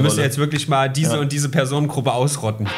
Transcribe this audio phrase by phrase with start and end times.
[0.00, 1.20] Wir müssen jetzt wirklich mal diese Ja.
[1.20, 2.68] und diese Personengruppe ausrotten.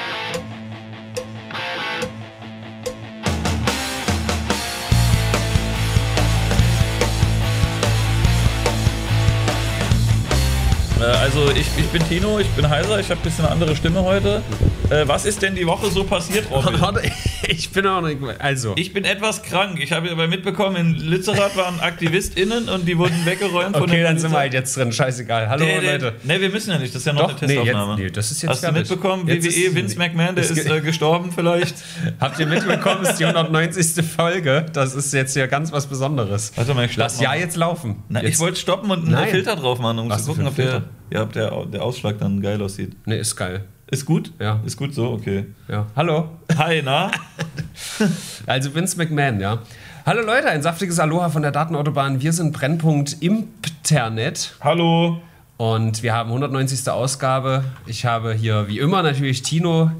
[11.00, 13.76] Äh, Also ich, ich bin Tino, ich bin heiser, ich habe ein bisschen eine andere
[13.76, 14.42] Stimme heute.
[14.90, 16.74] Äh, was ist denn die Woche so passiert, Robin?
[17.48, 18.18] Ich bin auch nicht.
[18.38, 18.74] Also.
[18.76, 19.80] Ich bin etwas krank.
[19.82, 24.04] Ich habe aber mitbekommen, in Lützerath waren AktivistInnen und die wurden weggeräumt von okay, der
[24.08, 24.92] dann sind wir halt jetzt drin.
[24.92, 25.48] Scheißegal.
[25.48, 26.14] Hallo, Nee, nee, Leute.
[26.22, 27.96] nee, wir müssen ja nicht, das ist ja noch Doch, eine nee, jetzt, Testaufnahme.
[28.02, 28.88] nee, das ist jetzt Hast fertig.
[28.88, 31.74] du mitbekommen, Jetzt WWE, ist- Vince McMahon, der ist geht- äh, gestorben vielleicht?
[32.20, 34.04] Habt ihr mitbekommen, es ist die 190.
[34.04, 34.66] Folge.
[34.72, 36.52] Das ist jetzt hier ganz was Besonderes.
[36.54, 37.22] Warte mal, ich stopp Lass mal.
[37.24, 38.02] ja jetzt laufen.
[38.08, 39.28] Na, jetzt, ich wollte stoppen und einen Nein.
[39.30, 42.40] Filter drauf machen, um Was zu gucken, ob der, ja, ob der, der Ausschlag dann
[42.40, 42.96] geil aussieht.
[43.06, 43.64] Nee, ist geil.
[43.90, 44.32] Ist gut?
[44.38, 44.60] Ja.
[44.64, 45.46] Ist gut so, okay.
[45.68, 45.86] Ja.
[45.96, 46.28] Hallo.
[46.56, 47.10] Hi, na?
[48.46, 49.58] Also Vince McMahon, ja.
[50.06, 52.20] Hallo Leute, ein saftiges Aloha von der Datenautobahn.
[52.20, 55.20] Wir sind Brennpunkt Internet Hallo.
[55.56, 56.88] und wir haben 190.
[56.88, 57.64] Ausgabe.
[57.86, 59.90] Ich habe hier wie immer natürlich Tino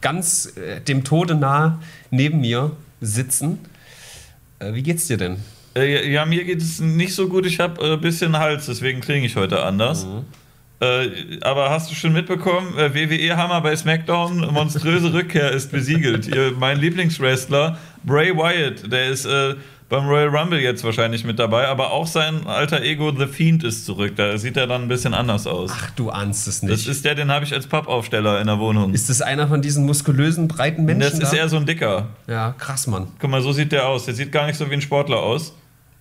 [0.00, 3.58] ganz äh, dem Tode nah neben mir sitzen.
[4.58, 5.38] Äh, wie geht's dir denn?
[5.74, 7.46] Äh, ja, mir geht es nicht so gut.
[7.46, 10.06] Ich habe ein äh, bisschen Hals, deswegen klinge ich heute anders.
[10.06, 10.24] Mhm.
[10.80, 16.30] Äh, aber hast du schon mitbekommen, äh, WWE-Hammer bei SmackDown, monströse Rückkehr ist besiegelt.
[16.58, 19.54] Mein Lieblingswrestler, Bray Wyatt, der ist äh,
[19.88, 23.86] beim Royal Rumble jetzt wahrscheinlich mit dabei, aber auch sein alter Ego The Fiend ist
[23.86, 24.12] zurück.
[24.16, 25.70] Da sieht er dann ein bisschen anders aus.
[25.74, 26.86] Ach, du ahnst es das nicht.
[26.86, 28.92] ist der, den habe ich als Pappaufsteller in der Wohnung.
[28.92, 31.00] ist das einer von diesen muskulösen, breiten Menschen?
[31.00, 31.38] das ist da?
[31.38, 32.08] eher so ein Dicker.
[32.26, 33.08] ja, krass, Mann.
[33.18, 34.04] Guck mal, so sieht der aus.
[34.04, 35.54] Der sieht gar nicht so wie ein Sportler aus,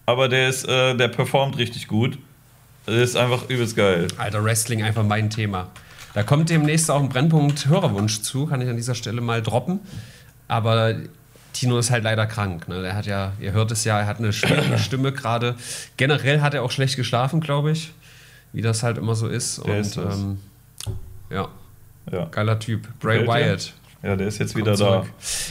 [0.06, 2.18] aber der ist, äh, der performt richtig gut.
[2.88, 4.08] Der ist einfach übelst geil.
[4.18, 5.70] Alter, Wrestling einfach mein Thema.
[6.14, 9.80] Da kommt demnächst auch ein Brennpunkt Hörerwunsch zu, kann ich an dieser Stelle mal droppen.
[10.48, 10.96] Aber
[11.54, 12.68] Tino ist halt leider krank.
[12.68, 12.82] Ne?
[12.82, 15.56] Der hat ja, ihr hört es ja, er hat eine schwierige Stimme gerade.
[15.98, 17.92] Generell hat er auch schlecht geschlafen, glaube ich.
[18.54, 19.58] Wie das halt immer so ist.
[19.66, 20.16] Der Und ist das.
[20.18, 20.38] ähm,
[21.30, 21.50] ja,
[22.12, 22.26] Ja.
[22.32, 22.88] geiler Typ.
[23.00, 23.28] Bray dir?
[23.28, 23.74] Wyatt.
[24.02, 25.06] ja, der ist jetzt wieder da.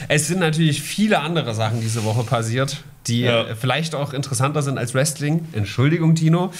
[0.07, 3.43] Es sind natürlich viele andere Sachen diese Woche passiert, die Ja.
[3.43, 5.47] äh, vielleicht auch interessanter sind als Wrestling.
[5.53, 6.51] Entschuldigung, Tino.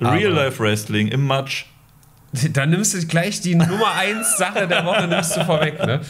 [0.00, 1.64] Real-Life-Wrestling im Matsch.
[2.52, 6.00] Da nimmst du gleich die Nummer 1 Sache der Woche nimmst du vorweg, ne?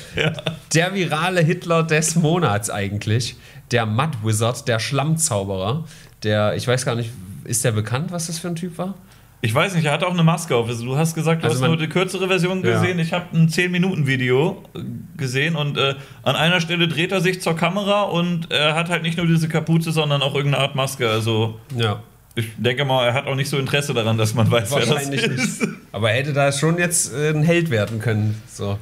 [0.74, 3.36] Der virale Hitler des Monats eigentlich.
[3.70, 5.84] Der Mud Wizard, der Schlammzauberer.
[6.24, 7.10] Der, ich weiß gar nicht,
[7.44, 8.94] ist der bekannt, was das für ein Typ war?
[9.42, 10.66] Ich weiß nicht, er hat auch eine Maske auf.
[10.66, 12.72] Also Du hast gesagt, du Also hast nur die kürzere Version Ja.
[12.80, 12.98] gesehen.
[12.98, 14.80] Ich habe ein 10-Minuten-Video äh,
[15.16, 15.94] gesehen und äh,
[16.24, 19.48] an einer Stelle dreht er sich zur Kamera und er hat halt nicht nur diese
[19.48, 21.08] Kapuze, sondern auch irgendeine Art Maske.
[21.08, 22.00] Also Ja.
[22.36, 24.90] Ich denke mal, er hat auch nicht so Interesse daran, dass man weiß, wer das
[24.90, 25.62] Wahrscheinlich ist.
[25.62, 25.74] nicht.
[25.90, 28.40] Aber er hätte da schon jetzt äh, ein Held werden können.
[28.52, 28.78] So.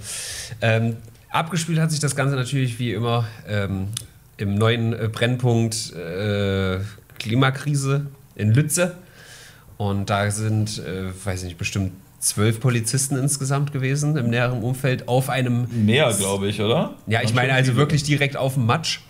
[0.60, 0.96] Ähm,
[1.30, 3.88] abgespielt hat sich das Ganze natürlich wie immer ähm,
[4.38, 6.80] im neuen äh, Brennpunkt äh,
[7.20, 8.96] Klimakrise in Lütze.
[9.76, 15.28] Und da sind, äh, weiß nicht, bestimmt zwölf Polizisten insgesamt gewesen im näheren Umfeld auf
[15.28, 16.94] einem Mehr, glaube ich, oder?
[17.06, 19.00] ja, ich meine also wirklich direkt auf dem Matsch.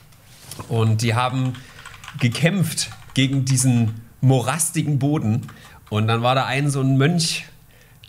[0.69, 1.55] Und die haben
[2.21, 5.43] gekämpft gegen diesen morastigen Boden.
[5.91, 7.45] Und dann war da ein so ein Mönch,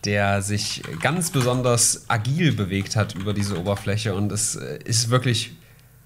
[0.06, 4.16] der sich ganz besonders agil bewegt hat über diese Oberfläche.
[4.16, 5.52] Und es äh, ist wirklich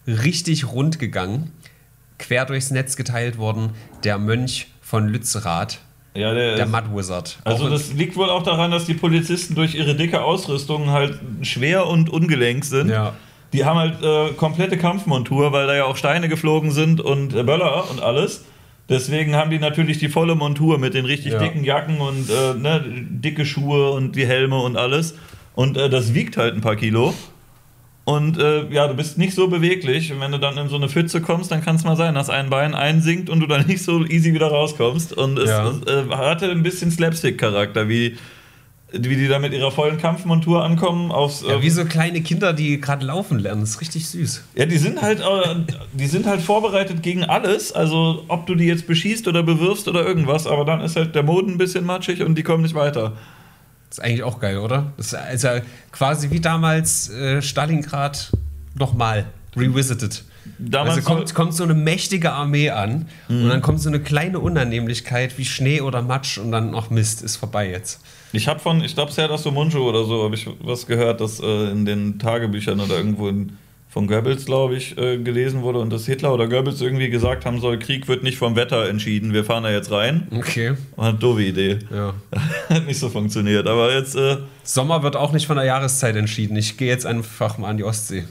[0.08, 1.52] richtig rund gegangen.
[2.18, 3.72] Quer durchs Netz geteilt worden.
[4.04, 5.80] Der Mönch von Lützerath,
[6.16, 7.38] Ja, der, der Mud Wizard.
[7.44, 11.20] Also Auch- das liegt wohl auch daran, dass die Polizisten durch ihre dicke Ausrüstung halt
[11.44, 12.90] schwer und ungelenk sind.
[12.90, 13.14] Ja.
[13.54, 17.44] Die haben halt äh, komplette Kampfmontur, weil da ja auch Steine geflogen sind und äh,
[17.44, 18.44] Böller und alles.
[18.90, 21.40] Deswegen haben die natürlich die volle Montur mit den richtig Ja.
[21.40, 25.16] dicken Jacken und äh, ne, dicke Schuhe und die Helme und alles.
[25.56, 27.14] Und äh, das wiegt halt ein paar Kilo.
[28.06, 30.12] Und äh, ja, du bist nicht so beweglich.
[30.12, 32.30] Und wenn du dann in so eine Pfütze kommst, dann kann es mal sein, dass
[32.32, 35.14] ein Bein einsinkt und du dann nicht so easy wieder rauskommst.
[35.14, 35.70] Und es, Ja.
[35.70, 38.18] es äh, hatte ein bisschen Slapstick-Charakter, wie,
[38.92, 41.12] wie die da mit ihrer vollen Kampfmontur ankommen.
[41.12, 43.62] Aufs, ja, ähm, wie so kleine Kinder, die gerade laufen lernen.
[43.62, 44.44] Das ist richtig süß.
[44.56, 47.72] ja, die sind halt, äh, die sind halt vorbereitet gegen alles.
[47.72, 51.24] Also ob du die jetzt beschießt oder bewirfst oder irgendwas, aber dann ist halt der
[51.24, 53.14] Boden ein bisschen matschig und die kommen nicht weiter.
[53.90, 54.94] Das ist eigentlich auch geil, oder?
[54.98, 55.48] Das ist also
[55.92, 58.32] quasi wie damals äh, Stalingrad
[58.76, 59.26] nochmal
[59.56, 60.24] revisited.
[60.58, 64.40] Damals also kommt, kommt so eine mächtige Armee an und dann kommt so eine kleine
[64.40, 68.02] Unannehmlichkeit wie Schnee oder Matsch und dann noch Mist, ist vorbei jetzt.
[68.32, 71.72] Ich habe von, ich glaube, Serdar Somuncu oder so, habe ich was gehört, dass äh,
[71.72, 73.54] in den Tagebüchern oder irgendwo in,
[73.90, 77.60] von Goebbels, glaube ich, äh, gelesen wurde und dass Hitler oder Goebbels irgendwie gesagt haben
[77.60, 80.28] soll, Krieg wird nicht vom Wetter entschieden, wir fahren da jetzt rein.
[80.32, 80.74] Okay.
[80.96, 81.80] War eine doofe Idee.
[81.92, 82.14] Ja.
[82.70, 83.68] Hat nicht so funktioniert.
[83.68, 86.56] Aber jetzt, äh, Sommer wird auch nicht von der Jahreszeit entschieden.
[86.56, 88.26] Ich gehe jetzt einfach mal an die Ostsee.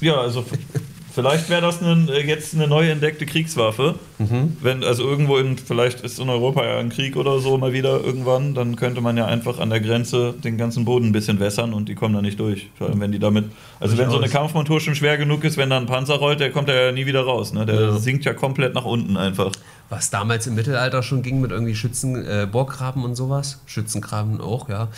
[0.00, 0.46] ja, also
[1.14, 3.94] Vielleicht wäre das eine, äh, jetzt eine neu entdeckte Kriegswaffe.
[4.18, 4.56] Mhm.
[4.60, 8.00] Wenn, also irgendwo in, vielleicht ist in Europa ja ein Krieg oder so mal wieder
[8.02, 11.72] irgendwann, dann könnte man ja einfach an der Grenze den ganzen Boden ein bisschen wässern
[11.72, 12.68] und die kommen da nicht durch.
[12.76, 13.44] Vor allem, wenn die damit,
[13.80, 14.28] also wenn so eine.
[14.28, 17.22] Kampfmontur schon schwer genug ist, wenn da ein Panzer rollt, der kommt ja nie wieder
[17.22, 17.52] raus.
[17.52, 17.64] Ne?
[17.64, 17.92] Der Ja.
[17.98, 19.52] sinkt ja komplett nach unten einfach.
[19.90, 23.60] Was damals im Mittelalter schon ging mit irgendwie Schützen, äh, Burggraben und sowas.
[23.66, 24.88] Schützengraben auch, ja.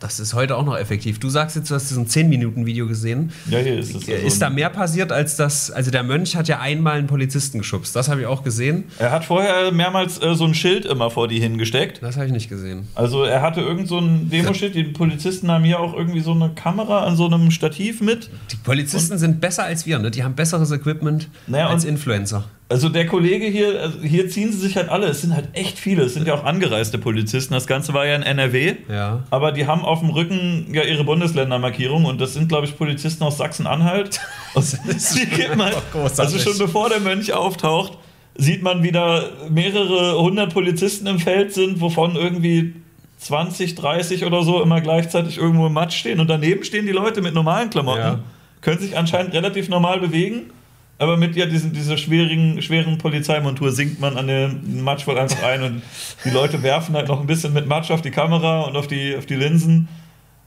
[0.00, 1.18] Das ist heute auch noch effektiv.
[1.18, 3.32] Du sagst jetzt, du hast so ein 10-Minuten-Video gesehen.
[3.50, 4.02] Ja, hier ist es.
[4.06, 5.72] Ist also- da mehr passiert als das?
[5.72, 7.96] Also der Mönch hat ja einmal einen Polizisten geschubst.
[7.96, 8.84] Das habe ich auch gesehen.
[9.00, 12.00] Er hat vorher mehrmals äh, so ein Schild immer vor die hingesteckt.
[12.00, 12.86] Das habe ich nicht gesehen.
[12.94, 14.76] Also er hatte irgend so ein Demoschild.
[14.76, 18.30] Die Polizisten haben hier auch irgendwie so eine Kamera an so einem Stativ mit.
[18.52, 20.12] Die Polizisten sind besser als wir, ne?
[20.12, 22.44] Die haben besseres Equipment Naja, als und- Influencer.
[22.70, 25.06] Also der Kollege hier, also hier ziehen sie sich halt alle.
[25.06, 26.02] Es sind halt echt viele.
[26.02, 27.54] Es sind ja auch angereiste Polizisten.
[27.54, 28.74] Das Ganze war ja in NRW.
[28.90, 29.22] Ja.
[29.30, 33.24] Aber die haben auf dem Rücken ja ihre Bundesländermarkierung und das sind, glaube ich, Polizisten
[33.24, 34.20] aus Sachsen-Anhalt.
[34.54, 37.96] Halt, also schon bevor der Mönch auftaucht,
[38.36, 42.74] sieht man wieder mehrere hundert Polizisten im Feld sind, wovon irgendwie
[43.18, 46.20] 20, 30 oder so immer gleichzeitig irgendwo im Matsch stehen.
[46.20, 48.18] Und daneben stehen die Leute mit normalen Klamotten, Ja.
[48.60, 50.50] können sich anscheinend relativ normal bewegen.
[51.00, 55.42] Aber mit ja, diesen, dieser schwierigen, schweren Polizeimontur sinkt man an den Matsch voll einfach
[55.44, 55.82] ein und
[56.24, 59.14] die Leute werfen halt noch ein bisschen mit Matsch auf die Kamera und auf die,
[59.16, 59.88] auf die Linsen.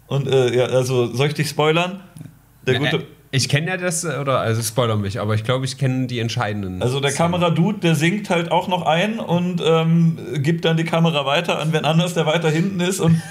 [0.07, 2.01] Und äh, ja, also soll ich dich spoilern?
[2.67, 5.63] Der gute, Äh, ich kenne ja das, äh, oder also spoiler mich, aber ich glaube,
[5.63, 6.81] ich kenne die entscheidenden.
[6.81, 7.13] also der.
[7.13, 11.71] Kameradude, der sinkt halt auch noch ein und ähm, gibt dann die Kamera weiter an
[11.71, 13.21] wen anders, der weiter hinten ist und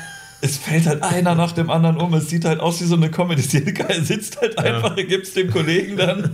[0.42, 2.14] es fällt halt einer nach dem anderen um.
[2.14, 3.42] Es sieht halt aus wie so eine Comedy.
[3.88, 6.30] Er sitzt halt einfach, er gibt es dem Kollegen dann.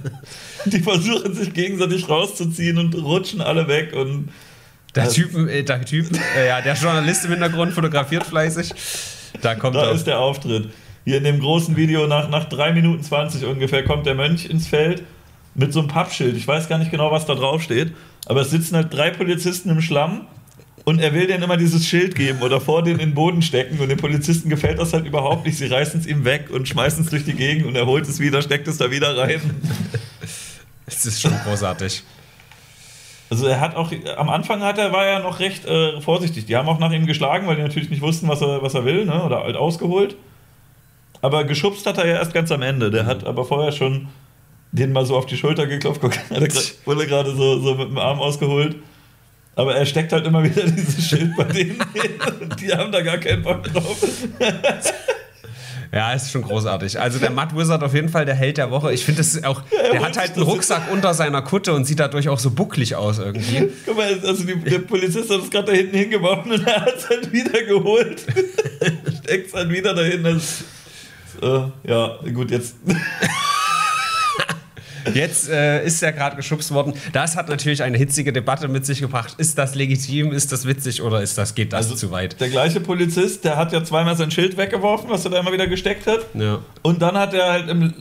[0.64, 4.29] Die versuchen sich gegenseitig rauszuziehen und rutschen alle weg und
[4.94, 6.06] Der Das- Typ, äh, der Typ,
[6.38, 8.73] äh, ja, der Journalist im Hintergrund fotografiert fleißig.
[9.43, 9.93] Da kommt Da er.
[9.93, 10.70] ist der Auftritt.
[11.05, 14.67] Hier in dem großen Video nach, nach 3 Minuten 20 ungefähr kommt der Mönch ins
[14.67, 15.03] Feld
[15.55, 16.37] mit so einem Pappschild.
[16.37, 17.93] Ich weiß gar nicht genau, was da drauf steht.
[18.26, 20.26] Aber es sitzen halt drei Polizisten im Schlamm
[20.86, 23.80] und er will denen immer dieses Schild geben oder vor denen in den Boden stecken.
[23.80, 25.58] Und den Polizisten gefällt das halt überhaupt nicht.
[25.58, 28.20] Sie reißen es ihm weg und schmeißen es durch die Gegend und er holt es
[28.20, 29.40] wieder, steckt es da wieder rein.
[30.88, 32.04] Es ist schon großartig.
[33.28, 36.46] Also er hat auch, am Anfang hat er, war er noch recht äh, vorsichtig.
[36.46, 38.84] Die haben auch nach ihm geschlagen, weil die natürlich nicht wussten, was er, was er
[38.84, 39.24] will, ne?
[39.24, 40.14] oder halt ausgeholt.
[41.22, 42.92] Aber geschubst hat er ja erst ganz am Ende.
[42.92, 44.06] Der hat aber vorher schon
[44.70, 46.00] den mal so auf die Schulter geklopft.
[46.00, 46.48] Guck, hat er
[46.84, 48.76] wurde gerade so, so mit dem Arm ausgeholt.
[49.56, 53.00] Aber er steckt halt immer wieder dieses Schild bei denen hin und die haben da
[53.00, 53.97] gar keinen Bock drauf.
[55.93, 57.00] Ja, ist schon großartig.
[57.00, 58.93] Also der Mud Wizard auf jeden Fall der Held der Woche.
[58.93, 62.29] Ich finde, das auch, der hat halt einen Rucksack unter seiner Kutte und sieht dadurch
[62.29, 63.69] auch so bucklig aus irgendwie.
[63.87, 66.97] Guck mal, also die, der Polizist hat es gerade da hinten hingeworfen und er hat
[66.97, 68.20] es halt wieder geholt.
[69.23, 70.25] Steckt es halt wieder dahin.
[70.25, 70.64] Das,
[71.41, 72.75] äh, ja, gut, jetzt.
[75.14, 76.94] Jetzt äh, ist er gerade geschubst worden.
[77.12, 79.35] Das hat natürlich eine hitzige Debatte mit sich gebracht.
[79.38, 80.32] Ist das legitim?
[80.32, 82.41] Ist das witzig oder ist das, geht das zu weit?
[82.41, 85.67] Der gleiche Polizist, der hat ja zweimal sein Schild weggeworfen, was er da immer wieder
[85.67, 86.26] gesteckt hat.
[86.35, 86.61] Ja.
[86.82, 87.93] Und dann hat er halt im, äh,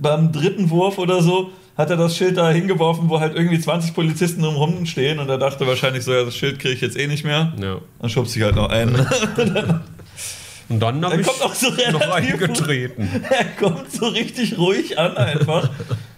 [0.00, 3.94] beim dritten Wurf oder so, hat er das Schild da hingeworfen, wo halt irgendwie 20
[3.94, 5.18] Polizisten drumherum stehen.
[5.18, 7.52] Und er dachte wahrscheinlich so, ja, das Schild kriege ich jetzt eh nicht mehr.
[7.60, 7.78] ja.
[8.00, 8.94] Dann schubst ich halt noch ein.
[10.68, 13.08] Und dann habe Er ich kommt auch so noch eingetreten.
[13.30, 15.68] Er kommt so richtig ruhig an einfach.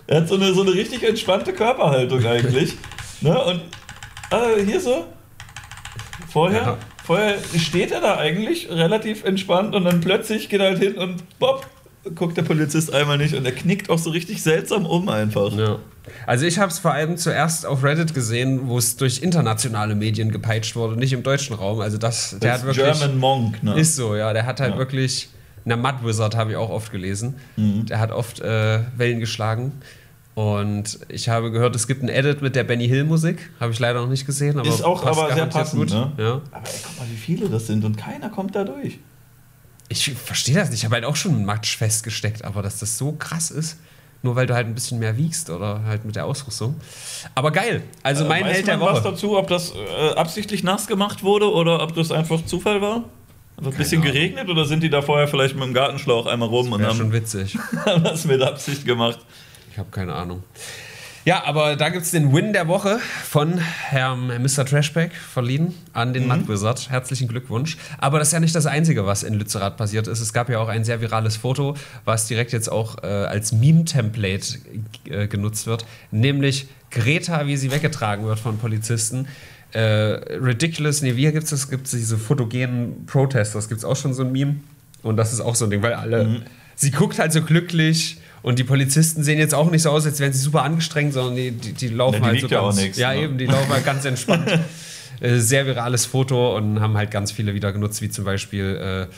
[0.07, 2.75] Er hat so eine, so eine richtig entspannte Körperhaltung eigentlich.
[3.21, 3.43] Ne?
[3.43, 3.63] Und
[4.33, 5.07] äh, hier so.
[6.31, 6.79] Vorher, Ja.
[7.05, 11.39] vorher steht er da eigentlich relativ entspannt und dann plötzlich geht er halt hin und
[11.39, 11.67] bopp,
[12.17, 15.53] guckt der Polizist einmal nicht und er knickt auch so richtig seltsam um einfach.
[15.57, 15.79] Ja.
[16.27, 20.31] Also ich habe es vor allem zuerst auf Reddit gesehen, wo es durch internationale Medien
[20.31, 21.81] gepeitscht wurde, nicht im deutschen Raum.
[21.81, 23.79] Also das, der Das hat wirklich German Monk, ne?
[23.81, 24.79] ist so, ja, der hat halt Ja.
[24.79, 25.29] wirklich
[25.65, 27.35] na Mud Wizard habe ich auch oft gelesen.
[27.57, 27.87] Mhm.
[27.87, 29.73] Der hat oft äh, Wellen geschlagen.
[30.35, 33.79] Und ich habe gehört, es gibt ein Edit mit der Benny Hill Musik, habe ich
[33.79, 36.13] leider noch nicht gesehen, aber Ist auch aber sehr passend, ne?
[36.19, 36.41] Ja.
[36.51, 38.99] Aber ey, guck mal, wie viele das sind und keiner kommt da durch.
[39.89, 40.81] Ich verstehe das nicht.
[40.81, 43.77] Ich habe halt auch schon Matsch festgesteckt, aber dass das so krass ist,
[44.23, 46.75] nur weil du halt ein bisschen mehr wiegst oder halt mit der Ausrüstung.
[47.37, 47.83] Aber geil.
[48.03, 49.13] Also mein Äh, Held der man was Woche.
[49.13, 53.05] dazu, ob das äh, absichtlich nass gemacht wurde oder ob das einfach Zufall war?
[53.57, 54.13] Hat ein bisschen Ahnung.
[54.13, 56.97] geregnet oder sind die da vorher vielleicht mit dem Gartenschlauch einmal rum und Wäre haben,
[56.99, 57.57] schon witzig.
[57.87, 59.19] haben das mit Absicht gemacht?
[59.71, 60.43] Ich habe keine Ahnung.
[61.27, 64.67] Ja, aber da gibt es den Win der Woche von Herrn Mr.
[64.67, 66.91] Trashback verliehen an den Mud Wizard.
[66.91, 67.79] Herzlichen Glückwunsch.
[67.97, 70.21] Aber das ist ja nicht das Einzige, was in Lützerath passiert ist.
[70.21, 74.59] Es gab ja auch ein sehr virales Foto, was direkt jetzt auch äh, als Meme-Template
[75.09, 75.87] äh, genutzt wird.
[76.11, 79.27] Nämlich Greta, wie sie weggetragen wird von Polizisten.
[79.75, 79.81] Äh,
[80.39, 81.69] ridiculous, nee, wie gibt es das?
[81.69, 83.69] Gibt es diese fotogenen Protesters?
[83.69, 84.57] Gibt es auch schon so ein Meme?
[85.03, 86.43] Und das ist auch so ein Ding, weil alle.
[86.77, 90.21] Sie guckt halt so glücklich Und die Polizisten sehen jetzt auch nicht so aus, als
[90.21, 92.75] wären sie super angestrengt, sondern die, die, die laufen Ja, die halt so ja auch
[92.75, 93.23] nix, Ja, ne?
[93.23, 94.49] eben, die laufen halt ganz entspannt.
[95.21, 99.15] Äh, Sehr virales Foto und haben halt ganz viele wieder genutzt, wie zum Beispiel, äh,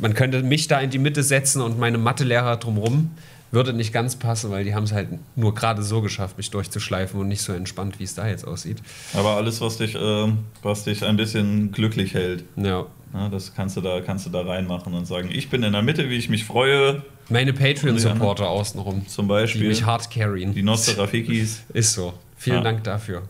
[0.00, 3.10] man könnte mich da in die Mitte setzen und meine Mathelehrer drumrum.
[3.52, 7.20] Würde nicht ganz passen, weil die haben es halt nur gerade so geschafft, mich durchzuschleifen
[7.20, 8.78] und nicht so entspannt, wie es da jetzt aussieht.
[9.12, 12.86] Aber alles, was dich, ähm, was dich ein bisschen glücklich hält, Ja.
[13.12, 15.82] ne, das kannst du, da, kannst du da reinmachen und sagen, ich bin in der
[15.82, 19.68] Mitte, wie ich mich freue, Meine Patreon-Supporter außenrum, zum die Beispiel.
[19.68, 20.54] mich hard carryen.
[20.54, 21.62] Die Nosterafikis.
[21.74, 22.14] Ist so.
[22.38, 22.62] Vielen Ja.
[22.62, 23.22] Dank dafür.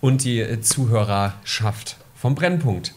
[0.00, 2.94] Und die äh, Zuhörerschaft vom Brennpunkt.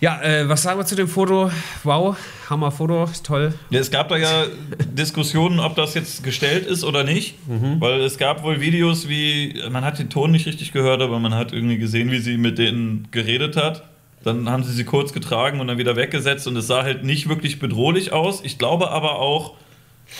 [0.00, 1.50] Ja, äh, was sagen wir zu dem Foto?
[1.84, 2.16] Wow,
[2.48, 3.52] Hammer Foto, toll.
[3.68, 4.46] Ja, es gab da ja
[4.92, 9.84] Diskussionen, ob das jetzt gestellt ist oder nicht, weil es gab wohl Videos, wie man
[9.84, 13.08] hat den Ton nicht richtig gehört, aber man hat irgendwie gesehen, wie sie mit denen
[13.10, 13.84] geredet hat.
[14.24, 17.28] Dann haben sie sie kurz getragen und dann wieder weggesetzt und es sah halt nicht
[17.28, 18.42] wirklich bedrohlich aus.
[18.42, 19.54] Ich glaube aber auch,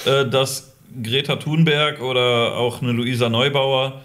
[0.05, 4.03] äh, dass Greta Thunberg oder auch eine Luisa Neubauer,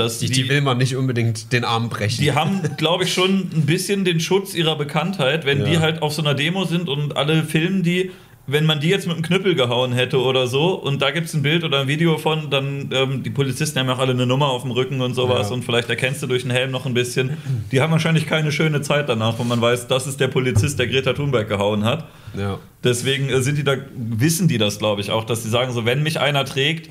[0.00, 2.20] dass Die, die will man nicht unbedingt den Arm brechen.
[2.22, 5.64] die haben, glaube ich, schon ein bisschen den Schutz ihrer Bekanntheit, wenn Ja.
[5.66, 8.10] die halt auf so einer Demo sind und alle filmen die.
[8.46, 11.34] Wenn man die jetzt mit einem Knüppel gehauen hätte oder so und da gibt es
[11.34, 14.26] ein Bild oder ein Video von, dann ähm, die Polizisten haben ja auch alle eine
[14.26, 15.54] Nummer auf dem Rücken und sowas Ja.
[15.54, 17.36] und vielleicht erkennst du durch den Helm noch ein bisschen.
[17.70, 20.88] Die haben wahrscheinlich keine schöne Zeit danach, wo man weiß, das ist der Polizist, der
[20.88, 22.08] Greta Thunberg gehauen hat.
[22.36, 22.58] ja.
[22.82, 25.84] Deswegen äh, sind die da, wissen die das, glaube ich, auch, dass sie sagen, so
[25.84, 26.90] wenn mich einer trägt,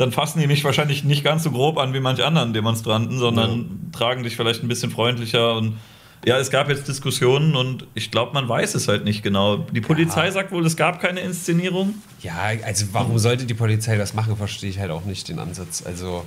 [0.00, 3.90] dann fassen die mich wahrscheinlich nicht ganz so grob an wie manche anderen Demonstranten, sondern
[3.92, 5.76] tragen dich vielleicht ein bisschen freundlicher und
[6.24, 9.58] ja, es gab jetzt Diskussionen und ich glaube, man weiß es halt nicht genau.
[9.58, 11.94] Die Polizei sagt wohl, es gab keine Inszenierung.
[12.20, 15.82] ja, also warum sollte die Polizei das machen, verstehe ich halt auch nicht den Ansatz.
[15.84, 16.24] Also,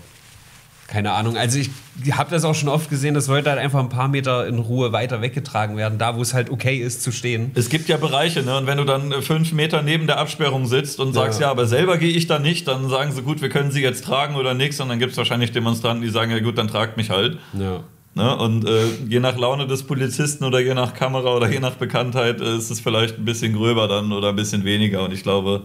[0.87, 1.37] keine Ahnung.
[1.37, 1.69] Also ich
[2.11, 4.91] habe das auch schon oft gesehen, das sollte halt einfach ein paar Meter in Ruhe
[4.91, 7.51] weiter weggetragen werden, da wo es halt okay ist zu stehen.
[7.55, 8.57] Es gibt ja Bereiche, ne?
[8.57, 11.51] Und wenn du dann äh, fünf Meter neben der Absperrung sitzt und sagst, ja, Ja.
[11.51, 14.35] aber selber gehe ich da nicht, dann sagen sie, gut, wir können sie jetzt tragen
[14.35, 14.79] oder nichts.
[14.79, 17.37] Und dann gibt es wahrscheinlich Demonstranten, die sagen, ja gut, dann tragt mich halt.
[17.57, 17.79] Ja.
[18.15, 18.37] Ne?
[18.37, 22.41] Und äh, je nach Laune des Polizisten oder je nach Kamera oder je nach Bekanntheit
[22.41, 25.03] äh, ist es vielleicht ein bisschen gröber dann oder ein bisschen weniger.
[25.03, 25.61] Und ich glaube,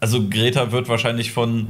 [0.00, 1.68] also Greta wird wahrscheinlich von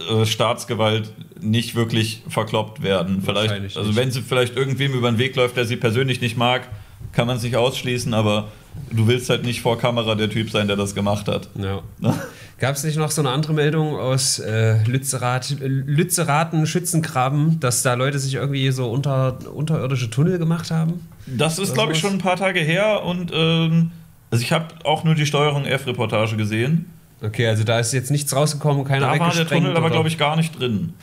[0.00, 3.22] äh, Staatsgewalt nicht wirklich verkloppt werden.
[3.24, 6.68] Vielleicht, also wenn sie vielleicht irgendwem über den Weg läuft, der sie persönlich nicht mag,
[7.12, 8.48] kann man es nicht ausschließen, aber
[8.90, 11.48] du willst halt nicht vor Kamera der Typ sein, der das gemacht hat.
[11.54, 11.82] Ja.
[12.58, 17.94] Gab es nicht noch so eine andere Meldung aus äh, Lützerath, Lützeraten, Schützengraben, dass da
[17.94, 21.08] Leute sich irgendwie so unter, unterirdische Tunnel gemacht haben?
[21.26, 23.92] Das ist, glaube ich, schon ein paar Tage her und ähm,
[24.30, 26.90] also ich habe auch nur die Steuerung F-Reportage gesehen.
[27.22, 29.46] Okay, also da ist jetzt nichts rausgekommen, keiner Da war der.
[29.46, 30.94] Tunnel aber, glaube ich, gar nicht drin.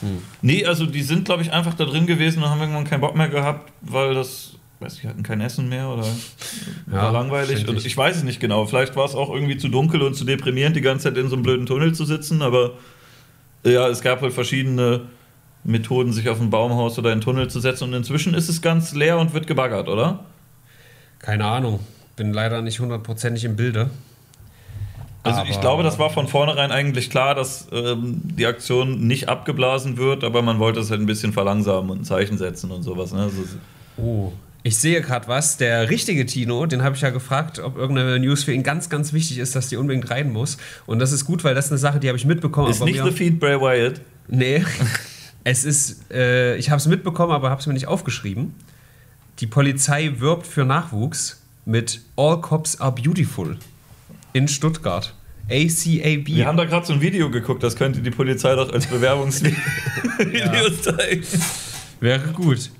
[0.00, 0.22] Hm.
[0.42, 3.16] Nee, also die sind, glaube ich, einfach da drin gewesen und haben irgendwann keinen Bock
[3.16, 6.06] mehr gehabt, weil das, weiß ich, hatten kein Essen mehr oder
[6.90, 7.66] Ja, war langweilig.
[7.66, 8.66] Und ich weiß es nicht genau.
[8.66, 11.34] Vielleicht war es auch irgendwie zu dunkel und zu deprimierend, die ganze Zeit in so
[11.34, 12.72] einem blöden Tunnel zu sitzen, aber
[13.64, 15.02] ja, es gab halt verschiedene
[15.64, 18.60] Methoden, sich auf ein Baumhaus oder in einen Tunnel zu setzen und inzwischen ist es
[18.60, 20.24] ganz leer und wird gebaggert, oder?
[21.18, 21.80] Keine Ahnung.
[22.16, 23.90] Bin leider nicht hundertprozentig im Bilde.
[25.24, 29.28] Also ich Aber- glaube, das war von vornherein eigentlich klar, dass ähm, die Aktion nicht
[29.28, 32.82] abgeblasen wird, aber man wollte es halt ein bisschen verlangsamen und ein Zeichen setzen und
[32.82, 33.12] sowas.
[33.12, 33.22] Ne?
[33.22, 33.42] Also,
[33.96, 34.32] Oh.
[34.66, 35.56] Ich sehe gerade was.
[35.58, 39.12] Der richtige Tino, den habe ich ja gefragt, ob irgendeine News für ihn ganz, ganz
[39.12, 40.56] wichtig ist, dass die unbedingt rein muss.
[40.86, 42.70] Und das ist gut, weil das ist eine Sache, die habe ich mitbekommen.
[42.70, 44.00] ist nicht The Feed Bray Wyatt.
[44.26, 44.64] Nee.
[45.44, 48.54] es ist, äh, ich habe es mitbekommen, aber habe es mir nicht aufgeschrieben.
[49.40, 53.58] Die Polizei wirbt für Nachwuchs mit All Cops are Beautiful
[54.34, 55.14] in Stuttgart.
[55.48, 56.26] ACAB.
[56.26, 59.54] Wir haben da gerade so ein Video geguckt, das könnte die Polizei doch als Bewerbungsvideo
[60.82, 61.24] zeigen.
[62.00, 62.70] Wäre gut.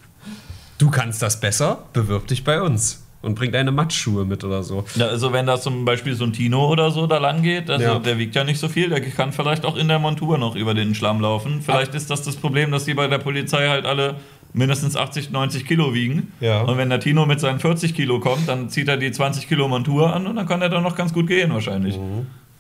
[0.79, 4.85] Du kannst das besser, bewirb dich bei uns und bring deine Matschschuhe mit oder so.
[4.97, 7.85] Ja, also wenn da zum Beispiel so ein Tino oder so da lang geht, also
[7.85, 7.99] Ja.
[7.99, 10.75] der wiegt ja nicht so viel, der kann vielleicht auch in der Montur noch über
[10.75, 11.63] den Schlamm laufen.
[11.63, 14.17] Vielleicht ist das das Problem, dass die bei der Polizei halt alle
[14.55, 16.33] mindestens 80, 90 Kilo wiegen.
[16.41, 16.63] Ja.
[16.63, 19.69] Und wenn der Tino mit seinen 40 Kilo kommt, dann zieht er die 20 Kilo
[19.69, 21.99] Montur an und dann kann er dann noch ganz gut gehen wahrscheinlich.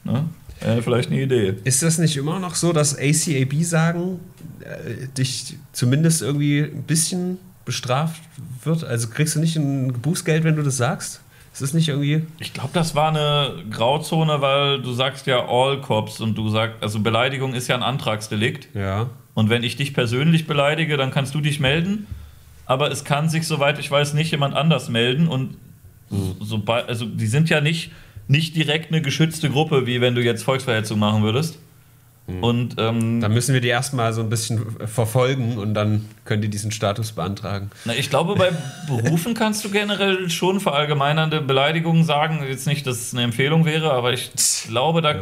[0.02, 0.24] Ne?
[0.60, 1.54] Äh, vielleicht eine Idee.
[1.64, 4.20] Ist das nicht immer noch so, dass ACAB sagen,
[4.60, 8.22] äh, dich zumindest irgendwie ein bisschen bestraft
[8.64, 8.84] wird?
[8.84, 11.20] Also kriegst du nicht ein Bußgeld, wenn du das sagst?
[11.52, 12.24] Ist das nicht irgendwie.
[12.40, 16.82] Ich glaube, das war eine Grauzone, weil du sagst ja All Cops und du sagst,
[16.82, 18.74] also Beleidigung ist ja ein Antragsdelikt.
[18.74, 19.08] Ja.
[19.34, 22.06] Und wenn ich dich persönlich beleidige, dann kannst du dich melden.
[22.66, 25.28] Aber es kann sich, soweit ich weiß, nicht jemand anders melden.
[25.28, 25.56] Und
[26.08, 27.90] so, sobald, also die sind ja nicht,
[28.28, 31.58] nicht direkt eine geschützte Gruppe, wie wenn du jetzt Volksverhetzung machen würdest.
[32.26, 36.48] Und ähm, Dann müssen wir die erstmal so ein bisschen verfolgen und dann können die
[36.48, 37.70] diesen Status beantragen.
[37.84, 38.50] na, ich glaube, bei
[38.88, 42.42] Berufen kannst du generell schon verallgemeinernde Beleidigungen sagen.
[42.48, 44.30] Jetzt nicht, dass es eine Empfehlung wäre, aber ich
[44.66, 45.20] glaube, da Ja.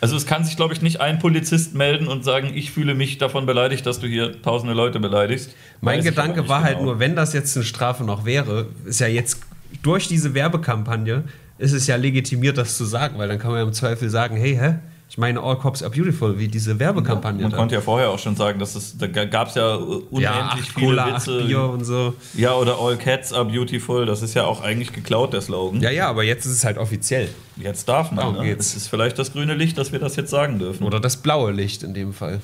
[0.00, 3.18] Also es kann sich, glaube ich, nicht ein Polizist melden und sagen, ich fühle mich
[3.18, 5.54] davon beleidigt, dass du hier tausende Leute beleidigst.
[5.80, 6.90] Mein Weiß Gedanke war halt genau.
[6.90, 9.40] nur, wenn das jetzt eine Strafe noch wäre, ist ja jetzt
[9.82, 11.24] durch diese Werbekampagne
[11.58, 14.36] ist es ja legitimiert, das zu sagen, weil dann kann man ja im Zweifel sagen,
[14.36, 14.76] hey, hä?
[15.10, 17.40] Ich meine, All Cops are beautiful, wie diese Werbekampagne.
[17.42, 17.56] Man da.
[17.56, 20.58] konnte ja vorher auch schon sagen, dass es, da gab es ja unendlich ja, acht
[20.68, 21.44] viele Cola, acht Witze.
[21.46, 22.14] Bier und so.
[22.34, 25.80] Ja, oder All Cats are beautiful, das ist ja auch eigentlich geklaut, der Slogan.
[25.80, 27.30] Ja, ja, aber jetzt ist es halt offiziell.
[27.56, 28.18] Jetzt darf man.
[28.18, 28.44] Darum Ne?
[28.44, 28.66] geht's.
[28.68, 30.84] Es ist vielleicht das grüne Licht, dass wir das jetzt sagen dürfen.
[30.84, 32.40] Oder das blaue Licht in dem Fall.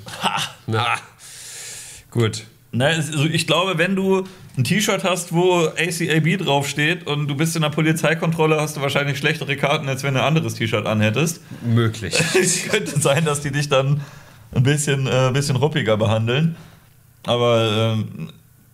[0.66, 0.86] Na,
[2.10, 2.44] gut.
[2.74, 4.24] Ne, es- also ich glaube, wenn du
[4.56, 9.18] ein T-Shirt hast, wo ACAB draufsteht und du bist in der Polizeikontrolle, hast du wahrscheinlich
[9.18, 11.40] schlechtere Karten, als wenn du ein anderes T-Shirt anhättest.
[11.64, 12.14] Möglich.
[12.40, 14.00] es könnte sein, dass die dich dann
[14.54, 16.56] ein bisschen, äh, bisschen ruppiger behandeln.
[17.24, 18.30] Aber ähm,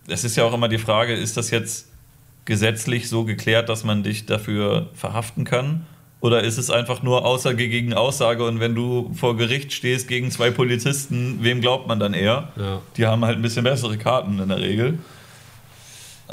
[0.07, 1.87] es ist ja auch immer die Frage, ist das jetzt
[2.45, 5.85] gesetzlich so geklärt, dass man dich dafür verhaften kann?
[6.21, 10.29] Oder ist es einfach nur Aussage gegen Aussage und wenn du vor Gericht stehst gegen
[10.29, 12.49] zwei Polizisten, wem glaubt man dann eher?
[12.55, 12.81] Ja.
[12.95, 14.99] Die haben halt ein bisschen bessere Karten in der Regel.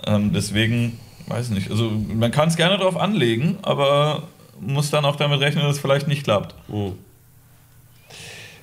[0.06, 4.24] Ähm, deswegen, weiß nicht, also man kann es gerne drauf anlegen, aber
[4.60, 6.54] muss dann auch damit rechnen, dass es vielleicht nicht klappt.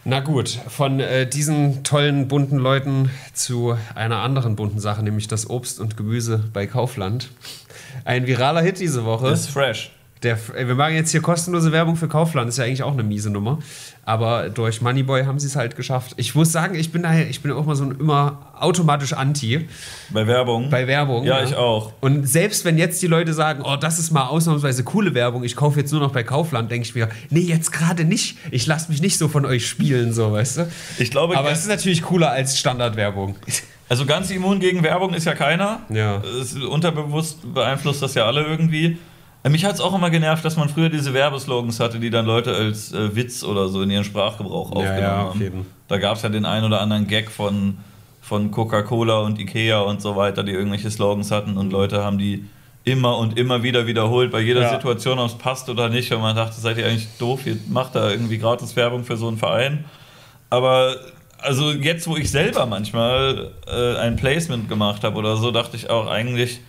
[0.03, 5.50] Na gut, von äh, diesen tollen bunten Leuten zu einer anderen bunten Sache, nämlich das
[5.50, 7.32] Obst und Gemüse bei Kaufland.
[8.03, 9.29] Ein viraler Hit diese Woche.
[9.29, 9.91] Ist fresh.
[10.25, 13.29] Der, wir machen jetzt hier kostenlose Werbung für Kaufland, ist ja eigentlich auch eine miese
[13.29, 13.60] Nummer.
[14.03, 16.13] Aber durch Moneyboy haben sie es halt geschafft.
[16.17, 19.67] Ich muss sagen, ich bin daher, ich bin auch mal so ein immer automatisch Anti
[20.12, 20.70] Bei Werbung.
[20.70, 21.25] bei Werbung.
[21.25, 21.94] Ja, ich auch.
[22.01, 25.55] Und selbst wenn jetzt die Leute sagen, oh, das ist mal ausnahmsweise coole Werbung, ich
[25.55, 28.38] kaufe jetzt nur noch bei Kaufland, denke ich mir, nee, jetzt gerade nicht.
[28.51, 30.67] Ich lasse mich nicht so von euch spielen, so, weißt du?
[31.00, 33.36] Ich glaube, Aber es ist natürlich cooler als Standardwerbung.
[33.89, 35.82] also ganz immun gegen Werbung ist ja keiner.
[35.89, 36.22] Ja.
[36.41, 38.98] Ist unterbewusst beeinflusst das ja alle irgendwie.
[39.50, 42.54] Mich hat es auch immer genervt, dass man früher diese Werbeslogans hatte, die dann Leute
[42.54, 45.66] als äh, Witz oder so in ihren Sprachgebrauch aufgenommen ja, auf haben.
[45.88, 47.78] Da gab es ja den einen oder anderen Gag von,
[48.22, 52.46] von Coca-Cola und Ikea und so weiter, die irgendwelche Slogans hatten und Leute haben die
[52.86, 54.70] immer und immer wieder wiederholt bei jeder Ja.
[54.70, 56.12] Situation, ob es passt oder nicht.
[56.12, 59.28] Und man dachte, seid ihr eigentlich doof, ihr macht da irgendwie gratis Werbung für so
[59.28, 59.86] einen Verein.
[60.50, 60.96] Aber
[61.40, 65.90] also jetzt, wo ich selber manchmal äh, ein Placement gemacht habe oder so, dachte ich
[65.90, 66.62] auch eigentlich,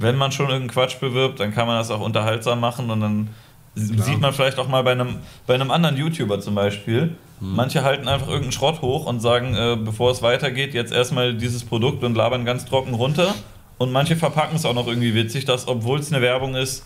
[0.00, 3.28] wenn man schon irgendeinen Quatsch bewirbt, dann kann man das auch unterhaltsam machen und dann
[3.74, 7.16] sieht man vielleicht auch mal bei einem, bei einem anderen YouTuber zum Beispiel.
[7.54, 11.64] Manche halten einfach irgendeinen Schrott hoch und sagen, äh, bevor es weitergeht, jetzt erstmal dieses
[11.64, 13.34] Produkt und labern ganz trocken runter.
[13.78, 16.84] Und manche verpacken es auch noch irgendwie witzig, dass, obwohl es eine Werbung ist,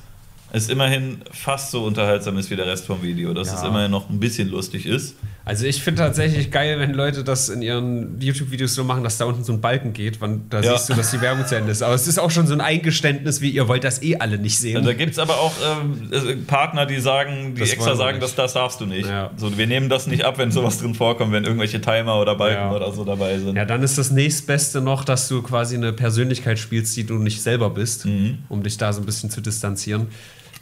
[0.57, 3.57] es immerhin fast so unterhaltsam ist wie der Rest vom Video, dass Ja.
[3.57, 5.17] es immerhin noch ein bisschen lustig ist.
[5.45, 9.25] Also ich finde tatsächlich geil, wenn Leute das in ihren YouTube-Videos so machen, dass da
[9.27, 10.73] unten so ein Balken geht, wann, da Ja.
[10.73, 11.83] siehst du, dass die Werbung zu Ende ist.
[11.83, 14.59] Aber es ist auch schon so ein Eingeständnis, wie ihr wollt das eh alle nicht
[14.59, 14.77] sehen.
[14.77, 18.21] Also da gibt es aber auch ähm, äh, Partner, die sagen, die Das extra sagen,
[18.21, 19.09] dass das darfst du nicht.
[19.09, 19.33] Ja.
[19.37, 22.71] So, wir nehmen das nicht ab, wenn sowas drin vorkommt, wenn irgendwelche Timer oder Balken
[22.75, 23.57] oder so dabei sind.
[23.57, 27.43] Ja, dann ist das nächstbeste noch, dass du quasi eine Persönlichkeit spielst, die du nicht
[27.43, 28.39] selber bist, Mhm.
[28.49, 30.07] um dich da so ein bisschen zu distanzieren.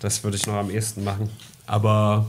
[0.02, 1.30] Das würde ich noch am ehesten machen.
[1.66, 2.26] Aber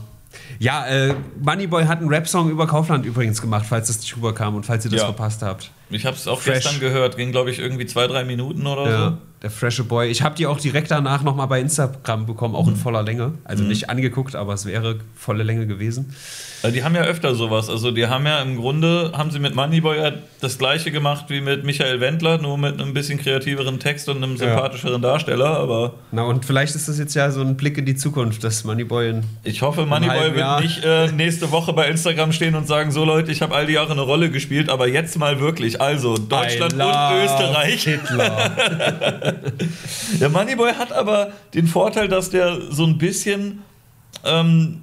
[0.58, 4.64] ja, äh, Moneyboy hat einen Rap-Song über Kaufland übrigens gemacht, falls das nicht rüberkam und
[4.64, 5.06] falls ihr das Ja.
[5.06, 5.70] verpasst habt.
[5.90, 6.62] Ich habe es auch Fresh.
[6.64, 9.16] gestern gehört, ging glaube ich irgendwie zwei, drei Minuten oder Ja, so.
[9.42, 10.08] der frische Boy.
[10.08, 12.60] Ich habe die auch direkt danach nochmal bei Instagram bekommen, Mhm.
[12.60, 13.32] auch in voller Länge.
[13.44, 16.14] Also nicht angeguckt, aber es wäre volle Länge gewesen.
[16.62, 17.68] Also die haben ja öfter sowas.
[17.68, 21.42] Also die haben ja im Grunde, haben sie mit Moneyboy ja das gleiche gemacht wie
[21.42, 25.58] mit Michael Wendler, nur mit einem bisschen kreativeren Text und einem sympathischeren Darsteller.
[25.58, 28.64] Aber Na und vielleicht ist das jetzt ja so ein Blick in die Zukunft, dass
[28.64, 32.90] Moneyboy in ich hoffe, Moneyboy wird nicht äh, nächste Woche bei Instagram stehen und sagen,
[32.92, 35.73] so Leute, ich habe all die Jahre eine Rolle gespielt, aber jetzt mal wirklich.
[35.80, 37.84] Also Deutschland I und Österreich.
[37.84, 38.52] Hitler.
[40.20, 43.62] Der Moneyboy hat aber den Vorteil, dass der so ein bisschen.
[44.24, 44.82] Ähm,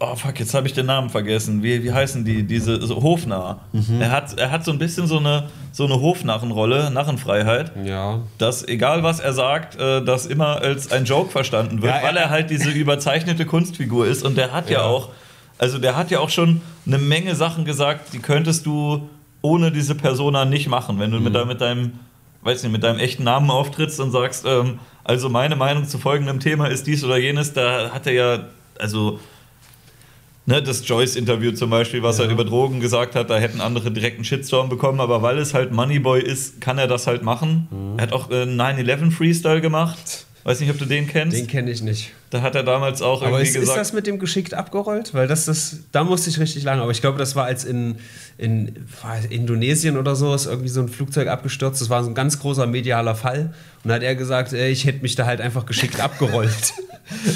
[0.00, 1.62] oh fuck, jetzt habe ich den Namen vergessen.
[1.62, 2.42] Wie, wie heißen die?
[2.44, 3.60] Diese so Hofnarr.
[4.00, 8.20] Er, hat, er hat so ein bisschen so eine, so eine Hofnarrenrolle, Narrenfreiheit, ja.
[8.38, 12.16] dass egal was er sagt, äh, das immer als ein Joke verstanden wird, Ja, weil
[12.16, 14.24] er- er halt diese überzeichnete Kunstfigur ist.
[14.24, 14.84] Und der hat ja, Ja.
[14.86, 15.10] auch.
[15.58, 19.08] Also der hat ja auch schon eine Menge Sachen gesagt, die könntest du
[19.42, 21.24] ohne diese Persona nicht machen, wenn du Mhm.
[21.24, 21.92] mit, deinem- mit deinem,
[22.42, 26.40] weiß nicht, mit deinem echten Namen auftrittst und sagst, ähm, also meine Meinung zu folgendem
[26.40, 28.38] Thema ist dies oder jenes, da hat er ja,
[28.78, 29.18] also
[30.46, 32.24] ne, das Joyce-Interview zum Beispiel, was Ja.
[32.24, 35.52] er über Drogen gesagt hat, da hätten andere direkt einen Shitstorm bekommen, aber weil es
[35.54, 37.68] halt Moneyboy ist, kann er das halt machen.
[37.70, 37.98] Mhm.
[37.98, 40.26] Er hat auch äh, 9-11 Freestyle gemacht.
[40.48, 41.36] Weiß nicht, ob du den kennst.
[41.36, 42.10] Den kenne ich nicht.
[42.30, 43.80] da hat er damals auch Aber irgendwie ist, ist gesagt.
[43.80, 45.12] das mit dem geschickt abgerollt?
[45.12, 46.80] Weil das, das, da musste ich richtig lange.
[46.80, 47.96] Aber ich glaube, das war als in,
[48.38, 48.86] in
[49.28, 51.82] Indonesien oder so ist irgendwie so ein Flugzeug abgestürzt.
[51.82, 53.52] Das war so ein ganz großer medialer Fall.
[53.84, 56.72] Und da hat er gesagt, ey, ich hätte mich da halt einfach geschickt abgerollt.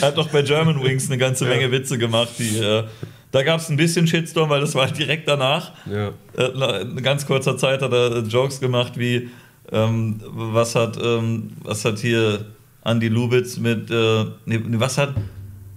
[0.03, 1.51] Er hat doch bei German Wings eine ganze Ja.
[1.51, 2.85] Menge Witze gemacht, die, äh,
[3.31, 5.72] Da gab es ein bisschen Shitstorm, weil das war direkt danach.
[5.87, 6.12] Ja.
[6.37, 9.29] Äh, In ganz kurzer Zeit hat er Jokes gemacht wie,
[9.70, 12.44] ähm, was, hat, ähm, was hat hier
[12.85, 15.14] Andy Lubitz mit, äh, nee, was hat,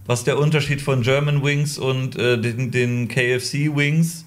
[0.05, 4.25] was der Unterschied von German Wings und äh, den, den KFC Wings?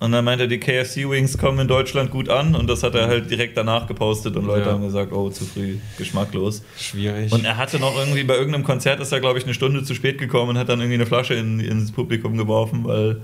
[0.00, 2.94] Und dann meinte er, die KFC Wings kommen in Deutschland gut an und das hat
[2.94, 4.72] er halt direkt danach gepostet und Leute Ja.
[4.72, 6.62] haben gesagt, oh, zu früh, geschmacklos.
[6.78, 7.30] Schwierig.
[7.32, 9.94] Und er hatte noch irgendwie bei irgendeinem Konzert ist er, glaube ich, eine Stunde zu
[9.94, 13.20] spät gekommen und hat dann irgendwie eine Flasche in, ins Publikum geworfen, weil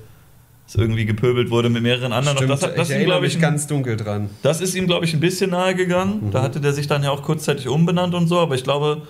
[0.69, 2.37] es irgendwie gepöbelt wurde mit mehreren anderen.
[2.39, 4.31] Stimmt, das, hat- das, ich ist ihm, erinnere glaub ich, mich ganz dunkel dran.
[4.43, 6.31] das ist ihm, glaube ich, ein bisschen nahe gegangen.
[6.33, 9.03] Da hatte der sich dann ja auch kurzzeitig umbenannt und so, aber ich glaube,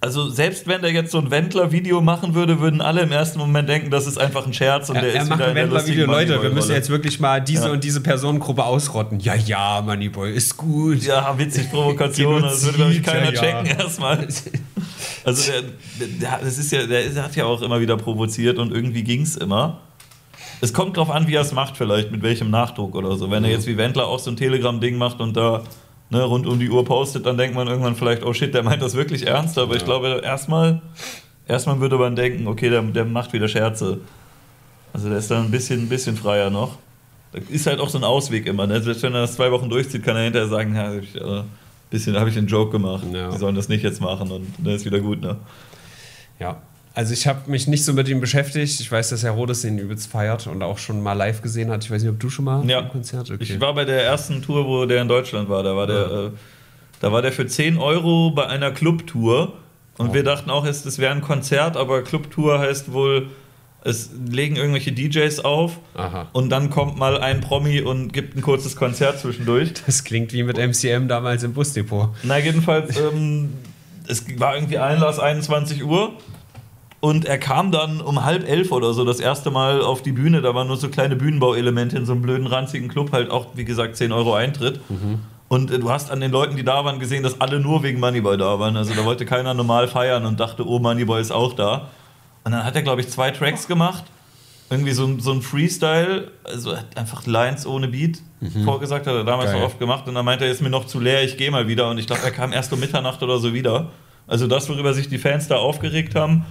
[0.00, 3.70] also selbst wenn der jetzt so ein Wendler-Video machen würde, würden alle im ersten Moment
[3.70, 6.04] denken, das ist einfach ein Scherz und Er, der er ist macht wieder ein Wendler-Video,
[6.06, 7.72] Leute, wir müssen jetzt wirklich mal diese Ja.
[7.72, 9.20] und diese Personengruppe ausrotten.
[9.20, 11.02] Ja, ja, Moneyboy, ist gut.
[11.04, 14.28] Ja, witzig, Provokation, das würde, glaube ich, keiner ja, checken erstmal.
[15.24, 19.02] Also der, der, das ist ja, der hat ja auch immer wieder provoziert und irgendwie
[19.04, 19.80] ging es immer.
[20.64, 23.30] Es kommt drauf an, wie er es macht, vielleicht, mit welchem Nachdruck oder so.
[23.30, 25.62] Wenn er jetzt wie Wendler auch so ein Telegram-Ding macht und da
[26.08, 28.80] ne, rund um die Uhr postet, dann denkt man irgendwann vielleicht, oh shit, der meint
[28.80, 29.58] das wirklich ernst.
[29.58, 30.80] Aber ich glaube, erstmal,
[31.46, 33.98] erstmal würde man denken, okay, der, der macht wieder Scherze.
[34.94, 36.78] Also der ist dann ein bisschen, ein bisschen freier noch.
[37.32, 38.66] Da ist halt auch so ein Ausweg immer.
[38.66, 38.80] Ne?
[38.80, 41.42] Selbst wenn er das zwei Wochen durchzieht, kann er hinterher sagen, ja, ich, äh,
[41.90, 43.04] bisschen habe ich einen Joke gemacht.
[43.12, 43.28] Ja.
[43.28, 45.36] Die sollen das nicht jetzt machen und dann ist wieder gut, ne?
[46.40, 46.56] Ja.
[46.96, 48.78] Also ich habe mich nicht so mit ihm beschäftigt.
[48.80, 51.84] Ich weiß, dass Herr Rodes ihn übelst feiert und auch schon mal live gesehen hat.
[51.84, 52.80] Ich weiß nicht, ob du schon mal Ja.
[52.80, 53.30] im Konzert?
[53.30, 53.42] Okay.
[53.42, 55.64] Ich war bei der ersten Tour, wo der in Deutschland war.
[55.64, 56.26] Da war der, Ja.
[56.26, 56.30] äh,
[57.00, 59.54] da war der für 10 Euro bei einer Clubtour.
[59.98, 60.14] Und Oh.
[60.14, 63.28] wir dachten auch, es es wäre ein Konzert, aber Clubtour heißt wohl,
[63.82, 66.28] es legen irgendwelche DJs auf Aha.
[66.32, 69.72] und dann kommt mal ein Promi und gibt ein kurzes Konzert zwischendurch.
[69.86, 72.10] Das klingt wie mit MCM damals im Busdepot.
[72.22, 73.52] Na, jedenfalls, ähm,
[74.08, 76.12] es war irgendwie Einlass 21 Uhr.
[77.00, 80.40] Und er kam dann um halb elf oder so das erste Mal auf die Bühne.
[80.40, 83.12] Da waren nur so kleine Bühnenbauelemente in so einem blöden, ranzigen Club.
[83.12, 84.80] Halt auch, wie gesagt, 10 Euro Eintritt.
[85.48, 88.00] Und äh, du hast an den Leuten, die da waren, gesehen, dass alle nur wegen
[88.00, 88.76] Moneyboy da waren.
[88.78, 91.88] Also da wollte keiner normal feiern und dachte, oh, Moneyboy ist auch da.
[92.44, 94.04] Und dann hat er, glaube ich, zwei Tracks gemacht.
[94.70, 98.20] Irgendwie so, ein- so ein Freestyle, also einfach Lines ohne Beat
[98.64, 99.60] vorgesagt, hat er damals Geil.
[99.60, 100.08] noch oft gemacht.
[100.08, 101.90] Und dann meinte er, ist mir noch zu leer, ich gehe mal wieder.
[101.90, 103.90] Und ich glaube, er kam erst um Mitternacht oder so wieder.
[104.26, 106.46] Also das, worüber sich die Fans da aufgeregt haben,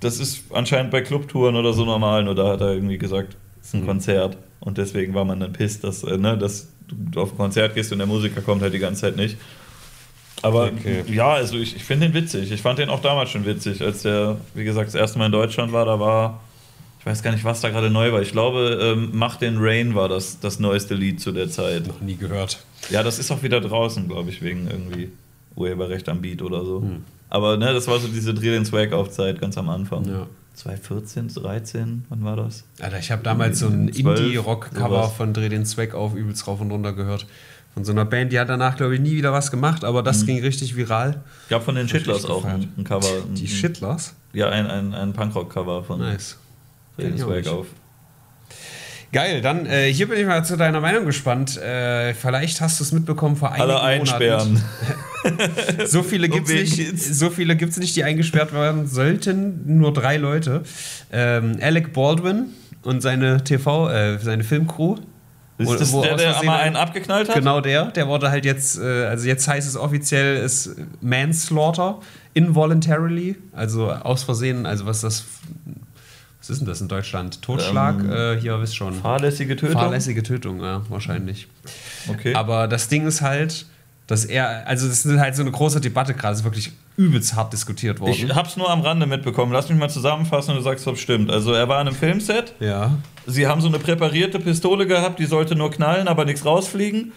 [0.00, 2.24] das ist anscheinend bei Clubtouren oder so normal.
[2.24, 4.36] Nur da hat er irgendwie gesagt, es ist ein Konzert.
[4.60, 7.92] Und deswegen war man dann pisst, dass, äh, ne, dass du auf ein Konzert gehst
[7.92, 9.36] und der Musiker kommt halt die ganze Zeit nicht.
[10.42, 11.02] Aber Okay.
[11.08, 12.52] ja, also ich, ich finde den witzig.
[12.52, 15.32] Ich fand den auch damals schon witzig, als der, wie gesagt, das erste Mal in
[15.32, 15.86] Deutschland war.
[15.86, 16.40] Da war,
[17.00, 18.20] ich weiß gar nicht, was da gerade neu war.
[18.22, 21.86] Ich glaube, ähm, Mach den Rain war das, das neueste Lied zu der Zeit.
[21.86, 22.64] Noch nie gehört.
[22.90, 25.10] Ja, das ist auch wieder draußen, glaube ich, wegen irgendwie
[25.56, 26.84] Urheberrecht am Beat oder so.
[27.36, 30.08] Aber ne, das war so diese Dreh den Swag auf Zeit ganz am Anfang.
[30.08, 30.26] Ja.
[30.54, 32.64] 2014, 13, wann war das?
[32.80, 36.62] Alter, ich habe damals so ein 12, Indie-Rock-Cover von Dreh den Zweck auf übelst rauf
[36.62, 37.26] und runter gehört.
[37.74, 40.24] Von so einer Band, die hat danach, glaube ich, nie wieder was gemacht, aber das
[40.24, 41.22] ging richtig viral.
[41.50, 43.06] Gab von den Shitlers auch ein, ein Cover.
[43.34, 44.14] Die Shitlers?
[44.32, 46.38] Ja, ein, ein, ein Punkrock-Cover von Nice.
[46.96, 47.66] Dreh den Swag auf.
[49.16, 51.56] Geil, dann äh, hier bin ich mal zu deiner Meinung gespannt.
[51.56, 54.62] Äh, vielleicht hast du es mitbekommen vor einigen Alle einsperren.
[55.24, 55.86] Monaten.
[55.86, 59.78] So viele gibt es nicht, so viele gibt's nicht, die eingesperrt werden sollten.
[59.78, 60.62] Nur drei Leute.
[61.10, 62.50] Ähm, Alec Baldwin
[62.82, 64.96] und seine TV, äh, seine Filmcrew.
[65.58, 67.34] Ist Wo- das wo der, aus der Versehen einmal ein- einen abgeknallt hat?
[67.36, 72.00] Genau der, der wurde halt jetzt, äh, also jetzt heißt es offiziell, ist Manslaughter,
[72.34, 75.24] involuntarily, also aus Versehen, also was das,
[76.48, 77.42] was ist denn das in Deutschland?
[77.42, 77.98] Totschlag?
[78.00, 78.94] Ähm, äh, hier, wisst schon.
[78.94, 79.80] Fahrlässige Tötung?
[79.80, 81.48] Fahrlässige Tötung, ja, wahrscheinlich.
[82.08, 82.34] Okay.
[82.34, 83.66] Aber das Ding ist halt,
[84.06, 87.52] dass er, also das ist halt so eine große Debatte gerade, ist wirklich übelst hart
[87.52, 88.12] diskutiert worden.
[88.12, 89.52] ich hab's nur am Rande mitbekommen.
[89.52, 91.30] Lass mich mal zusammenfassen und du sagst, ob es stimmt.
[91.30, 92.54] Also er war in einem Filmset.
[92.60, 92.96] ja.
[93.28, 97.10] Sie haben so eine präparierte Pistole gehabt, die sollte nur knallen, aber nichts rausfliegen.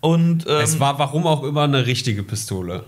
[0.00, 2.84] Und ähm, Es war warum auch immer eine richtige Pistole.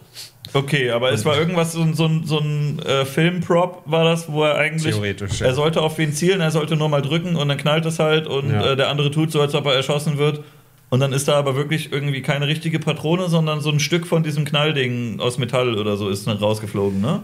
[0.55, 4.31] Okay, aber es war irgendwas, so, ein- so ein, so ein äh, Filmprop war das,
[4.31, 4.95] wo er eigentlich.
[4.95, 5.47] Theoretisch, ja.
[5.47, 8.27] Er sollte auf wen zielen, er sollte nur mal drücken und dann knallt es halt
[8.27, 8.73] und Ja.
[8.73, 10.43] äh, der andere tut so, als ob er erschossen wird.
[10.91, 14.23] Und dann ist da aber wirklich irgendwie keine richtige Patrone, sondern so ein Stück von
[14.23, 17.23] diesem Knallding aus Metall oder so ist dann rausgeflogen, ne?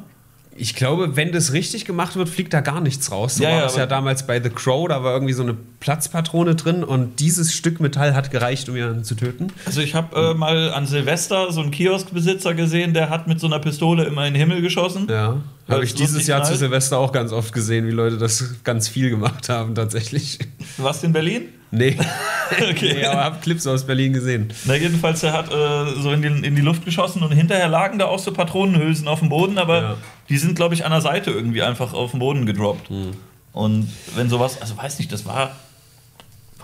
[0.57, 3.37] Ich glaube, wenn das richtig gemacht wird, fliegt da gar nichts raus.
[3.37, 5.55] So Ja, war ja, das ja damals bei The Crow, da war irgendwie so eine
[5.81, 9.49] Platzpatrone drin und dieses Stück Metall hat gereicht, um ihn zu töten.
[9.67, 13.47] Also ich habe äh, mal an Silvester so einen Kioskbesitzer gesehen, der hat mit so
[13.47, 15.09] einer Pistole immer in den Himmel geschossen.
[15.11, 15.40] Ja.
[15.68, 16.59] Habe ich dieses Jahr zu knallt.
[16.61, 20.38] Silvester auch ganz oft gesehen, wie Leute das ganz viel gemacht haben, tatsächlich.
[20.77, 21.48] Was in Berlin?
[21.70, 21.96] Nee,
[22.70, 22.94] Okay.
[22.94, 24.53] nee aber habe Clips aus Berlin gesehen.
[24.66, 27.98] Na, jedenfalls, er hat äh, so in die, in die Luft geschossen und hinterher lagen
[27.98, 29.96] da auch so Patronenhülsen auf dem Boden, aber Ja.
[30.29, 32.90] die sind, glaube ich, an der Seite irgendwie einfach auf den Boden gedroppt.
[32.90, 33.12] Hm.
[33.53, 35.57] Und wenn sowas, also weiß nicht, das war,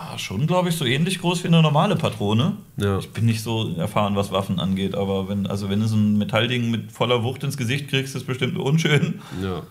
[0.09, 2.57] war schon, glaube ich, so ähnlich groß wie eine normale Patrone.
[2.77, 2.99] Ja.
[2.99, 6.17] Ich bin nicht so erfahren, was Waffen angeht, aber wenn, also wenn du so ein
[6.17, 9.21] Metallding mit voller Wucht ins Gesicht kriegst, ist bestimmt unschön.
[9.41, 9.63] Ja.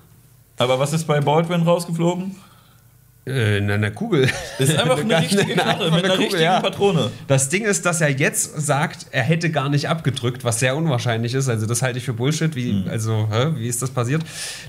[0.57, 2.37] Aber was ist bei Baldwin rausgeflogen?
[3.31, 4.29] Äh, in einer Kugel.
[4.59, 6.61] Das ist einfach eine richtige Knarre mit einer Kugel, richtigen ja.
[6.61, 7.11] Patrone.
[7.29, 11.35] Das Ding ist, dass er jetzt sagt, er hätte gar nicht abgedrückt, was sehr unwahrscheinlich
[11.35, 11.49] ist.
[11.49, 12.55] Also das halte ich für Bullshit.
[12.57, 12.89] Wie, Mhm.
[12.89, 14.23] Also, hä, wie ist das passiert?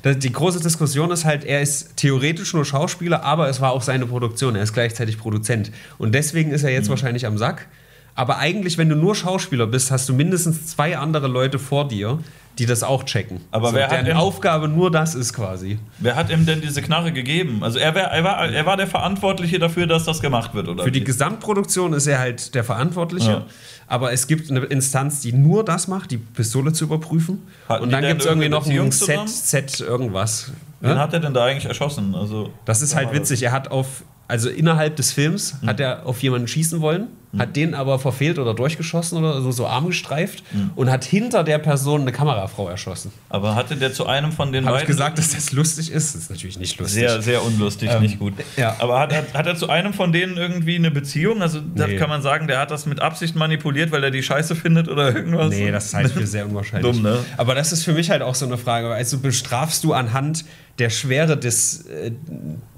[0.06, 4.06] Die große Diskussion ist halt, er ist theoretisch nur Schauspieler, aber es war auch seine
[4.06, 4.56] Produktion.
[4.56, 5.72] Er ist gleichzeitig Produzent.
[5.98, 6.76] Und deswegen ist er Mhm.
[6.76, 7.68] jetzt wahrscheinlich am Sack.
[8.14, 12.20] Aber eigentlich, wenn du nur Schauspieler bist, hast du mindestens zwei andere Leute vor dir,
[12.62, 13.42] die das auch checken.
[13.50, 15.80] Aber wer hat deren denn- Aufgabe nur das ist quasi.
[15.98, 17.64] Wer hat ihm denn diese Knarre gegeben?
[17.64, 20.84] Also er, wär, er, war, er war der Verantwortliche dafür, dass das gemacht wird, oder?
[20.84, 21.04] Für die?
[21.04, 23.32] Gesamtproduktion ist er halt der Verantwortliche.
[23.32, 23.46] Ja.
[23.88, 27.42] Aber es gibt eine Instanz, die nur das macht, die Pistole zu überprüfen.
[27.68, 29.28] Hatten und dann gibt es irgendwie noch ein Set?
[29.28, 30.52] Set irgendwas.
[30.82, 31.00] Wen Ja?
[31.00, 32.14] hat er denn da eigentlich erschossen?
[32.14, 33.42] Also, Das ist halt witzig.
[33.42, 35.68] Er hat auf, also innerhalb des Films Hm.
[35.70, 37.08] hat er auf jemanden schießen wollen,
[37.40, 40.72] hat den aber verfehlt oder durchgeschossen oder so, so Arm gestreift Hm.
[40.76, 43.12] und hat hinter der Person eine Kamerafrau erschossen.
[43.30, 44.96] Aber hatte der zu einem von den Habe ich beiden.
[44.96, 46.14] gesagt, dass das lustig ist?
[46.16, 47.00] Das ist natürlich nicht lustig.
[47.00, 48.34] Sehr, sehr unlustig, Ähm, nicht gut.
[48.58, 48.76] ja.
[48.80, 51.42] Aber hat, hat, hat er zu einem von denen irgendwie eine Beziehung?
[51.42, 51.96] Also, Nee.
[51.96, 55.16] kann man sagen, der hat das mit Absicht manipuliert, weil er die Scheiße findet oder
[55.16, 55.50] irgendwas?
[55.52, 56.92] Nee, das halte ich für sehr unwahrscheinlich.
[56.92, 57.20] Dumm, ne?
[57.38, 58.90] Aber das ist für mich halt auch so eine Frage.
[58.90, 60.44] Also bestrafst du anhand
[60.80, 62.12] der Schwere des, äh,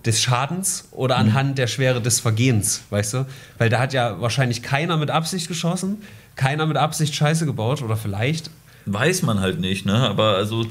[0.05, 1.21] des Schadens oder Mhm.
[1.29, 3.25] anhand der Schwere des Vergehens, weißt du?
[3.57, 6.01] Weil da hat ja wahrscheinlich keiner mit Absicht geschossen,
[6.35, 8.49] keiner mit Absicht Scheiße gebaut oder vielleicht.
[8.85, 9.93] Weiß man halt nicht, ne?
[9.93, 10.65] Aber also.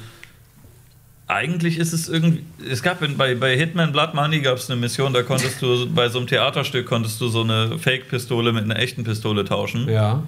[1.29, 2.45] Eigentlich ist es irgendwie.
[2.69, 5.89] Es gab in, bei, bei Hitman Blood Money gab es eine Mission, da konntest du
[5.89, 9.89] bei so einem Theaterstück konntest du so eine Fake-Pistole mit einer echten Pistole tauschen.
[9.89, 10.23] Ja.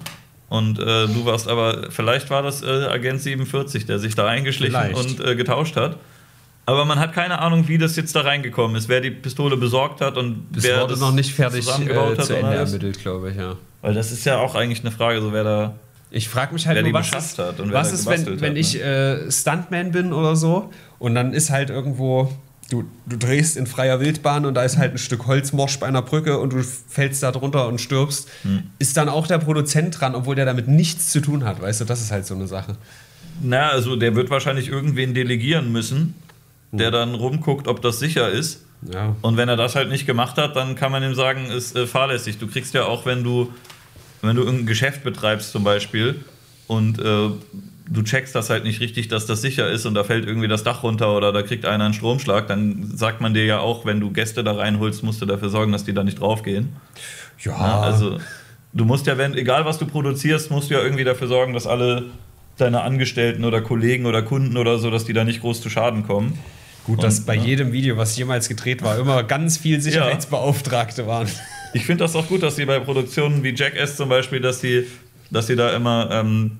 [0.49, 4.75] Und äh, du warst aber, vielleicht war das äh, Agent 47, der sich da eingeschlichen
[4.75, 5.19] Vielleicht.
[5.19, 5.97] und äh, getauscht hat.
[6.67, 10.01] Aber man hat keine Ahnung, wie das jetzt da reingekommen ist, wer die Pistole besorgt
[10.01, 12.99] hat und Es wer wurde das noch nicht fertig zusammengebaut äh, hat zu Ende ermittelt,
[12.99, 13.55] glaube ich, ja.
[13.81, 15.75] Weil das ist ja auch eigentlich eine Frage, so wer da.
[16.09, 18.41] Ich frage mich halt Wer nur, die was ist, hat und was ist wenn, gebastelt
[18.41, 22.31] wenn hat, ich äh, Stuntman bin oder so und dann ist halt irgendwo,
[22.71, 26.01] du, du drehst in freier Wildbahn und da ist halt ein Stück Holzmorsch bei einer
[26.01, 28.29] Brücke und du fällst da drunter und stirbst.
[28.43, 28.63] Hm.
[28.79, 31.85] Ist dann auch der Produzent dran, obwohl der damit nichts zu tun hat, weißt du,
[31.85, 32.75] das ist halt so eine Sache.
[33.41, 36.15] Na, also der wird wahrscheinlich irgendwen delegieren müssen,
[36.77, 38.65] der dann rumguckt, ob das sicher ist.
[38.91, 39.15] Ja.
[39.21, 41.87] Und wenn er das halt nicht gemacht hat, dann kann man ihm sagen, ist äh,
[41.87, 42.37] fahrlässig.
[42.37, 43.51] Du kriegst ja auch, wenn du,
[44.21, 46.23] wenn du irgendein Geschäft betreibst zum Beispiel
[46.67, 47.29] und äh,
[47.87, 50.63] du checkst das halt nicht richtig, dass das sicher ist und da fällt irgendwie das
[50.63, 53.99] Dach runter oder da kriegt einer einen Stromschlag, dann sagt man dir ja auch, wenn
[53.99, 56.69] du Gäste da reinholst, musst du dafür sorgen, dass die da nicht draufgehen.
[57.43, 58.19] Ja, Ja, also
[58.73, 61.67] du musst ja, wenn, egal was du produzierst, musst du ja irgendwie dafür sorgen, dass
[61.67, 62.05] alle
[62.57, 66.05] deine Angestellten oder Kollegen oder Kunden oder so, dass die da nicht groß zu Schaden
[66.07, 66.39] kommen.
[66.85, 67.43] Gut, dass bei ja.
[67.43, 71.27] jedem Video, was jemals gedreht war, immer ganz viel Sicherheitsbeauftragte waren.
[71.73, 74.87] Ich finde das auch gut, dass sie bei Produktionen wie Jackass zum Beispiel, dass sie,
[75.29, 76.59] dass sie da immer, ähm,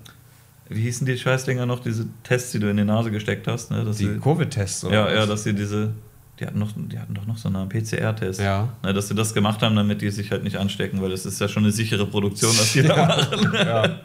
[0.67, 3.89] wie hießen die Scheißdinger noch, diese Tests, die du in die Nase gesteckt hast, ne?
[3.97, 4.93] Die Covid-Tests, oder?
[4.93, 5.93] ja, ja, dass sie diese,
[6.39, 8.41] die hatten, noch, die hatten doch noch so einen PCR-Test.
[8.41, 8.67] Ja.
[8.83, 11.39] Ne, dass sie das gemacht haben, damit die sich halt nicht anstecken, weil es ist
[11.39, 13.51] ja schon eine sichere Produktion, was die da machen.
[13.65, 13.99] Ja.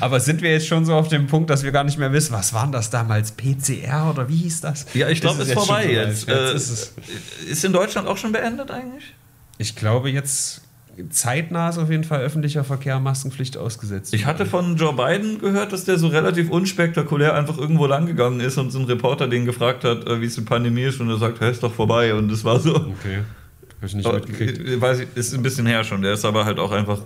[0.00, 2.32] Aber sind wir jetzt schon so auf dem Punkt, dass wir gar nicht mehr wissen,
[2.32, 3.32] was waren das damals?
[3.32, 4.86] PCR oder wie hieß das?
[4.94, 6.26] Ja, ich glaube, Ist ist, es jetzt vorbei jetzt.
[6.26, 6.92] Jetzt Äh, ist es.
[7.50, 9.04] ist in Deutschland auch schon beendet eigentlich?
[9.58, 10.62] Ich glaube, jetzt
[11.10, 14.14] zeitnah ist auf jeden Fall öffentlicher Verkehr Maskenpflicht ausgesetzt.
[14.14, 18.58] Ich hatte von Joe Biden gehört, dass der so relativ unspektakulär einfach irgendwo langgegangen ist
[18.58, 21.18] und so ein Reporter den gefragt hat, äh, wie es die Pandemie ist und er
[21.18, 22.74] sagt, hey, ist doch vorbei und es war so.
[22.74, 23.22] Okay.
[23.80, 24.58] Hab ich nicht Aber, mitgekriegt.
[24.58, 26.02] äh, weiß ich, ist ein bisschen her schon.
[26.02, 27.00] Der ist aber halt auch einfach,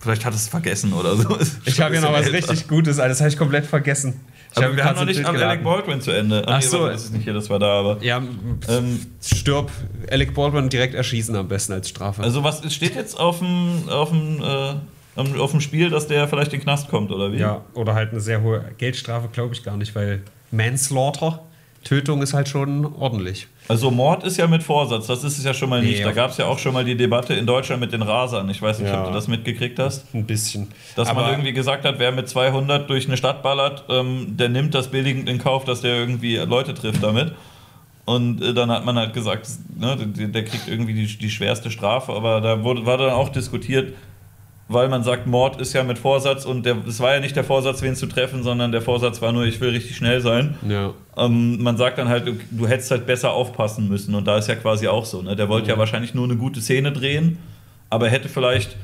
[0.00, 1.36] vielleicht hat es vergessen oder so.
[1.66, 2.38] Ich habe hier noch was älter.
[2.38, 3.10] richtig Gutes, Alter.
[3.10, 4.14] das habe ich komplett vergessen.
[4.56, 5.64] Ich Aber wir haben noch nicht Bild Alec.
[5.64, 6.44] Baldwin zu Ende.
[6.46, 6.86] Ach nee, so.
[6.86, 7.98] Das ist nicht hier, das war da, aber.
[8.02, 8.22] Ja,
[8.68, 9.70] Ähm, stirb.
[10.10, 12.22] Alec Baldwin direkt erschießen am besten als Strafe.
[12.22, 16.52] also, was steht jetzt auf dem, auf dem, äh, auf dem Spiel, dass der vielleicht
[16.52, 17.38] in den Knast kommt, oder wie?
[17.38, 21.42] ja, oder halt eine sehr hohe Geldstrafe, glaube ich gar nicht, weil Manslaughter,
[21.82, 23.48] Tötung ist halt schon ordentlich.
[23.66, 26.04] Also Mord ist ja mit Vorsatz, das ist es ja schon mal Nee, nicht.
[26.04, 28.48] Da auf- gab es ja auch schon mal die Debatte in Deutschland mit den Rasern.
[28.50, 29.00] Ich weiß nicht, Ja.
[29.00, 30.14] ob du das mitgekriegt hast.
[30.14, 30.68] Ein bisschen.
[30.96, 34.50] Dass Aber man irgendwie gesagt hat, wer mit 200 durch eine Stadt ballert, ähm, der
[34.50, 37.32] nimmt das billigend in Kauf, dass der irgendwie Leute trifft damit.
[38.04, 39.48] Und äh, dann hat man halt gesagt,
[39.78, 42.12] ne, der, der kriegt irgendwie die, die schwerste Strafe.
[42.12, 43.94] Aber da wurde, war dann auch diskutiert,
[44.68, 47.82] weil man sagt, Mord ist ja mit Vorsatz und es war ja nicht der Vorsatz,
[47.82, 50.56] wen zu treffen, sondern der Vorsatz war nur, ich will richtig schnell sein.
[50.66, 50.94] Ja.
[51.16, 54.14] Ähm, man sagt dann halt, du hättest halt besser aufpassen müssen.
[54.14, 55.20] Und da ist ja quasi auch so.
[55.20, 55.36] Ne?
[55.36, 57.38] Der wollte ja wahrscheinlich nur eine gute Szene drehen,
[57.90, 58.76] aber hätte vielleicht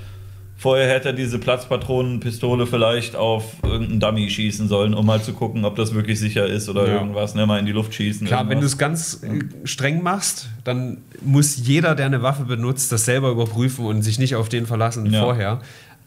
[0.61, 5.65] vorher hätte er diese Platzpatronenpistole vielleicht auf irgendeinen Dummy schießen sollen, um mal zu gucken,
[5.65, 6.95] ob das wirklich sicher ist oder Ja.
[6.95, 8.27] irgendwas, ne, mal in die Luft schießen.
[8.27, 8.73] Klar, wenn du irgendwas.
[8.73, 13.87] es ganz äh, streng machst, dann muss jeder, der eine Waffe benutzt, das selber überprüfen
[13.87, 15.23] und sich nicht auf den verlassen Ja.
[15.23, 15.61] vorher.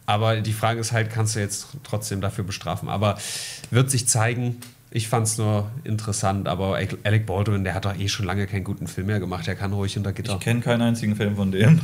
[0.05, 2.89] Aber die Frage ist halt, kannst du jetzt trotzdem dafür bestrafen?
[2.89, 3.17] Aber
[3.71, 4.57] wird sich zeigen.
[4.91, 8.63] Ich fand es nur interessant, aber Alec Baldwin, der hat doch eh schon lange keinen
[8.63, 9.47] guten Film mehr gemacht.
[9.47, 10.33] Der kann ruhig unter Gitter.
[10.33, 11.79] Ich kenne keinen einzigen Film von dem.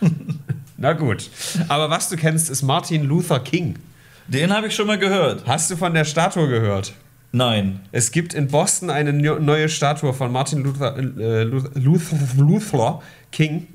[0.76, 1.30] Na gut.
[1.68, 3.76] Aber was du kennst, ist Martin Luther King.
[4.28, 5.46] Den habe ich schon mal gehört.
[5.46, 6.92] Hast du von der Statue gehört?
[7.32, 7.80] Nein.
[7.92, 13.68] Es gibt in Boston eine neu- neue Statue von Martin Luther, äh, Luther, Luther King.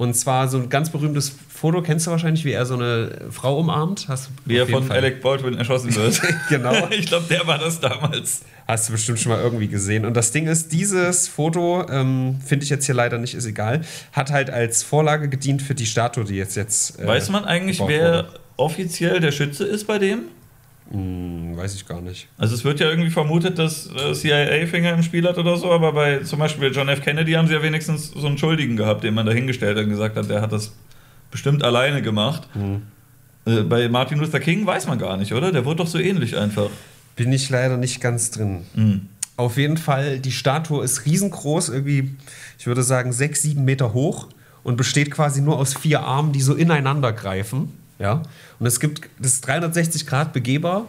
[0.00, 3.58] Und zwar so ein ganz berühmtes Foto, kennst du wahrscheinlich, wie er so eine Frau
[3.58, 4.06] umarmt?
[4.08, 4.96] Hast Wie er von Fall.
[4.96, 6.22] Alec Baldwin erschossen wird.
[6.48, 6.72] Genau.
[6.90, 8.40] ich glaube, der war das damals.
[8.66, 10.06] Hast du bestimmt schon mal irgendwie gesehen.
[10.06, 13.82] Und das Ding ist, dieses Foto, ähm, finde ich jetzt hier leider nicht, ist egal,
[14.12, 16.98] hat halt als Vorlage gedient für die Statue, die jetzt jetzt.
[16.98, 18.40] äh, Weiß man eigentlich, wer wurde.
[18.56, 20.28] offiziell der Schütze ist bei dem?
[20.90, 22.28] Hm, weiß ich gar nicht.
[22.36, 25.92] Also es wird ja irgendwie vermutet, dass äh, CIA-Finger im Spiel hat oder so, aber
[25.92, 27.02] bei zum Beispiel John F.
[27.02, 29.90] Kennedy haben sie ja wenigstens so einen Schuldigen gehabt, den man da hingestellt hat und
[29.90, 30.72] gesagt hat, der hat das
[31.30, 32.48] bestimmt alleine gemacht.
[32.54, 32.82] Hm.
[33.46, 35.52] Äh, bei Martin Luther King weiß man gar nicht, oder?
[35.52, 36.70] Der wurde doch so ähnlich einfach.
[37.14, 38.62] Bin ich leider nicht ganz drin.
[38.74, 39.08] Hm.
[39.36, 42.10] Auf jeden Fall, die Statue ist riesengroß, irgendwie,
[42.58, 44.28] ich würde sagen, sechs, sieben Meter hoch
[44.64, 47.72] und besteht quasi nur aus vier Armen, die so ineinander greifen.
[48.00, 48.22] Ja?
[48.58, 50.86] Und es gibt, das ist 360 Grad begehbar,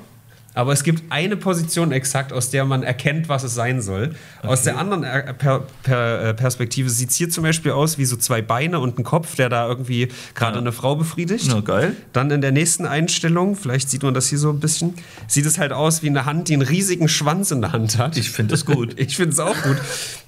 [0.54, 4.16] aber es gibt eine Position exakt, aus der man erkennt, was es sein soll.
[4.44, 8.04] Aus der anderen äh, per, per, äh, Perspektive sieht es hier zum Beispiel aus wie
[8.04, 10.60] so zwei Beine und ein Kopf, der da irgendwie gerade Ja.
[10.62, 11.46] eine Frau befriedigt.
[11.48, 11.96] Na, geil.
[12.12, 14.96] Dann in der nächsten Einstellung, vielleicht sieht man das hier so ein bisschen,
[15.28, 18.18] sieht es halt aus wie eine Hand, die einen riesigen Schwanz in der Hand hat.
[18.18, 18.94] Ich finde das gut.
[18.98, 19.78] Ich finde es auch gut.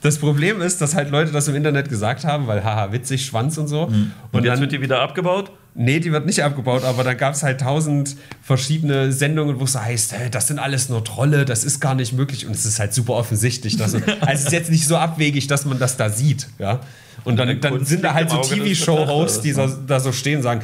[0.03, 3.57] Das Problem ist, dass halt Leute das im Internet gesagt haben, weil haha, witzig, Schwanz
[3.57, 3.83] und so.
[3.83, 5.51] Und, Und, jetzt dann, wird die wieder abgebaut?
[5.75, 9.73] Nee, die wird nicht abgebaut, aber dann gab es halt tausend verschiedene Sendungen, wo es
[9.73, 12.45] so heißt, hey, das sind alles nur Trolle, das ist gar nicht möglich.
[12.45, 13.77] Und es ist halt super offensichtlich.
[13.77, 16.47] Dass, also es ist jetzt nicht so abwegig, dass man das da sieht.
[16.59, 16.79] Ja?
[17.23, 20.61] Und dann, dann sind da halt so TV-Show-Hosts, die so, da so stehen und sagen,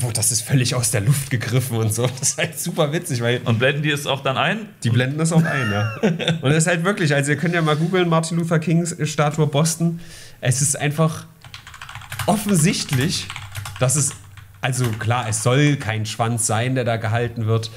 [0.00, 2.06] "Boah, das ist völlig aus der Luft gegriffen und so.
[2.06, 4.60] Das ist halt super witzig, weil Und blenden die es auch dann ein?
[4.84, 5.94] die blenden das auch ein, ja.
[6.40, 9.46] Und es ist halt wirklich, also ihr könnt ja mal googeln, Martin Luther Kings Statue
[9.46, 10.00] Boston.
[10.40, 11.26] Es ist einfach
[12.26, 13.26] offensichtlich,
[13.80, 14.12] dass es,
[14.60, 17.70] also klar, es soll kein Schwanz sein, der da gehalten wird.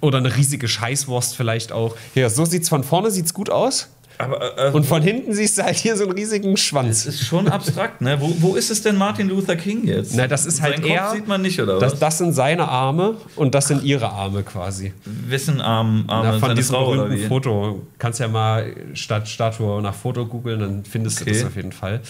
[0.00, 1.94] Oder eine riesige Scheißwurst vielleicht auch.
[2.16, 3.88] Ja, so sieht's von vorne sieht's gut aus.
[4.18, 7.06] Aber äh, Und von hinten siehst du halt hier so einen riesigen es Schwanz.
[7.06, 8.20] ist schon abstrakt, ne?
[8.20, 10.14] Wo, wo ist es denn Martin Luther King jetzt?
[10.14, 11.98] Na, das ist halt Kopf er- sieht man nicht, oder Das, was?
[12.00, 14.92] das sind seine Arme und das sind ihre Arme quasi.
[15.04, 17.26] Wessen Arm, Arme Na, von diesem Frau berühmten?
[17.28, 17.86] Foto.
[17.98, 21.30] Kannst ja mal statt Statue nach Foto googeln, dann findest Okay.
[21.30, 22.00] du das auf jeden Fall.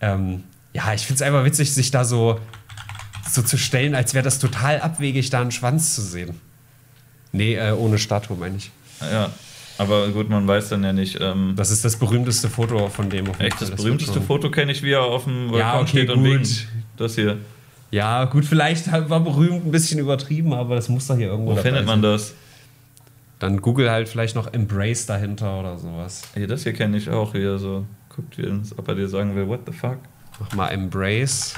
[0.00, 2.38] Ähm, ja, ich finde es einfach witzig, sich da so,
[3.34, 6.40] so zu stellen, als wäre das total abwegig, da einen Schwanz zu sehen.
[7.32, 8.70] Nee, äh, ohne Statue meine ich.
[9.00, 9.30] Ja,
[9.78, 11.18] aber gut, man weiß dann ja nicht.
[11.20, 13.28] Ähm, Das ist das berühmteste Foto von dem.
[13.30, 15.88] auf echt, das wird berühmteste Foto kenne ich, wie er auf dem Balkon Ja, okay,
[15.88, 16.66] steht und winkt.
[16.96, 17.38] Das hier.
[17.90, 21.56] Ja, gut, vielleicht war berühmt ein bisschen übertrieben, aber das muss doch hier irgendwo Wo
[21.56, 22.12] findet man sein.
[22.12, 22.34] das?
[23.38, 26.22] Dann google halt vielleicht noch Embrace dahinter oder sowas.
[26.34, 27.86] Hier, das hier kenne ich auch hier so.
[28.14, 29.98] Guckt, wie, ob er dir sagen will, what the fuck?
[30.38, 31.54] Mach mal Embrace.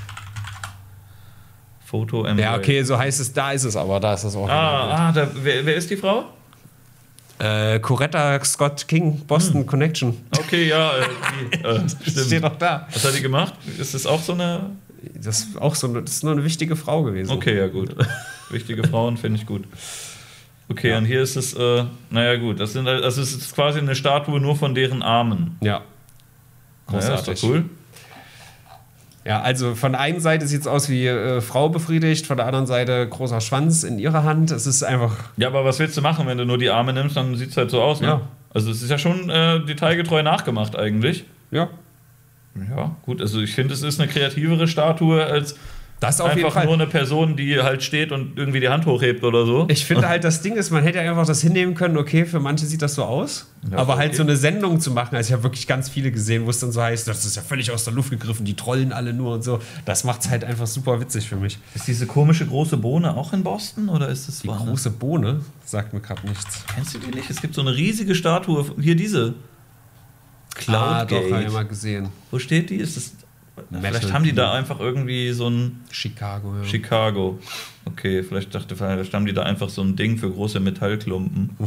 [1.93, 4.49] Foto Ja, okay, so heißt es, da ist es aber, da ist das auch.
[4.49, 6.25] Ah, ah da, wer, wer ist die Frau?
[7.39, 10.17] Äh, Coretta Scott King, Boston Connection.
[10.39, 11.03] Okay, ja, äh,
[11.53, 12.45] die, äh, steht stimmt.
[12.45, 12.89] doch da.
[12.91, 13.53] Was hat die gemacht?
[13.79, 14.71] Ist das auch so eine.
[15.23, 17.31] Das ist auch so eine, das ist nur eine wichtige Frau gewesen.
[17.31, 17.95] Okay, ja, gut.
[18.51, 19.65] Wichtige Frauen finde ich gut.
[20.71, 20.99] Okay, Ja.
[20.99, 24.57] und hier ist es, äh, naja, gut, das, sind, das ist quasi eine Statue nur
[24.57, 25.59] von deren Armen.
[25.61, 25.83] Ja.
[26.87, 27.41] Naja, ist Großartig.
[27.43, 27.65] doch cool.
[29.25, 32.47] Ja, also von der einen Seite sieht es aus wie äh, Frau befriedigt, von der
[32.47, 34.51] anderen Seite großer Schwanz in ihrer Hand.
[34.51, 35.17] Es ist einfach.
[35.37, 37.57] Ja, aber was willst du machen, wenn du nur die Arme nimmst, dann sieht es
[37.57, 38.09] halt so aus, ne?
[38.09, 38.21] Ja.
[38.53, 41.25] Also es ist ja schon äh, detailgetreu nachgemacht eigentlich.
[41.51, 41.69] Ja.
[42.55, 45.57] Ja, gut, also ich finde, es ist eine kreativere Statue als
[46.03, 46.65] Das auf jeden einfach Fall.
[46.65, 49.67] nur eine Person, die halt steht und irgendwie die Hand hochhebt oder so.
[49.71, 52.41] Ich finde halt, das Ding ist, man hätte ja einfach das hinnehmen können, okay, für
[52.41, 53.47] manche sieht das so aus.
[53.71, 54.17] Ja, aber halt okay.
[54.17, 56.73] so eine Sendung zu machen, also ich habe wirklich ganz viele gesehen, wo es dann
[56.73, 59.45] so heißt, das ist ja völlig aus der Luft gegriffen, die trollen alle nur und
[59.45, 59.61] so.
[59.85, 61.61] Das macht es halt einfach super witzig für mich.
[61.77, 64.67] Ist diese komische große Bohne auch in Boston oder ist das Die woanders?
[64.67, 66.65] große Bohne sagt mir gerade nichts.
[66.75, 67.31] Kennst du die nicht?
[67.31, 69.35] Es gibt so eine riesige Statue, hier diese.
[70.67, 72.09] Ah, doch, habe ich mal gesehen.
[72.33, 72.77] Wo steht die?
[72.77, 73.13] Ist das,
[73.71, 76.65] Metal vielleicht haben die da einfach irgendwie so ein Chicago, ja.
[76.65, 77.39] Chicago.
[77.85, 81.51] Okay, vielleicht dachte vielleicht haben die da einfach so ein Ding für große Metallklumpen.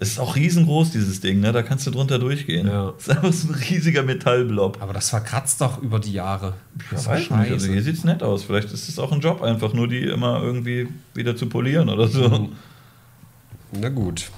[0.00, 1.50] Es ist auch riesengroß, dieses Ding, ne?
[1.50, 2.68] Da kannst du drunter durchgehen.
[2.68, 2.92] Ja.
[2.92, 4.80] Das ist einfach so ein riesiger Metallblob.
[4.80, 6.54] Aber das verkratzt doch über die Jahre.
[6.90, 7.50] Das ist weiß nicht.
[7.50, 8.44] Also hier sieht es nett aus.
[8.44, 12.06] Vielleicht ist es auch ein Job, einfach nur die immer irgendwie wieder zu polieren oder
[12.06, 12.48] so.
[13.72, 14.30] Na gut.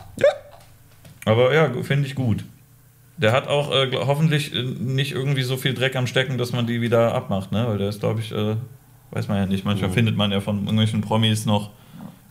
[1.26, 2.42] Aber ja, finde ich gut.
[3.20, 6.66] Der hat auch äh, hoffentlich äh, nicht irgendwie so viel Dreck am Stecken, dass man
[6.66, 7.66] die wieder abmacht, ne?
[7.68, 8.56] Weil der ist, glaube ich, äh,
[9.10, 9.64] weiß man ja nicht.
[9.64, 9.94] Manchmal Mhm.
[9.94, 11.70] findet man ja von irgendwelchen Promis noch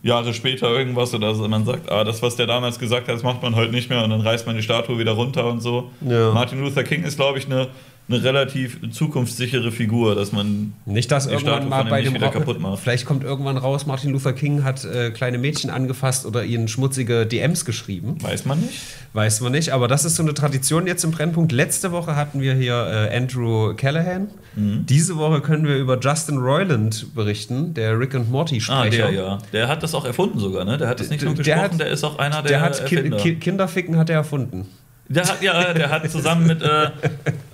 [0.02, 3.22] Jahre später irgendwas oder so, man sagt, ah, das, was der damals gesagt hat, das
[3.22, 5.90] macht man heute nicht mehr und dann reißt man die Statue wieder runter und so.
[6.00, 6.32] Ja.
[6.32, 7.68] Martin Luther King ist, glaube ich, eine
[8.12, 12.80] eine relativ zukunftssichere Figur, dass man Nicht, dass irgendwann mal bei dem wieder kaputt macht.
[12.82, 17.26] vielleicht kommt irgendwann raus, Martin Luther King hat äh, kleine Mädchen angefasst oder ihnen schmutzige
[17.26, 18.16] DMs geschrieben.
[18.22, 18.80] weiß man nicht.
[19.12, 21.50] Weiß man nicht, aber das ist so eine Tradition jetzt im Brennpunkt.
[21.52, 24.28] Letzte Woche hatten wir hier äh, Andrew Callahan.
[24.54, 24.86] Mhm.
[24.86, 29.06] Diese Woche können wir über Justin Roiland berichten, der Rick and Morty Ah, Sprecher.
[29.08, 29.38] der ja.
[29.52, 30.78] Der hat das auch erfunden sogar, ne?
[30.78, 32.80] Der hat das nicht nur Der gesprochen, hat- der ist auch einer der, Der hat
[32.80, 33.16] Erfinder.
[33.16, 34.66] Ki Kinderficken hat er erfunden.
[35.10, 36.90] Der hat, ja, der hat zusammen mit, äh,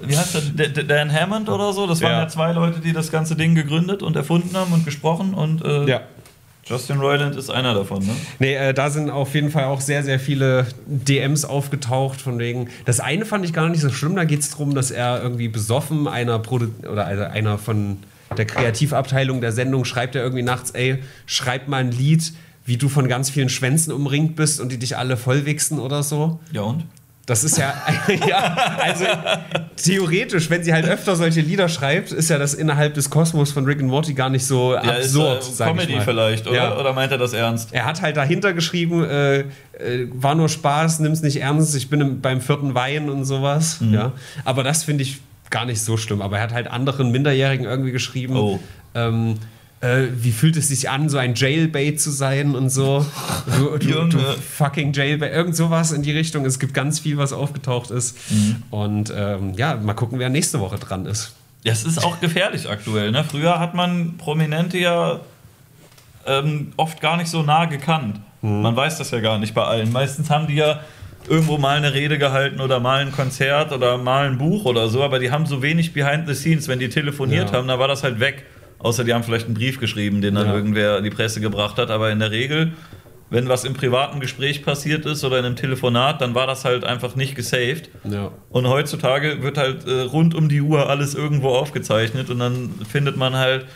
[0.02, 2.20] wie heißt der, Dan Hammond oder so, das waren Ja.
[2.20, 2.28] ja.
[2.28, 6.00] zwei Leute, die das ganze Ding gegründet und erfunden haben und gesprochen und äh,
[6.66, 8.12] Justin Roiland ist einer davon, ne?
[8.40, 12.68] Nee, äh, da sind auf jeden Fall auch sehr, sehr viele DMs aufgetaucht, von wegen.
[12.84, 15.48] Das eine fand ich gar nicht so schlimm, da geht es darum, dass er irgendwie
[15.48, 17.98] besoffen einer Produ oder also einer von
[18.36, 22.32] der Kreativabteilung der Sendung schreibt er irgendwie nachts, ey, schreib mal ein Lied,
[22.66, 26.40] wie du von ganz vielen Schwänzen umringt bist und die dich alle vollwichsen oder so.
[26.52, 26.84] Ja und?
[27.26, 27.74] Das ist ja,
[28.28, 29.04] ja, also
[29.76, 33.64] theoretisch, wenn sie halt öfter solche Lieder schreibt, ist ja das innerhalb des Kosmos von
[33.64, 36.02] Rick and Morty gar nicht so Ja, absurd, ist, äh, Comedy mal.
[36.02, 36.56] vielleicht, oder?
[36.56, 36.78] Ja.
[36.78, 37.72] Oder meint er das ernst?
[37.72, 39.44] Er hat halt dahinter geschrieben, äh, äh,
[40.12, 43.80] war nur Spaß, nimm's nicht ernst, ich bin im, beim vierten Wein und sowas.
[43.80, 43.92] Mhm.
[43.94, 44.12] Ja.
[44.44, 45.18] Aber das finde ich
[45.50, 46.22] gar nicht so schlimm.
[46.22, 48.60] Aber er hat halt anderen Minderjährigen irgendwie geschrieben, Oh.
[48.94, 49.34] ähm,
[49.80, 53.04] äh, wie fühlt es sich an, so ein Jailbait zu sein und so.
[53.58, 56.44] Du, du, du fucking Jailbait, irgend sowas in die Richtung.
[56.46, 58.16] Es gibt ganz viel, was aufgetaucht ist.
[58.30, 58.62] Mhm.
[58.70, 61.34] Und ähm, ja, mal gucken, wer nächste Woche dran ist.
[61.62, 63.10] Ja, es ist auch gefährlich aktuell.
[63.10, 63.24] Ne?
[63.24, 65.20] Früher hat man Prominente ja
[66.26, 68.20] ähm, oft gar nicht so nah gekannt.
[68.42, 68.62] Mhm.
[68.62, 69.92] Man weiß das ja gar nicht bei allen.
[69.92, 70.80] Meistens haben die ja
[71.28, 75.02] irgendwo mal eine Rede gehalten oder mal ein Konzert oder mal ein Buch oder so,
[75.02, 76.68] aber die haben so wenig behind the scenes.
[76.68, 77.56] Wenn die telefoniert Ja.
[77.58, 78.44] haben, dann war das halt weg.
[78.86, 80.54] Außer die haben vielleicht einen Brief geschrieben, den dann Ja.
[80.54, 81.90] irgendwer in die Presse gebracht hat.
[81.90, 82.72] Aber in der Regel,
[83.30, 86.84] wenn was im privaten Gespräch passiert ist oder in einem Telefonat, dann war das halt
[86.84, 87.90] einfach nicht gesaved.
[88.04, 88.30] Ja.
[88.50, 93.16] Und heutzutage wird halt äh, rund um die Uhr alles irgendwo aufgezeichnet und dann findet
[93.16, 93.66] man halt,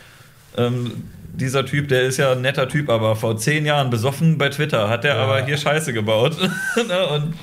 [0.57, 1.03] ähm,
[1.33, 4.89] dieser Typ, der ist ja ein netter Typ, aber vor zehn Jahren besoffen bei Twitter,
[4.89, 5.23] hat der Ja.
[5.23, 6.35] aber hier Scheiße gebaut.
[6.75, 7.33] Ne, und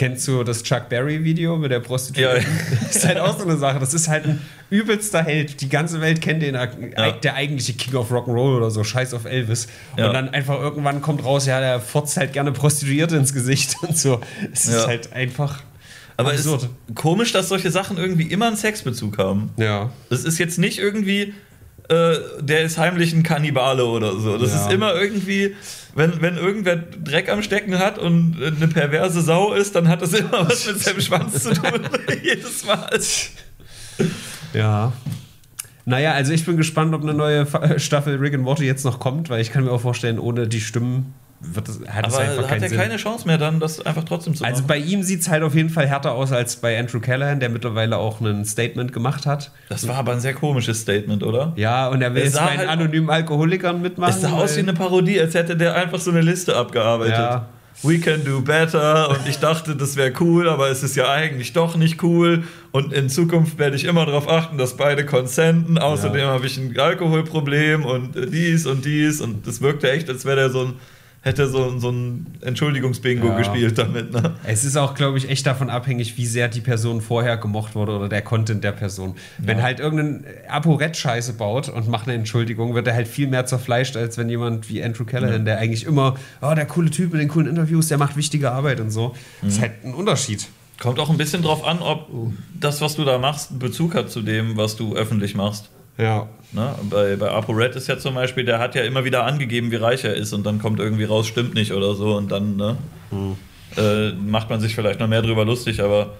[0.00, 2.40] Kennst du das Chuck Berry-Video mit der Prostituierten?
[2.42, 2.76] Ja.
[2.86, 3.78] Das ist halt auch so eine Sache.
[3.78, 4.40] Das ist halt ein
[4.70, 5.60] übelster Held.
[5.60, 7.10] Die ganze Welt kennt den, Ja.
[7.12, 9.68] der eigentliche King of Rock'n'Roll oder so, scheiß auf Elvis.
[9.98, 10.06] Ja.
[10.06, 13.98] Und dann einfach irgendwann kommt raus, ja, der fotzt halt gerne Prostituierte ins Gesicht und
[13.98, 14.22] so.
[14.54, 15.62] Es ist halt einfach
[16.16, 16.62] aber es absurd.
[16.88, 19.50] ist komisch, dass solche Sachen irgendwie immer einen Sexbezug haben.
[19.58, 19.90] ja.
[20.08, 21.34] Das ist jetzt nicht irgendwie,
[21.88, 24.36] äh, der ist heimlich ein Kannibale oder so.
[24.38, 24.62] Das Ja.
[24.66, 25.54] ist immer irgendwie,
[25.94, 30.12] wenn, wenn irgendwer Dreck am Stecken hat und eine perverse Sau ist, dann hat das
[30.12, 31.80] immer was mit seinem Schwanz zu tun.
[32.22, 32.88] Jedes Mal.
[34.52, 34.92] Ja.
[35.86, 39.00] Naja, also ich bin gespannt, ob eine neue Fa- Staffel Rick and Morty jetzt noch
[39.00, 42.50] kommt, weil ich kann mir auch vorstellen, ohne die Stimmen wird das, hat Aber einfach
[42.50, 42.78] hat er Sinn.
[42.78, 44.68] keine Chance mehr dann, das einfach trotzdem zu Also machen?
[44.68, 47.48] bei ihm sieht es halt auf jeden Fall härter aus als bei Andrew Callahan, der
[47.48, 49.50] mittlerweile auch ein Statement gemacht hat.
[49.68, 51.52] Das war aber ein sehr komisches Statement, oder?
[51.56, 54.14] Ja, und er will jetzt bei halt- anonymen Alkoholikern mitmachen.
[54.14, 57.14] Es sah aus wie eine Parodie, als hätte der einfach so eine Liste abgearbeitet.
[57.14, 57.48] Ja.
[57.82, 61.54] We can do better und ich dachte, das wäre cool, aber es ist ja eigentlich
[61.54, 65.78] doch nicht cool und in Zukunft werde ich immer darauf achten, dass beide konsenten.
[65.78, 66.26] Außerdem Ja.
[66.26, 70.50] habe ich ein Alkoholproblem und dies und dies und das wirkte echt, als wäre der
[70.50, 70.72] so ein
[71.22, 73.36] hätte so, so ein Entschuldigungsbingo Ja.
[73.38, 74.12] gespielt damit.
[74.12, 74.36] Ne?
[74.44, 77.92] Es ist auch, glaube ich, echt davon abhängig, wie sehr die Person vorher gemocht wurde
[77.92, 79.14] oder der Content der Person.
[79.38, 83.96] Wenn halt irgendein Aporett-Scheiße baut und macht eine Entschuldigung, wird er halt viel mehr zerfleischt,
[83.96, 87.28] als wenn jemand wie Andrew Callahan, der eigentlich immer, oh, der coole Typ mit den
[87.28, 89.14] coolen Interviews, der macht wichtige Arbeit und so.
[89.42, 90.48] Das ist halt ein Unterschied.
[90.78, 92.08] Kommt auch ein bisschen drauf an, ob
[92.58, 95.68] das, was du da machst, einen Bezug hat zu dem, was du öffentlich machst.
[95.98, 96.28] Ja.
[96.52, 96.74] Ne?
[96.88, 100.04] Bei, bei ApoRed ist ja zum Beispiel, der hat ja immer wieder angegeben, wie reich
[100.04, 102.76] er ist und dann kommt irgendwie raus, stimmt nicht oder so und dann ne,
[103.76, 106.14] äh, macht man sich vielleicht noch mehr drüber lustig, aber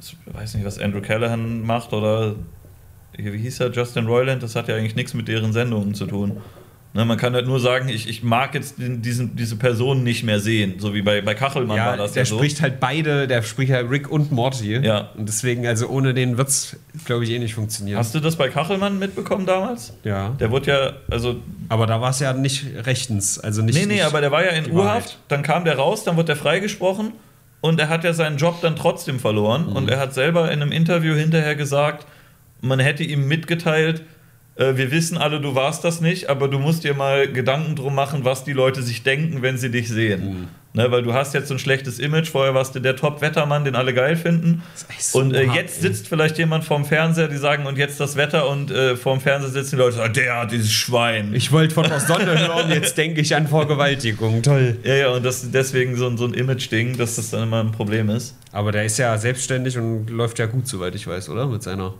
[0.00, 2.34] ich weiß nicht, was Andrew Callahan macht oder
[3.16, 6.40] wie hieß er, Justin Roiland, das hat ja eigentlich nichts mit deren Sendungen zu tun.
[6.94, 10.40] Ne, man kann halt nur sagen, ich, ich mag jetzt diesen, diese Person nicht mehr
[10.40, 12.36] sehen, so wie bei, bei Kachelmann Ja, war das der ja so.
[12.36, 14.76] spricht halt beide, der spricht halt Rick und Morty.
[14.76, 15.08] Ja.
[15.16, 16.76] Und deswegen, also ohne den wird es,
[17.06, 17.98] glaube ich, eh nicht funktionieren.
[17.98, 19.94] Hast du das bei Kachelmann mitbekommen damals?
[20.04, 20.30] ja.
[20.38, 21.36] Der wurde ja, also
[21.70, 23.38] Aber da war es ja nicht rechtens.
[23.38, 23.74] Also nicht.
[23.78, 26.26] Nee, nee, nicht aber der war ja in Urhaft, dann kam der raus, dann wurde
[26.26, 27.12] der freigesprochen
[27.62, 29.70] und er hat ja seinen Job dann trotzdem verloren.
[29.70, 29.76] Mhm.
[29.76, 32.06] Und er hat selber in einem Interview hinterher gesagt,
[32.60, 34.02] man hätte ihm mitgeteilt,
[34.56, 38.24] wir wissen alle, du warst das nicht, aber du musst dir mal Gedanken drum machen,
[38.24, 40.24] was die Leute sich denken, wenn sie dich sehen.
[40.24, 40.48] Mhm.
[40.74, 43.74] Ne, weil du hast jetzt so ein schlechtes Image, vorher warst du der Top-Wettermann, den
[43.76, 44.62] alle geil finden.
[44.98, 45.82] so und äh, hart, jetzt ey.
[45.82, 49.50] sitzt vielleicht jemand vorm Fernseher, die sagen, und jetzt das Wetter und äh, vorm Fernseher
[49.50, 51.34] sitzen die Leute, ah, der hat dieses Schwein.
[51.34, 54.42] Ich wollte von der Sonne hören, jetzt denke ich an Vergewaltigung.
[54.42, 54.78] Toll.
[54.82, 57.60] Ja, ja, und das ist deswegen so, ein- so ein Image-Ding, dass das dann immer
[57.60, 58.34] ein Problem ist.
[58.50, 61.46] Aber der ist ja selbstständig und läuft ja gut, soweit ich weiß, oder?
[61.48, 61.92] Mit seiner.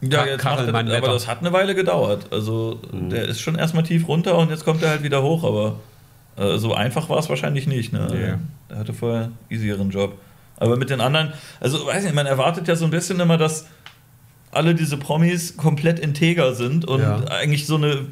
[0.00, 2.26] Ja, jetzt macht er, aber das hat eine Weile gedauert.
[2.32, 5.76] Also, der ist schon erstmal tief runter und jetzt kommt er halt wieder hoch, aber
[6.36, 7.92] äh, so einfach war es wahrscheinlich nicht.
[7.92, 8.06] Ne?
[8.10, 8.74] Nee.
[8.74, 10.16] Er hatte vorher einen easieren Job.
[10.56, 13.66] Aber mit den anderen, also weiß nicht, man erwartet ja so ein bisschen immer, dass
[14.50, 17.24] alle diese Promis komplett integer sind und Ja.
[17.28, 18.06] eigentlich so eine,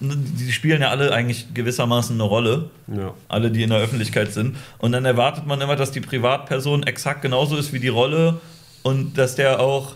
[0.00, 2.70] ne, die spielen ja alle eigentlich gewissermaßen eine Rolle.
[2.86, 3.12] Ja.
[3.28, 4.56] alle, die in der Öffentlichkeit sind.
[4.78, 8.40] Und dann erwartet man immer, dass die Privatperson exakt genauso ist wie die Rolle
[8.82, 9.94] und dass der auch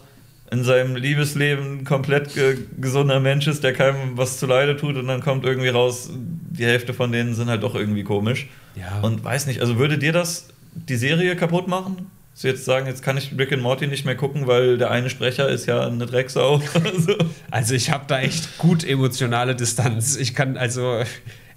[0.55, 5.21] in seinem Liebesleben komplett ge gesunder Mensch ist, der keinem was zuleide tut und dann
[5.21, 8.47] kommt irgendwie raus, die Hälfte von denen sind halt doch irgendwie komisch.
[8.77, 9.01] Ja.
[9.01, 12.11] Und weiß nicht, also würde dir das die Serie kaputt machen?
[12.41, 15.09] Du jetzt sagen, jetzt kann ich Rick and Morty nicht mehr gucken, weil der eine
[15.09, 16.61] Sprecher ist ja eine Drecksau.
[16.85, 17.17] Also,
[17.51, 20.17] Also ich habe da echt gut emotionale Distanz.
[20.17, 21.03] Ich kann also,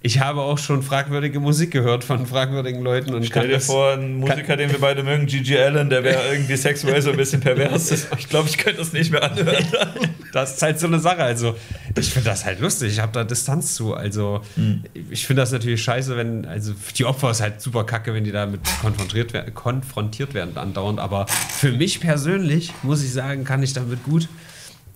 [0.07, 3.91] ich habe auch schon fragwürdige Musik gehört von fragwürdigen Leuten und Stell dir das, vor,
[3.91, 7.41] ein Musiker, den wir beide mögen, Gigi Allen, der wäre irgendwie sexuell so ein bisschen
[7.41, 8.07] pervers.
[8.17, 9.65] Ich glaube, ich könnte das nicht mehr anhören.
[10.31, 11.23] das ist halt so eine Sache.
[11.23, 11.55] Also
[11.97, 12.93] ich finde das halt lustig.
[12.93, 13.93] Ich habe da Distanz zu.
[13.93, 14.83] Also Hm.
[15.11, 18.31] ich finde das natürlich scheiße, wenn also die Opfer ist halt super kacke, wenn die
[18.31, 20.99] damit konfrontiert werden, konfrontiert werden andauernd.
[20.99, 24.29] Aber für mich persönlich muss ich sagen, kann ich damit gut.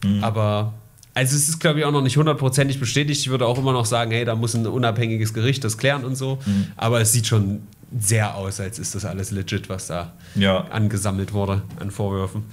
[0.05, 0.23] Hm.
[0.23, 0.73] Aber
[1.13, 3.19] also es ist, glaube ich, auch noch nicht hundertprozentig bestätigt.
[3.21, 6.15] Ich würde auch immer noch sagen, hey, da muss ein unabhängiges Gericht das klären und
[6.15, 6.39] so.
[6.45, 6.67] Hm.
[6.77, 7.61] Aber es sieht schon
[7.99, 10.65] sehr aus, als ist das alles legit, was da Ja.
[10.69, 12.43] angesammelt wurde an Vorwürfen.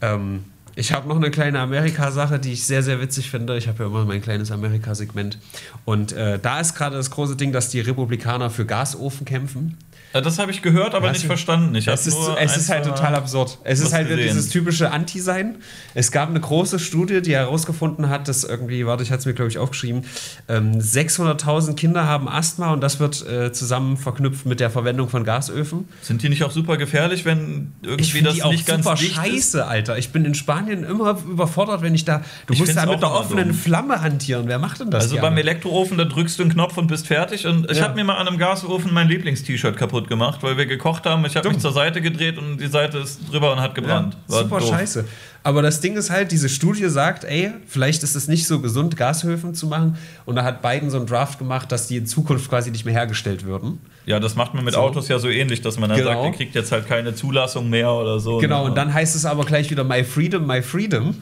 [0.00, 0.44] Ähm,
[0.76, 3.58] ich habe noch eine kleine Amerika-Sache, die ich sehr, sehr witzig finde.
[3.58, 5.36] Ich habe ja immer mein kleines Amerika-Segment.
[5.84, 9.76] Und äh, da ist gerade das große Ding, dass die Republikaner für Gasofen kämpfen.
[10.12, 11.74] Äh, Das habe ich gehört, aber nicht verstanden.
[11.74, 13.58] Ich Es ist, es ist halt total absurd.
[13.64, 14.26] Es ist halt gesehen.
[14.28, 15.56] dieses typische Anti-Sein.
[15.94, 19.34] Es gab eine große Studie, die herausgefunden hat, dass irgendwie, warte, ich hatte es mir,
[19.34, 20.04] glaube ich, aufgeschrieben,
[20.48, 25.24] ähm, 600.000 Kinder haben Asthma und das wird äh, zusammen verknüpft mit der Verwendung von
[25.24, 25.88] Gasöfen.
[26.02, 28.84] Sind die nicht auch super gefährlich, wenn Ich irgendwie finde das die auch nicht ganz
[28.84, 29.98] super scheiße, Alter.
[29.98, 32.22] Ich bin in Spanien immer überfordert, wenn ich da.
[32.46, 33.54] Du Ich musst da mit der offenen.
[33.54, 34.44] Flamme hantieren.
[34.48, 35.04] Wer macht denn das?
[35.04, 35.28] Also gerne?
[35.28, 37.46] beim Elektroofen, da drückst du einen Knopf und bist fertig.
[37.46, 37.84] Und ich Ja.
[37.84, 41.24] habe mir mal an einem Gasofen mein Lieblingst-T-Shirt kaputt gemacht, weil wir gekocht haben.
[41.24, 44.16] Ich habe mich zur Seite gedreht und die Seite ist drüber und hat gebrannt.
[44.28, 44.68] Ja, super doof.
[44.68, 45.04] scheiße.
[45.42, 48.96] Aber das Ding ist halt, diese Studie sagt, ey, vielleicht ist es nicht so gesund,
[48.96, 49.96] Gashöfen zu machen.
[50.26, 52.92] Und da hat Biden so einen Draft gemacht, dass die in Zukunft quasi nicht mehr
[52.94, 53.80] hergestellt würden.
[54.06, 54.80] Ja, das macht man mit So.
[54.80, 56.10] Autos ja so ähnlich, dass man dann Genau.
[56.12, 58.38] sagt, ihr kriegt jetzt halt keine Zulassung mehr oder so.
[58.38, 61.14] Genau, und dann heißt es aber gleich wieder My Freedom, My Freedom.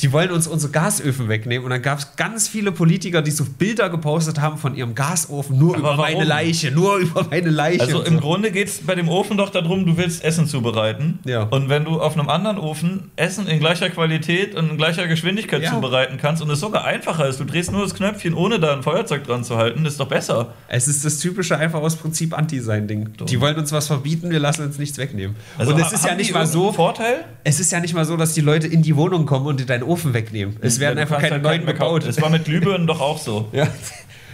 [0.00, 1.64] Die wollen uns unsere Gasöfen wegnehmen.
[1.64, 5.58] Und dann gab es ganz viele Politiker, die so Bilder gepostet haben von ihrem Gasofen,
[5.58, 6.28] nur Aber über meine warum?
[6.28, 7.80] Leiche, nur über meine Leiche.
[7.82, 8.20] Also im so.
[8.20, 11.18] Grunde geht es bei dem Ofen doch darum, du willst Essen zubereiten.
[11.24, 11.42] Ja.
[11.44, 15.62] Und wenn du auf einem anderen Ofen Essen in gleicher Qualität und in gleicher Geschwindigkeit
[15.62, 15.70] Ja.
[15.72, 18.82] zubereiten kannst und es sogar einfacher ist, du drehst nur das Knöpfchen, ohne da ein
[18.82, 20.54] Feuerzeug dran zu halten, ist doch besser.
[20.68, 23.10] Es ist das typische einfach aus Prinzip Anti-Sein-Ding.
[23.28, 25.36] Die wollen uns was verbieten, wir lassen uns nichts wegnehmen.
[25.58, 27.24] Also und es ist ja nicht mal so, Vorteil?
[27.44, 29.79] es ist ja nicht mal so, dass die Leute in die Wohnung kommen und dir
[29.80, 30.56] deinen Ofen wegnehmen.
[30.60, 32.04] Es werden Ja, einfach keine halt neuen gebaut.
[32.04, 33.48] Es war mit Glühbirnen doch auch so.
[33.52, 33.66] Ja,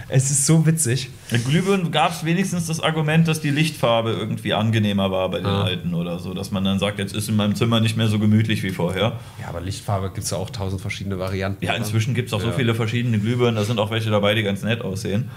[0.08, 1.10] es ist so witzig.
[1.32, 5.46] Mit Glühbirnen gab es wenigstens das Argument, dass die Lichtfarbe irgendwie angenehmer war bei den
[5.46, 5.64] Ah.
[5.64, 8.20] alten oder so, dass man dann sagt, jetzt ist in meinem Zimmer nicht mehr so
[8.20, 9.18] gemütlich wie vorher.
[9.42, 11.64] Ja, aber Lichtfarbe gibt es ja auch tausend verschiedene Varianten.
[11.64, 11.78] Ja, oder?
[11.80, 12.52] inzwischen gibt es auch so Ja.
[12.52, 15.28] viele verschiedene Glühbirnen, da sind auch welche dabei, die ganz nett aussehen.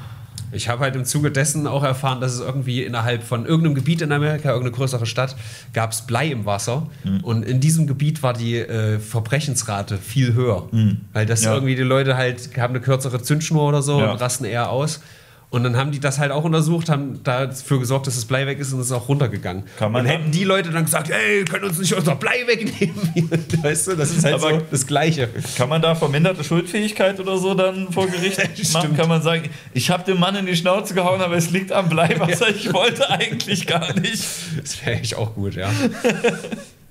[0.52, 4.02] Ich habe halt im Zuge dessen auch erfahren, dass es irgendwie innerhalb von irgendeinem Gebiet
[4.02, 5.36] in Amerika, irgendeine größere Stadt,
[5.74, 6.88] gab es Blei im Wasser.
[7.04, 7.24] Hm.
[7.24, 10.68] Und in diesem Gebiet war die äh, Verbrechensrate viel höher.
[11.14, 11.44] Weil das.
[11.44, 11.54] Ja.
[11.54, 14.12] irgendwie die Leute halt haben eine kürzere Zündschnur oder so Ja.
[14.12, 15.02] und rasten eher aus.
[15.52, 18.60] Und dann haben die das halt auch untersucht, haben dafür gesorgt, dass das Blei weg
[18.60, 19.64] ist und es ist auch runtergegangen.
[19.80, 23.30] Kann man und hätten die Leute dann gesagt, ey, können uns nicht unser Blei wegnehmen.
[23.64, 25.28] weißt du, das ist halt so das Gleiche.
[25.58, 28.38] Kann man da verminderte Schuldfähigkeit oder so dann vor Gericht
[28.74, 28.96] machen?
[28.96, 31.90] Kann man sagen, ich habe dem Mann in die Schnauze gehauen, aber es liegt am
[31.90, 34.24] Bleiwasser, ich wollte eigentlich gar nicht.
[34.62, 35.72] Das wäre echt auch gut, ja.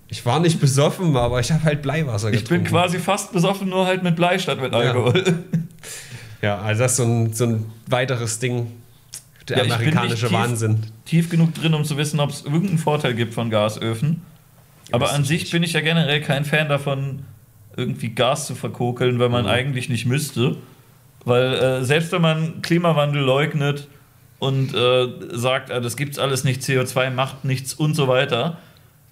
[0.09, 2.65] Ich war nicht besoffen, aber ich habe halt Bleiwasser Ich getrunken.
[2.65, 5.23] bin quasi fast besoffen, nur halt mit Blei statt mit Alkohol.
[5.25, 5.59] Ja,
[6.43, 8.73] also das ist so ein, so ein weiteres Ding,
[9.49, 10.79] der Ja, ich bin amerikanische tief- Wahnsinn.
[11.05, 14.23] Tief genug drin, um zu wissen, ob es irgendeinen Vorteil gibt von Gasöfen.
[14.93, 15.53] Aber an ich sich nicht.
[15.53, 17.21] bin ich ja generell kein Fan davon,
[17.77, 19.51] irgendwie Gas zu verkokeln, weil man Mhm.
[19.51, 20.57] eigentlich nicht müsste.
[21.25, 23.89] Weil äh, selbst wenn man Klimawandel leugnet
[24.39, 28.59] und äh, sagt, äh, das gibt's alles nicht, CO2 macht nichts und so weiter.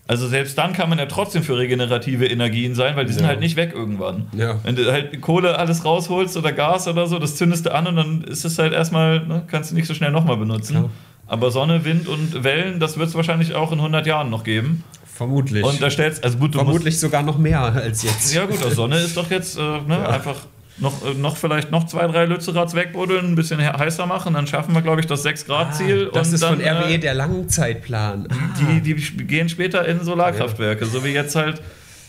[0.09, 3.29] Also selbst dann kann man ja trotzdem für regenerative Energien sein, weil die sind Ja.
[3.29, 4.27] halt nicht weg irgendwann.
[4.37, 4.61] Ja.
[4.63, 7.97] Wenn du halt Kohle alles rausholst oder Gas oder so, das zündest du an und
[7.97, 10.75] dann ist es halt erstmal, ne, kannst du nicht so schnell nochmal benutzen.
[10.77, 10.91] Klar.
[11.27, 14.85] Aber Sonne, Wind und Wellen, das wird es wahrscheinlich auch in 100 Jahren noch geben.
[15.13, 15.65] Vermutlich.
[15.65, 18.33] Und da stellst also gut, du Vermutlich sogar noch mehr als jetzt.
[18.33, 20.09] ja gut, also Sonne ist doch jetzt äh, ne, Ja.
[20.11, 20.37] einfach
[20.79, 24.47] noch, äh, noch vielleicht noch zwei, drei Lützeraths wegbuddeln, ein bisschen he- heißer machen, dann
[24.47, 26.09] schaffen wir, glaube ich, das 6-Grad-Ziel.
[26.11, 28.29] Ah, das ist dann, von RWE äh, der Langzeitplan.
[28.31, 28.35] Ah.
[28.61, 31.63] die, die sp- gehen später in Solarkraftwerke, so wie jetzt halt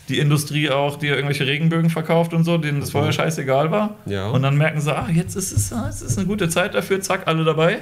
[0.09, 3.95] die Industrie auch, die irgendwelche Regenbögen verkauft und so, denen das vorher scheißegal war.
[4.05, 4.29] Ja.
[4.29, 7.01] Und dann merken sie, ah, jetzt ist es, ah, es ist eine gute Zeit dafür,
[7.01, 7.79] zack, alle dabei.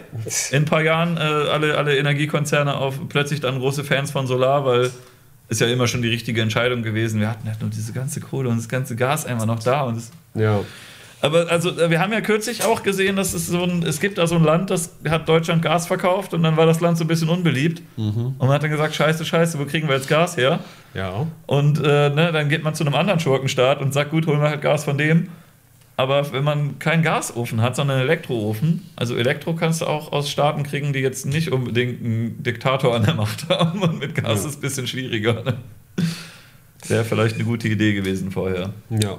[0.49, 4.65] In ein paar Jahren äh, alle, alle Energiekonzerne auf plötzlich dann große Fans von Solar,
[4.65, 4.89] weil
[5.47, 7.19] ist ja immer schon die richtige Entscheidung gewesen.
[7.19, 10.01] Wir hatten halt nur diese ganze Kohle und das ganze Gas einfach noch da und
[10.33, 10.61] Ja.
[11.21, 14.17] aber also äh, wir haben ja kürzlich auch gesehen, dass es so ein, es gibt
[14.17, 17.03] da so ein Land, das hat Deutschland Gas verkauft und dann war das Land so
[17.03, 17.81] ein bisschen unbeliebt.
[17.97, 20.59] Und man hat dann gesagt, scheiße, scheiße, wo kriegen wir jetzt Gas her?
[20.93, 21.25] Ja.
[21.45, 24.49] Und äh, ne, dann geht man zu einem anderen Schurkenstaat und sagt, gut, holen wir
[24.49, 25.29] halt Gas von dem.
[25.97, 30.29] Aber wenn man keinen Gasofen hat, sondern einen Elektroofen, also Elektro kannst du auch aus
[30.29, 33.81] Staaten kriegen, die jetzt nicht unbedingt einen Diktator an der Macht haben.
[33.81, 34.33] Und mit Gas Ja.
[34.33, 35.41] ist es ein bisschen schwieriger.
[35.43, 35.57] Ne?
[36.87, 38.73] Wäre vielleicht eine gute Idee gewesen vorher.
[38.89, 39.17] Ja.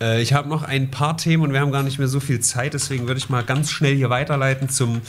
[0.00, 2.40] Äh, ich habe noch ein paar Themen und wir haben gar nicht mehr so viel
[2.40, 5.02] Zeit, deswegen würde ich mal ganz schnell hier weiterleiten zum.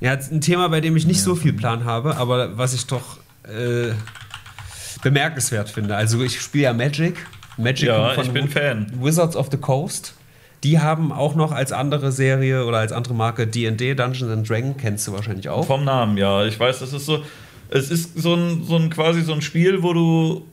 [0.00, 3.18] Ja, ein Thema, bei dem ich nicht so viel Plan habe, aber was ich doch
[3.44, 3.92] äh,
[5.02, 5.96] bemerkenswert finde.
[5.96, 7.16] Also, ich spiele ja Magic.
[7.56, 8.92] Magic Ja, ich bin Fan.
[9.00, 10.14] Wizards of the Coast.
[10.64, 14.76] Die haben auch noch als andere Serie oder als andere Marke D&D, Dungeons and Dragons,
[14.78, 15.66] kennst du wahrscheinlich auch.
[15.66, 16.44] Vom Namen, ja.
[16.44, 17.22] Ich weiß, das ist so.
[17.70, 20.46] Es ist so ein, so ein quasi so ein Spiel, wo du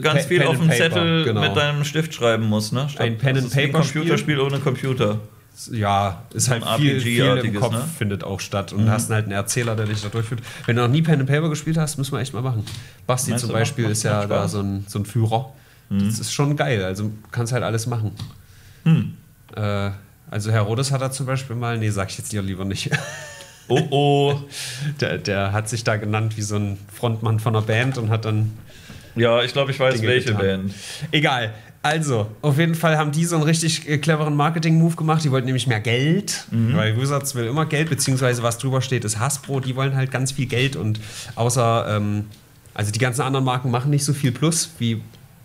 [0.00, 1.40] ganz Pe- viel Pen auf dem Zettel genau.
[1.40, 2.86] mit deinem Stift schreiben musst, ne?
[2.98, 4.02] Ein Pen and ein Paper Spiel.
[4.02, 5.18] Computerspiel ohne Computer.
[5.72, 7.84] Ja, ist halt ein viel, viel im Kopf ne?
[7.98, 10.40] findet auch statt und hast halt einen Erzähler, der dich da durchführt.
[10.64, 12.64] Wenn du noch nie Pen and Paper gespielt hast, müssen wir echt mal machen.
[13.06, 15.52] Basti Meinst zum Beispiel ist ja da so ein, so ein Führer.
[15.90, 18.12] Das ist schon geil, also kannst halt alles machen.
[18.84, 19.14] Hm.
[19.56, 19.90] Äh,
[20.30, 22.90] also Herodes hat da zum Beispiel mal, nee, sag ich jetzt lieber nicht.
[23.68, 24.36] Oh oh.
[25.00, 28.24] Der, der hat sich da genannt wie so ein Frontmann von einer Band und hat
[28.24, 28.52] dann
[29.16, 30.40] Ja, ich glaube, ich weiß, Dinge welche getan.
[30.46, 30.74] Band.
[31.12, 31.52] Egal.
[31.82, 35.24] Also, auf jeden Fall haben die so einen richtig äh, cleveren Marketing-Move gemacht.
[35.24, 36.76] Die wollten nämlich mehr Geld, Mhm.
[36.76, 39.60] weil Wizards will immer Geld, beziehungsweise was drüber steht, ist Hasbro.
[39.60, 41.00] Die wollen halt ganz viel Geld und
[41.36, 42.26] außer, ähm,
[42.74, 45.00] also die ganzen anderen Marken machen nicht so viel Plus wie.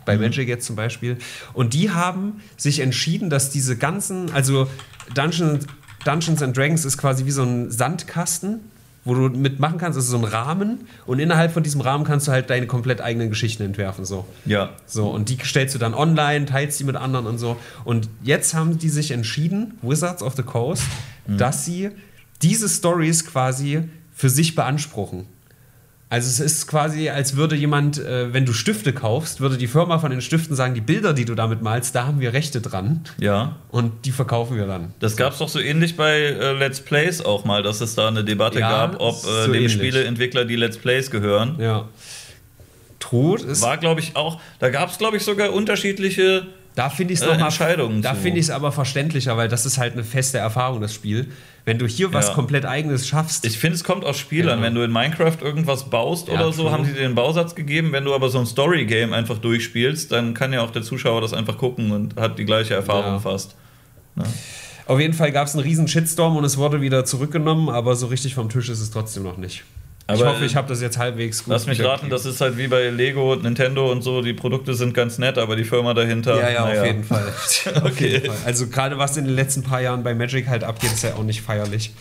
[0.06, 1.18] Bei Magic jetzt zum Beispiel.
[1.54, 4.68] Und die haben sich entschieden, dass diese ganzen, also
[5.14, 5.66] Dungeons,
[6.06, 8.60] Dungeons and Dragons ist quasi wie so ein Sandkasten,
[9.04, 9.98] wo du mitmachen kannst.
[9.98, 13.02] Das ist so ein Rahmen und innerhalb von diesem Rahmen kannst du halt deine komplett
[13.02, 14.04] eigenen Geschichten entwerfen.
[14.04, 14.26] So.
[14.46, 14.72] Ja.
[14.86, 17.58] So, und die stellst du dann online, teilst die mit anderen und so.
[17.84, 20.84] Und jetzt haben die sich entschieden, Wizards of the Coast,
[21.28, 21.92] dass sie
[22.42, 23.84] diese Stories quasi
[24.14, 25.26] für sich beanspruchen.
[26.08, 29.98] Also es ist quasi, als würde jemand, äh, wenn du Stifte kaufst, würde die Firma
[29.98, 33.02] von den Stiften sagen, die Bilder, die du damit malst, da haben wir Rechte dran
[33.18, 33.56] Ja.
[33.72, 34.94] und die verkaufen wir dann.
[35.00, 38.08] Das gab es doch so ähnlich bei äh, Let's Plays auch mal, dass es da
[38.08, 39.68] eine Debatte Ja, gab, ob äh, so dem.
[39.68, 41.56] Spieleentwickler die Let's Plays gehören.
[41.60, 41.88] Ja.
[43.00, 46.46] Tod ist War, glaube ich, auch, da gab es, glaube ich, sogar unterschiedliche
[46.76, 49.78] Da finde ich es äh, Entscheidungen Da finde ich es aber verständlicher, weil das ist
[49.78, 51.28] halt eine feste Erfahrung, das Spiel.
[51.64, 52.34] Wenn du hier was Ja.
[52.34, 54.60] komplett Eigenes schaffst, Ich finde, es kommt aus Spielern.
[54.60, 54.66] Ja.
[54.66, 56.72] Wenn du in Minecraft irgendwas baust Ja, oder so, true.
[56.72, 57.92] haben die dir den Bausatz gegeben.
[57.94, 61.34] Wenn du aber so ein Story-Game einfach durchspielst, dann kann ja auch der Zuschauer das
[61.34, 63.20] einfach gucken und hat die gleiche Erfahrung Ja.
[63.20, 63.56] fast.
[64.88, 68.08] auf jeden Fall gab es einen riesen Shitstorm und es wurde wieder zurückgenommen, aber so
[68.08, 69.64] richtig vom Tisch ist es trotzdem noch nicht.
[70.08, 71.52] Ich Aber, hoffe, ich habe das jetzt halbwegs gut.
[71.54, 74.22] Lass mich raten, das ist halt wie bei Lego und Nintendo und so.
[74.22, 76.40] Die Produkte sind ganz nett, aber die Firma dahinter.
[76.40, 76.82] ja, ja, naja.
[76.82, 77.34] auf jeden Fall.
[77.84, 78.08] Okay.
[78.10, 78.38] jeden Fall.
[78.46, 81.24] Also gerade was in den letzten paar Jahren bei Magic halt abgeht, ist ja auch
[81.24, 81.92] nicht feierlich.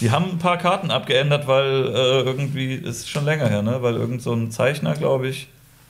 [0.00, 3.82] Die haben ein paar Karten abgeändert, weil äh, irgendwie, ist schon länger her, ne?
[3.82, 5.48] Weil irgend so ein Zeichner, glaube ich.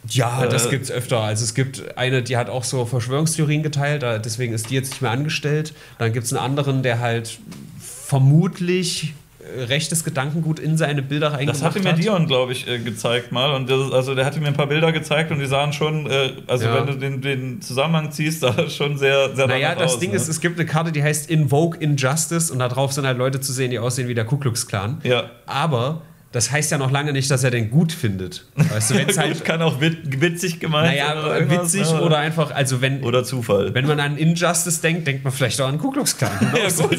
[0.08, 1.20] Ja, das Äh, gibt es öfter.
[1.20, 5.02] Also es gibt eine, die hat auch so Verschwörungstheorien geteilt, deswegen ist die jetzt nicht
[5.02, 5.74] mehr angestellt.
[5.98, 7.38] Dann gibt es einen anderen, der halt
[7.78, 9.27] vermutlich äh,
[9.68, 11.98] rechtes Gedankengut in seine Bilder reingemacht Das hatte mir hat.
[12.02, 13.52] Dion, glaube ich, äh, gezeigt mal.
[13.54, 16.32] Und das, also der hatte mir ein paar Bilder gezeigt und die sahen schon, äh,
[16.46, 16.74] also Ja.
[16.74, 20.10] wenn du den, den Zusammenhang ziehst, sah das schon sehr, sehr Naja, das aus, Ding
[20.10, 20.16] ne?
[20.16, 23.40] ist, es gibt eine Karte, die heißt Invoke Injustice und da drauf sind halt Leute
[23.40, 25.00] zu sehen, die aussehen wie der Ku Klux Klan.
[25.04, 25.30] Ja.
[25.46, 28.44] Aber das heißt ja noch lange nicht, dass er den gut findet.
[28.54, 29.44] Weißt du, wenn es Gut, halt.
[29.46, 30.98] kann auch wit witzig gemeint sein.
[30.98, 32.02] Naja, oder witzig ne?
[32.02, 33.72] oder einfach, also wenn, oder Zufall.
[33.72, 36.30] wenn man an Injustice denkt, denkt man vielleicht auch an Ku Klux Klan.
[36.54, 36.98] ja, gut.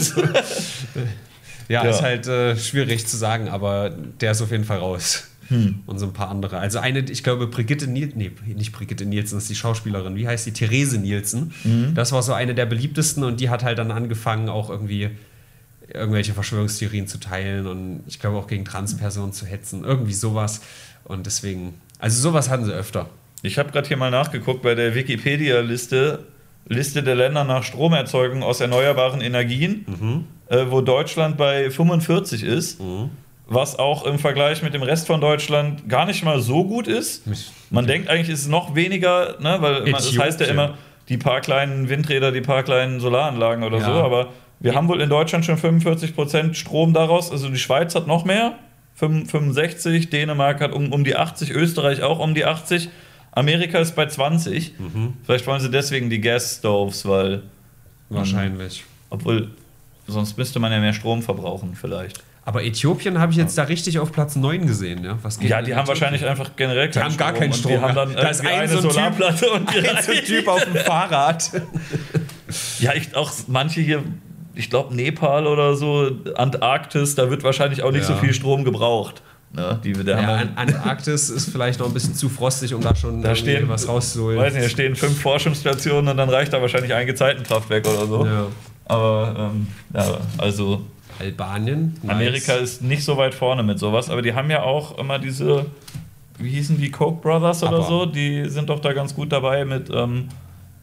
[1.70, 1.90] Ja, Ja.
[1.92, 5.26] ist halt äh, schwierig zu sagen, aber der ist auf jeden Fall raus.
[5.48, 5.80] Hm.
[5.88, 6.60] Und so ein paar andere.
[6.60, 10.28] Also eine, ich glaube, Brigitte Nielsen, nee, nicht Brigitte Nielsen, das ist die Schauspielerin, wie
[10.28, 10.52] heißt die?
[10.52, 11.54] Therese Nielsen.
[11.64, 11.94] Mhm.
[11.96, 15.10] Das war so eine der beliebtesten und die hat halt dann angefangen, auch irgendwie
[15.92, 19.84] irgendwelche Verschwörungstheorien zu teilen und ich glaube auch gegen Transpersonen zu hetzen.
[19.84, 20.62] Irgendwie sowas.
[21.04, 23.10] Und deswegen, also sowas hatten sie öfter.
[23.42, 26.26] Ich habe gerade hier mal nachgeguckt bei der Wikipedia-Liste.
[26.70, 30.26] Liste der Länder nach Stromerzeugung aus erneuerbaren Energien, Mhm.
[30.48, 32.80] äh, wo Deutschland bei 45 ist,
[33.48, 37.24] was auch im Vergleich mit dem Rest von Deutschland gar nicht mal so gut ist.
[37.72, 39.58] Man denkt eigentlich, ist es noch weniger, ne?
[39.60, 40.76] weil man, das heißt ja immer,
[41.10, 43.86] die paar kleinen Windräder, die paar kleinen Solaranlagen oder Ja.
[43.86, 44.28] so, aber
[44.60, 48.54] wir haben wohl in Deutschland schon 45% Strom daraus, also die Schweiz hat noch mehr,
[48.96, 52.90] 65, Dänemark hat um, um die 80, Österreich auch um die 80,
[53.40, 54.74] Amerika ist bei 20.
[55.26, 57.44] Vielleicht wollen sie deswegen die Gas-Stoves, weil,
[58.10, 58.84] Wahrscheinlich.
[59.10, 59.50] obwohl,
[60.08, 62.24] sonst müsste man ja mehr Strom verbrauchen vielleicht.
[62.46, 65.04] Aber Äthiopien habe ich jetzt da richtig auf Platz 9 gesehen.
[65.04, 65.88] Ja, Was geht Ja, die haben Äthiopien?
[65.88, 68.68] wahrscheinlich einfach generell keinen haben gar keinen Strom, Die haben dann Da ist ein eine
[68.70, 71.52] so ein Typ- Solarplatte und die Ein so ein Typ auf dem Fahrrad.
[72.80, 74.04] Ja, ich, auch manche hier,
[74.56, 78.16] ich glaube Nepal oder so, Antarktis, da wird wahrscheinlich auch nicht Ja.
[78.16, 79.22] so viel Strom gebraucht.
[79.52, 79.80] Ne?
[79.84, 83.30] Die, da Ja, Antarktis ist vielleicht noch ein bisschen zu frostig, um da schon Da
[83.30, 84.38] irgendwie stehen- was rauszuholen.
[84.40, 88.26] weiß nicht, da stehen fünf Forschungsstationen und dann reicht da wahrscheinlich ein Gezeitenkraftwerk oder so.
[88.26, 88.46] Ja.
[88.86, 90.82] Aber ähm, ja, also
[91.20, 91.96] Albanien.
[92.04, 92.12] nice.
[92.16, 95.66] Amerika ist nicht so weit vorne mit sowas, aber die haben ja auch immer diese,
[96.38, 99.66] wie hießen die, Koch Brothers oder Aber- so, die sind doch da ganz gut dabei
[99.66, 100.30] mit, ähm,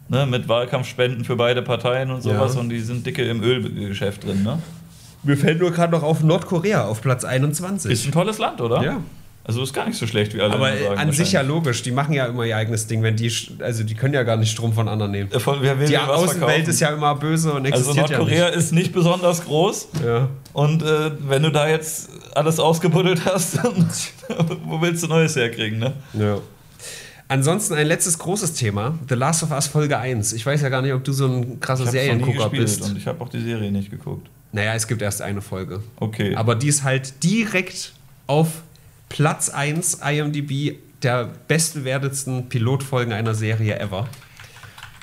[0.08, 2.60] ne, mit Wahlkampfspenden für beide Parteien und sowas Ja.
[2.60, 4.58] und die sind dicke im Ölgeschäft drin, ne?
[5.26, 7.90] Mir fällt nur gerade noch auf Nordkorea auf Platz 21.
[7.90, 8.82] Ist ein tolles Land, oder?
[8.82, 9.00] ja.
[9.48, 10.98] Also ist gar nicht so schlecht, wie alle Aber immer sagen.
[10.98, 13.94] an sich ja logisch, die machen ja immer ihr eigenes Ding, wenn die, also die
[13.94, 15.30] können ja gar nicht Strom von anderen nehmen.
[15.30, 16.68] Äh, Von, wer will Die Außenwelt verkaufen?
[16.70, 20.04] ist ja immer böse und Also existiert Nordkorea ja ist nicht besonders groß nicht.
[20.04, 20.28] Ja.
[20.52, 23.88] und äh, wenn du da jetzt alles ausgebuddelt hast, dann
[24.64, 25.92] wo willst du Neues herkriegen, ne?
[26.14, 26.38] Ja.
[27.28, 30.32] Ansonsten ein letztes großes Thema, The Last of Us Folge 1.
[30.32, 32.82] Ich weiß ja gar nicht, ob du so ein krasser Seriengucker bist.
[32.82, 34.28] und ich habe auch die Serie nicht geguckt.
[34.56, 35.82] Naja, es gibt erst eine Folge.
[36.00, 36.34] Okay.
[36.34, 37.92] Aber die ist halt direkt
[38.26, 38.48] auf
[39.10, 44.08] Platz 1 IMDb der bestbewertetsten Pilotfolgen einer Serie ever.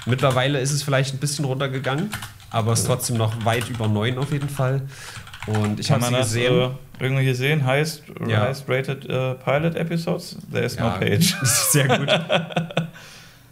[0.08, 2.10] Mittlerweile ist es vielleicht ein bisschen runtergegangen,
[2.50, 4.82] aber es ist trotzdem noch weit über 9 auf jeden Fall.
[5.46, 6.72] Und ich habe sie das gesehen.
[7.00, 7.64] äh, irgendwie gesehen?
[7.66, 8.42] Highest, Ja.
[8.42, 10.36] highest rated äh, Pilot Episodes?
[10.52, 11.36] There is no Ja, page.
[11.44, 12.10] Sehr gut.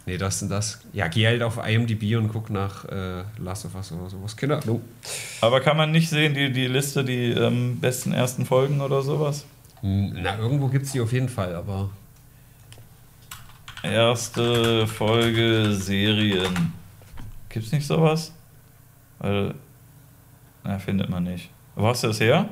[0.06, 0.80] nee, das und das.
[0.92, 4.36] Ja, geh halt auf IMDb und guck nach äh, Last of Us oder sowas.
[4.36, 4.82] Keine Ahnung.
[5.40, 9.44] Aber kann man nicht sehen, die, die Liste, die ähm, besten ersten Folgen oder sowas?
[9.80, 11.90] Hm, Na, irgendwo gibt es die auf jeden Fall, aber
[13.82, 16.72] Erste Folge Serien.
[17.48, 18.32] Gibt's nicht sowas?
[19.18, 19.54] Weil.
[20.62, 21.50] Na, findet man nicht.
[21.74, 22.48] Wo hast du das her?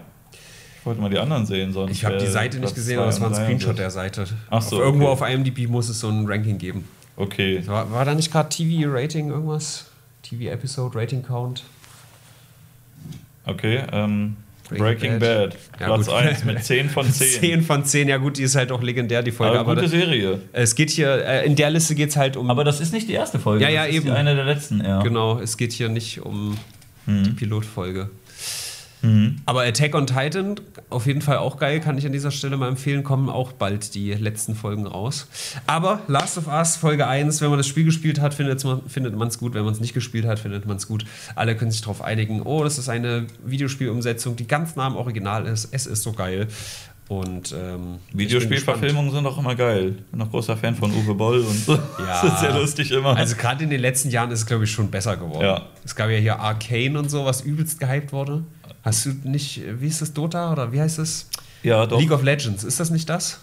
[0.80, 1.92] Ich wollte mal die anderen sehen, sonst.
[1.92, 4.24] ich habe die Seite nicht gesehen, aber es war ein Screenshot der Seite.
[4.48, 5.24] Ach so, auf, Irgendwo okay.
[5.24, 6.88] auf IMDb muss es so ein Ranking geben.
[7.20, 7.62] Okay.
[7.66, 9.86] War, war da nicht gerade TV-Rating irgendwas?
[10.22, 11.64] TV-Episode, Rating-Count?
[13.46, 14.36] Okay, ähm,
[14.68, 15.50] Breaking Breaking, Bad.
[15.50, 15.80] Bad.
[15.80, 16.14] Ja, Platz gut.
[16.14, 17.40] 1 mit 10 von 10.
[17.40, 19.58] 10 von 10, ja gut, die ist halt auch legendär, die Folge.
[19.58, 20.40] Aber Aber, gute da- Serie.
[20.52, 22.48] es geht hier, äh, in der Liste geht es halt um.
[22.50, 23.64] Aber das ist nicht die erste Folge.
[23.64, 24.06] Ja, ja, das ist eben.
[24.06, 25.02] Die eine der letzten, ja.
[25.02, 26.56] genau, es geht hier nicht um
[27.06, 28.08] die Pilotfolge.
[29.02, 29.36] Mhm.
[29.46, 30.56] Aber Attack on Titan,
[30.90, 33.94] auf jeden Fall auch geil, kann ich an dieser Stelle mal empfehlen, kommen auch bald
[33.94, 35.28] die letzten Folgen raus.
[35.66, 39.38] Aber Last of Us, Folge 1, wenn man das Spiel gespielt hat, findet man es
[39.38, 39.54] gut.
[39.54, 41.04] Wenn man es nicht gespielt hat, findet man es gut.
[41.34, 45.46] Alle können sich darauf einigen, oh, das ist eine Videospielumsetzung, die ganz nah am Original
[45.46, 45.68] ist.
[45.72, 46.48] Es ist so geil.
[47.10, 49.96] Und ähm, Videospielverfilmungen sind doch immer geil.
[49.98, 51.74] Ich bin noch großer Fan von Uwe Boll und so.
[51.74, 51.80] Ja.
[52.22, 53.16] Das ist sehr lustig immer.
[53.16, 55.42] Also gerade in den letzten Jahren ist es, glaube ich, schon besser geworden.
[55.42, 55.66] Ja.
[55.84, 58.44] Es gab ja hier Arcane und so, was übelst gehypt wurde.
[58.82, 61.28] Hast du nicht, wie ist das, Dota oder wie heißt es?
[61.62, 62.00] ja, doch.
[62.00, 63.40] League of Legends, ist das nicht das?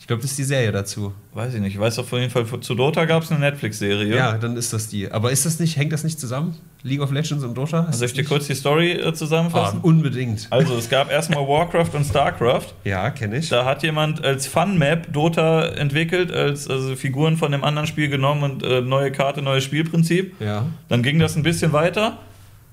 [0.00, 1.12] Ich glaube, das ist die Serie dazu.
[1.34, 1.74] Weiß ich nicht.
[1.74, 4.16] Ich weiß auf jeden Fall, zu Dota gab es eine Netflix-Serie.
[4.16, 5.12] Ja, dann ist das die.
[5.12, 6.56] Aber ist das nicht, hängt das nicht zusammen?
[6.82, 7.84] League of Legends und Dota?
[7.90, 9.80] Ist Soll ich das dir kurz die Story äh, Ah, zusammenfassen?
[9.82, 10.48] unbedingt.
[10.50, 12.68] Also, es gab erstmal Warcraft und Starcraft.
[12.84, 13.50] Ja, kenne ich.
[13.50, 18.42] Da hat jemand als Fun-Map Dota entwickelt, als also Figuren von dem anderen Spiel genommen
[18.42, 20.34] und äh, neue Karte, neues Spielprinzip.
[20.40, 20.64] Ja.
[20.88, 22.18] Dann ging das ein bisschen weiter.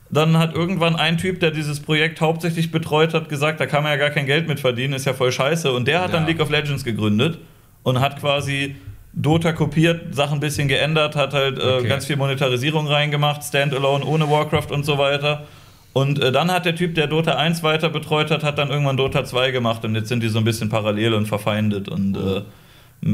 [0.09, 3.91] Dann hat irgendwann ein Typ, der dieses Projekt hauptsächlich betreut hat, gesagt, da kann man
[3.91, 5.71] ja gar kein Geld mit verdienen, ist ja voll scheiße.
[5.71, 6.29] Und der hat dann Ja.
[6.29, 7.39] League of Legends gegründet
[7.83, 8.75] und hat quasi
[9.13, 11.87] Dota kopiert, Sachen ein bisschen geändert, hat halt äh, Okay.
[11.87, 15.45] ganz viel Monetarisierung reingemacht, Standalone ohne Warcraft und so weiter.
[15.93, 18.95] Und äh, dann hat der Typ, der Dota 1 weiter betreut hat, hat dann irgendwann
[18.97, 21.89] Dota 2 gemacht und jetzt sind die so ein bisschen parallel und verfeindet.
[21.89, 22.41] Und äh,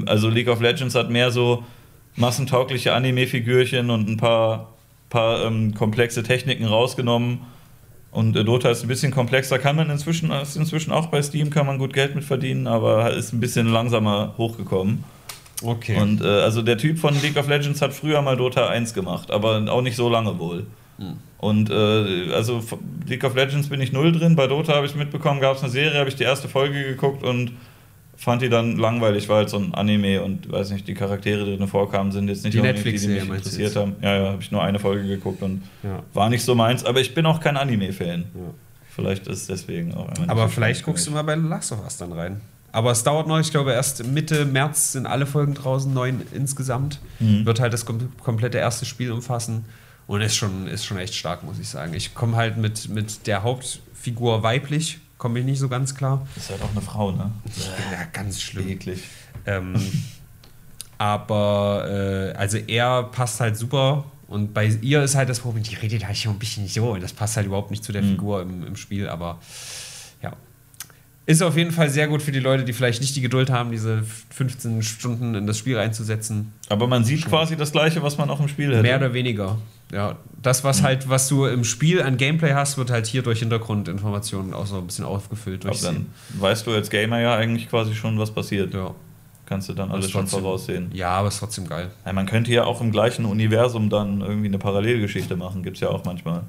[0.05, 1.63] also League of Legends hat mehr so
[2.17, 4.73] massentaugliche Anime-Figürchen und ein paar,
[5.14, 7.41] paar ähm, komplexe Techniken rausgenommen.
[8.11, 11.51] Und äh, Dota ist ein bisschen komplexer, kann man inzwischen, ist inzwischen auch bei Steam,
[11.51, 15.03] kann man gut Geld mit verdienen, aber ist ein bisschen langsamer hochgekommen.
[15.61, 15.99] Okay.
[16.01, 19.32] Und äh, also der Typ von League of Legends hat früher mal Dota 1 gemacht,
[19.32, 20.66] aber auch nicht so lange wohl.
[20.97, 21.14] Hm.
[21.38, 22.64] Und äh, also
[23.07, 25.72] League of Legends bin ich null drin, bei Dota habe ich mitbekommen, gab es eine
[25.72, 27.51] Serie, habe ich die erste Folge geguckt und
[28.16, 31.57] fand die dann langweilig, weil halt so ein Anime und weiß nicht, die Charaktere, die
[31.57, 33.95] drin vorkamen, sind jetzt nicht Die unbedingt Netflix-Serie mich meinst du interessiert haben.
[34.01, 36.01] Ja, ja, habe ich nur eine Folge geguckt und Ja.
[36.14, 38.22] war nicht so meins, aber ich bin auch kein Anime-Fan.
[38.22, 38.41] Ja.
[38.95, 42.11] Vielleicht ist deswegen auch einfach Aber vielleicht guckst du mal bei Last of Us dann
[42.14, 42.41] rein.
[42.72, 46.99] Aber es dauert noch, ich glaube, erst Mitte März sind alle Folgen draußen, neun insgesamt.
[47.20, 47.45] Mhm.
[47.45, 49.66] Wird halt das kom komplette erste Spiel umfassen.
[50.05, 51.93] Und ist schon, ist schon echt stark, muss ich sagen.
[51.93, 56.28] Ich komme halt mit, mit der Hauptfigur weiblich, komme ich nicht so ganz klar.
[56.36, 57.32] Ist halt auch eine Frau, ne?
[57.93, 58.67] Ja ganz schlimm.
[58.67, 59.01] Eklig.
[59.45, 59.74] Ähm,
[60.97, 61.86] aber
[62.34, 66.05] äh, also er passt halt super und bei ihr ist halt das Problem, die redet
[66.05, 68.09] halt schon ein bisschen so und das passt halt überhaupt nicht zu der Mhm.
[68.11, 69.39] Figur im, im Spiel, aber
[70.21, 70.34] ja.
[71.26, 73.71] Ist auf jeden Fall sehr gut für die Leute, die vielleicht nicht die Geduld haben,
[73.71, 76.51] diese 15 Stunden in das Spiel reinzusetzen.
[76.67, 78.82] Aber man sieht quasi das Gleiche, was man auch im Spiel hätte.
[78.82, 79.57] Mehr oder weniger.
[79.93, 83.39] Ja, das, was halt, was du im Spiel an Gameplay hast, wird halt hier durch
[83.39, 85.65] Hintergrundinformationen auch so ein bisschen aufgefüllt.
[85.65, 86.07] Aber dann
[86.39, 88.74] weißt du als Gamer ja eigentlich quasi schon, was passiert.
[88.74, 88.93] ja.
[89.45, 90.89] Kannst du dann alles ist schon trotzdem- voraussehen.
[90.93, 91.91] ja, aber ist trotzdem geil.
[92.05, 95.63] Ja, man könnte ja auch im gleichen Universum dann irgendwie eine Parallelgeschichte machen.
[95.63, 96.43] Gibt es ja auch manchmal.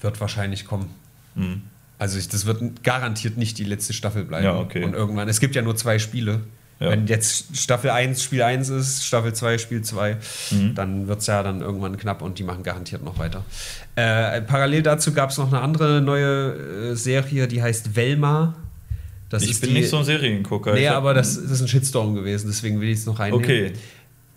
[0.00, 0.90] Wird wahrscheinlich kommen.
[1.34, 1.62] Hm.
[2.04, 4.44] Also ich, das wird garantiert nicht die letzte Staffel bleiben.
[4.44, 4.84] Ja, okay.
[4.84, 6.40] Und irgendwann, es gibt ja nur zwei Spiele.
[6.78, 6.90] Ja.
[6.90, 10.18] Wenn jetzt Staffel 1 Spiel 1 ist, Staffel 2 Spiel 2,
[10.50, 10.74] Mhm.
[10.74, 13.42] dann wird es ja dann irgendwann knapp und die machen garantiert noch weiter.
[13.96, 18.54] Äh, parallel dazu gab es noch eine andere neue äh, Serie, die heißt Velma.
[19.30, 20.74] Das ich ist bin die, nicht so ein Seriengucker.
[20.74, 23.42] Nee, aber das, das ist ein Shitstorm gewesen, deswegen will ich es noch reinnehmen.
[23.42, 23.72] Okay.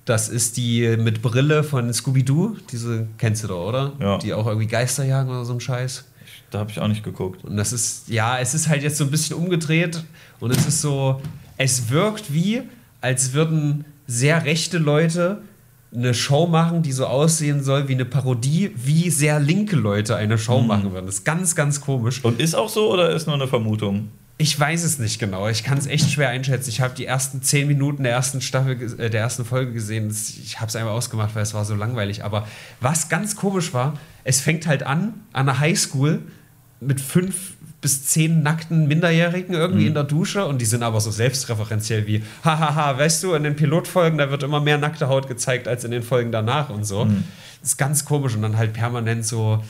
[0.05, 2.55] Das ist die mit Brille von Scooby-Doo.
[2.71, 3.91] Diese kennst du doch, oder?
[3.99, 4.17] Ja.
[4.19, 6.05] Die auch irgendwie Geister jagen oder so ein Scheiß.
[6.51, 7.43] Da habe ich auch nicht geguckt.
[7.43, 10.03] Und das ist, ja, es ist halt jetzt so ein bisschen umgedreht
[10.39, 11.21] und es ist so,
[11.57, 12.61] es wirkt wie,
[13.01, 15.41] als würden sehr rechte Leute
[15.93, 20.37] eine Show machen, die so aussehen soll wie eine Parodie, wie sehr linke Leute eine
[20.37, 21.05] Show machen würden.
[21.05, 22.23] Das ist ganz, ganz komisch.
[22.23, 24.09] Und ist auch so oder ist nur eine Vermutung?
[24.39, 25.47] Ich weiß es nicht genau.
[25.47, 26.69] Ich kann es echt schwer einschätzen.
[26.69, 30.09] Ich habe die ersten zehn Minuten der ersten Staffel, äh, der ersten Folge gesehen.
[30.11, 32.23] Ich habe es einfach ausgemacht, weil es war so langweilig.
[32.23, 32.47] Aber
[32.79, 36.21] was ganz komisch war, es fängt halt an an einer Highschool
[36.79, 41.11] mit fünf bis zehn nackten Minderjährigen irgendwie in der Dusche und die sind aber so
[41.11, 45.67] selbstreferenziell wie, hahaha, weißt du, in den Pilotfolgen, da wird immer mehr nackte Haut gezeigt
[45.67, 47.05] als in den Folgen danach und so.
[47.61, 49.63] Das ist ganz komisch und dann halt permanent so,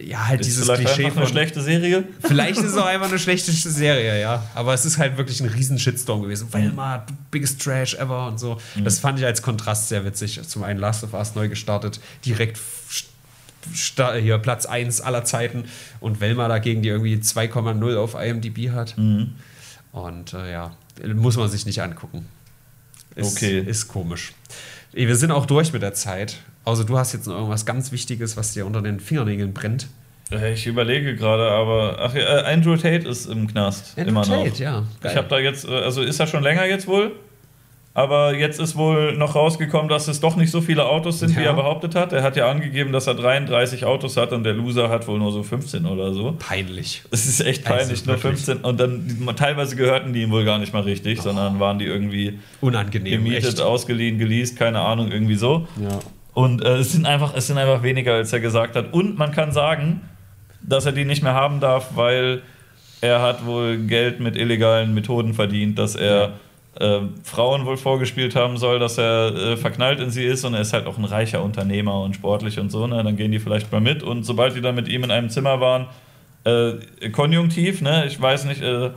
[0.00, 2.04] ja, halt Ist dieses vielleicht Klischee einfach eine von, schlechte Serie?
[2.20, 4.44] Vielleicht ist es auch einfach eine schlechte Serie, ja.
[4.54, 6.52] Aber es ist halt wirklich ein riesen Shitstorm gewesen.
[6.52, 8.58] Velma, biggest Trash ever und so.
[8.82, 10.40] Das fand ich als Kontrast sehr witzig.
[10.48, 12.58] Zum einen Last of Us neu gestartet, direkt
[14.20, 15.64] hier Platz 1 aller Zeiten
[16.00, 18.96] und Velma dagegen, die irgendwie 2,0 auf IMDb hat.
[18.98, 19.34] Mhm.
[19.92, 20.72] Und äh, ja,
[21.14, 22.26] muss man sich nicht angucken.
[23.14, 23.60] Ist, Okay.
[23.60, 24.32] Ist komisch.
[24.94, 26.36] Ey, Wir sind auch durch mit der Zeit.
[26.64, 29.88] Außer du hast jetzt noch irgendwas ganz Wichtiges, was dir unter den Fingernägeln brennt.
[30.30, 34.26] Äh, Ich überlege gerade, aber ach, ja, äh, Andrew Tate ist im Knast Andrew immer
[34.26, 34.44] noch.
[34.44, 34.86] Tate, ja.
[35.04, 37.12] Ich habe da jetzt, äh, also ist er schon länger jetzt wohl?
[37.94, 41.40] Aber jetzt ist wohl noch rausgekommen, dass es doch nicht so viele Autos sind, wie
[41.42, 41.48] Ja.
[41.50, 42.14] er behauptet hat.
[42.14, 45.30] Er hat ja angegeben, dass er 33 Autos hat und der Loser hat wohl nur
[45.30, 46.34] so 15 oder so.
[46.38, 47.02] peinlich.
[47.10, 48.40] Es ist echt Also peinlich, nur wirklich.
[48.44, 48.58] 15.
[48.64, 52.38] Und dann teilweise gehörten die ihm wohl gar nicht mal richtig, sondern waren die irgendwie
[52.62, 53.24] Unangenehm.
[53.24, 53.60] gemietet, echt.
[53.60, 55.66] ausgeliehen, geleast, keine Ahnung, irgendwie so.
[55.78, 55.98] Ja.
[56.32, 58.94] Und äh, es, sind einfach, es sind einfach weniger, als er gesagt hat.
[58.94, 60.00] Und man kann sagen,
[60.62, 62.40] dass er die nicht mehr haben darf, weil
[63.02, 66.34] er hat wohl Geld mit illegalen Methoden verdient, dass er
[66.80, 70.62] äh, Frauen wohl vorgespielt haben soll, dass er äh, verknallt in sie ist und er
[70.62, 72.86] ist halt auch ein reicher Unternehmer und sportlich und so.
[72.86, 73.02] Ne?
[73.02, 75.60] Dann gehen die vielleicht mal mit und sobald die dann mit ihm in einem Zimmer
[75.60, 75.86] waren,
[76.44, 78.06] äh, konjunktiv, ne?
[78.06, 78.90] ich weiß nicht, äh,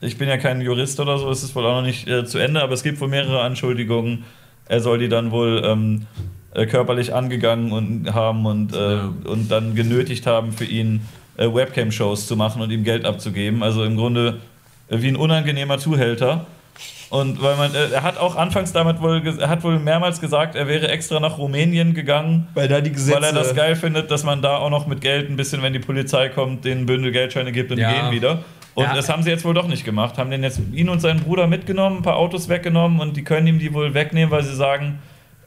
[0.00, 2.38] ich bin ja kein Jurist oder so, es ist wohl auch noch nicht äh, zu
[2.38, 4.24] Ende, aber es gibt wohl mehrere Anschuldigungen.
[4.68, 6.06] Er soll die dann wohl ähm,
[6.54, 9.10] äh, körperlich angegangen und haben und, Ja.
[9.24, 11.00] und dann genötigt haben, für ihn
[11.38, 13.62] Webcam-Shows zu machen und ihm Geld abzugeben.
[13.62, 14.38] Also im Grunde
[14.90, 16.46] wie ein unangenehmer Zuhälter.
[17.10, 20.54] Und weil man, äh, er hat auch anfangs damit wohl, er hat wohl mehrmals gesagt,
[20.54, 23.16] er wäre extra nach Rumänien gegangen, Weil da die Gesetze.
[23.16, 25.74] weil er das geil findet, dass man da auch noch mit Geld ein bisschen, wenn
[25.74, 27.92] die Polizei kommt, den Bündel Geldscheine gibt und die Ja.
[27.92, 28.38] gehen wieder.
[28.74, 28.94] Und Ja.
[28.94, 30.16] das haben sie jetzt wohl doch nicht gemacht.
[30.16, 33.46] Haben den jetzt ihn und seinen Bruder mitgenommen, ein paar Autos weggenommen und die können
[33.46, 34.98] ihm die wohl wegnehmen, weil sie sagen,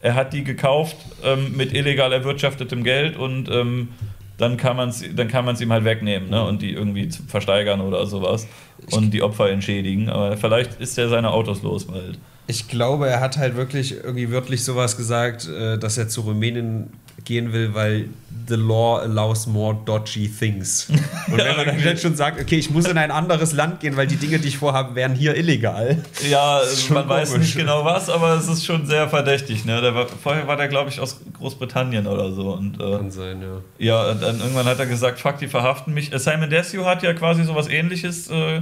[0.02, 3.90] er hat die gekauft ähm, mit illegal erwirtschaftetem Geld und ähm,
[4.38, 6.44] dann kann man es dann kann man's ihm halt wegnehmen ne?
[6.44, 8.48] und die irgendwie versteigern oder sowas
[8.92, 10.10] und die Opfer entschädigen.
[10.10, 12.20] Aber vielleicht ist er seine Autos los bald.
[12.48, 16.92] Ich glaube, er hat halt wirklich irgendwie wörtlich sowas gesagt, äh, dass er zu Rumänien
[17.24, 18.10] gehen will, weil
[18.48, 20.88] the law allows more dodgy things.
[21.28, 23.98] Und wenn man dann jetzt schon sagt, okay, ich muss in ein anderes Land gehen,
[23.98, 25.98] weil die Dinge, die ich vorhabe, wären hier illegal.
[26.30, 26.60] Ja,
[26.90, 27.48] man weiß komisch.
[27.48, 29.66] nicht genau was, aber es ist schon sehr verdächtig.
[29.66, 29.82] Ne?
[29.96, 32.52] War, vorher war der, glaube ich, aus Großbritannien oder so.
[32.54, 33.62] Und, äh, Kann sein, ja.
[33.80, 36.14] ja, und dann irgendwann hat er gesagt, fuck, die verhaften mich.
[36.14, 38.62] Äh, Simon Desue hat ja quasi sowas ähnliches äh,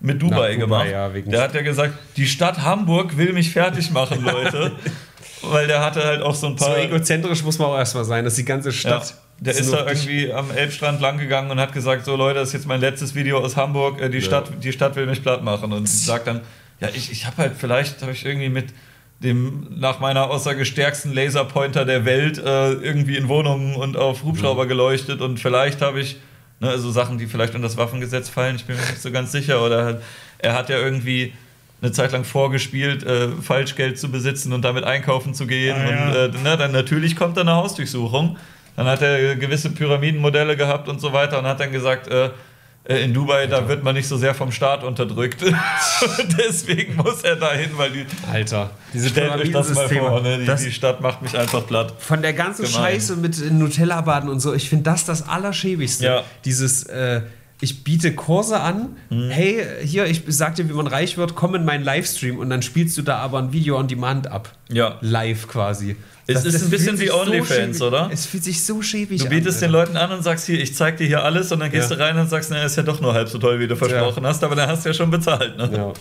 [0.00, 0.88] mit Dubai, Dubai, gemacht.
[0.90, 4.72] ja, wegen- der hat ja gesagt, die Stadt Hamburg will mich fertig machen, Leute.
[5.42, 6.78] Weil der hatte halt auch so ein So paar...
[6.78, 9.14] egozentrisch muss man auch erstmal sein, dass die ganze Ja, Stadt.
[9.40, 12.54] der ist da irgendwie am Elbstrand lang gegangen und hat gesagt, so Leute, das ist
[12.54, 14.24] jetzt mein letztes Video aus Hamburg, äh, die, Ja.
[14.24, 15.72] Stadt, die Stadt will mich platt machen.
[15.72, 16.40] Und sagt dann,
[16.80, 18.66] ja, ich, ich habe halt, vielleicht habe ich irgendwie mit
[19.20, 24.66] dem nach meiner Aussage stärksten Laserpointer der Welt äh, irgendwie in Wohnungen und auf Hubschrauber
[24.66, 26.16] geleuchtet und vielleicht habe ich,
[26.58, 29.30] ne, also Sachen, die vielleicht unter das Waffengesetz fallen, ich bin mir nicht so ganz
[29.30, 29.64] sicher.
[29.64, 30.02] Oder halt,
[30.38, 31.32] er hat ja irgendwie
[31.82, 35.76] eine Zeit lang vorgespielt, äh, Falschgeld zu besitzen und damit einkaufen zu gehen.
[35.76, 36.26] Ah, ja.
[36.26, 38.36] und äh, ne, dann natürlich kommt dann eine Hausdurchsuchung.
[38.76, 42.30] Dann hat er gewisse Pyramidenmodelle gehabt und so weiter und hat dann gesagt, äh,
[42.84, 45.44] äh, in Dubai, da wird man nicht so sehr vom Staat unterdrückt.
[46.38, 48.06] Deswegen muss er dahin, weil die.
[48.30, 50.38] Alter, diese Stellt euch das mal vor, ne?
[50.38, 51.94] die, das, die Stadt macht mich einfach platt.
[51.98, 52.92] Von der ganzen Gemein.
[52.92, 56.04] Scheiße mit Nutella-Baden und so, ich finde das das Allerschäbigste.
[56.04, 56.24] Ja.
[56.44, 57.22] Dieses, äh,
[57.62, 59.30] ich biete Kurse an, Mhm.
[59.30, 62.60] hey, hier, ich sag dir, wie man reich wird, komm in meinen Livestream und dann
[62.62, 64.50] spielst du da aber ein Video on Demand ab.
[64.70, 64.98] Ja.
[65.00, 65.96] Live quasi.
[66.26, 68.08] Es ist ein bisschen wie OnlyFans, schäbig- oder?
[68.12, 69.30] Es fühlt sich so schäbig Du an.
[69.30, 69.78] bietest den Alter.
[69.92, 71.96] Leuten an und sagst hier, ich zeig dir hier alles und dann gehst Ja.
[71.96, 74.24] du rein und sagst, na, ist ja doch nur halb so toll, wie du versprochen
[74.26, 75.56] hast, aber dann hast du ja schon bezahlt.
[75.58, 75.68] Ne?
[75.74, 75.92] Ja.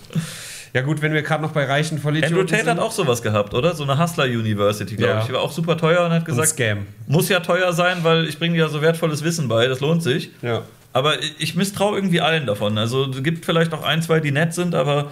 [0.73, 2.69] ja, gut, wenn wir gerade noch bei reichen Vollidioten Andrew Tate sind.
[2.71, 3.75] hat auch sowas gehabt, oder?
[3.75, 5.19] So eine Hustler University, glaube Ja.
[5.21, 5.25] ich.
[5.25, 6.85] Die war auch super teuer und hat und gesagt, Scam.
[7.07, 10.03] muss ja teuer sein, weil ich bringe dir ja so wertvolles Wissen bei, das lohnt
[10.03, 10.29] sich.
[10.43, 10.61] Ja.
[10.93, 12.77] Aber ich misstraue irgendwie allen davon.
[12.77, 15.11] Also es gibt vielleicht auch ein, zwei, die nett sind, aber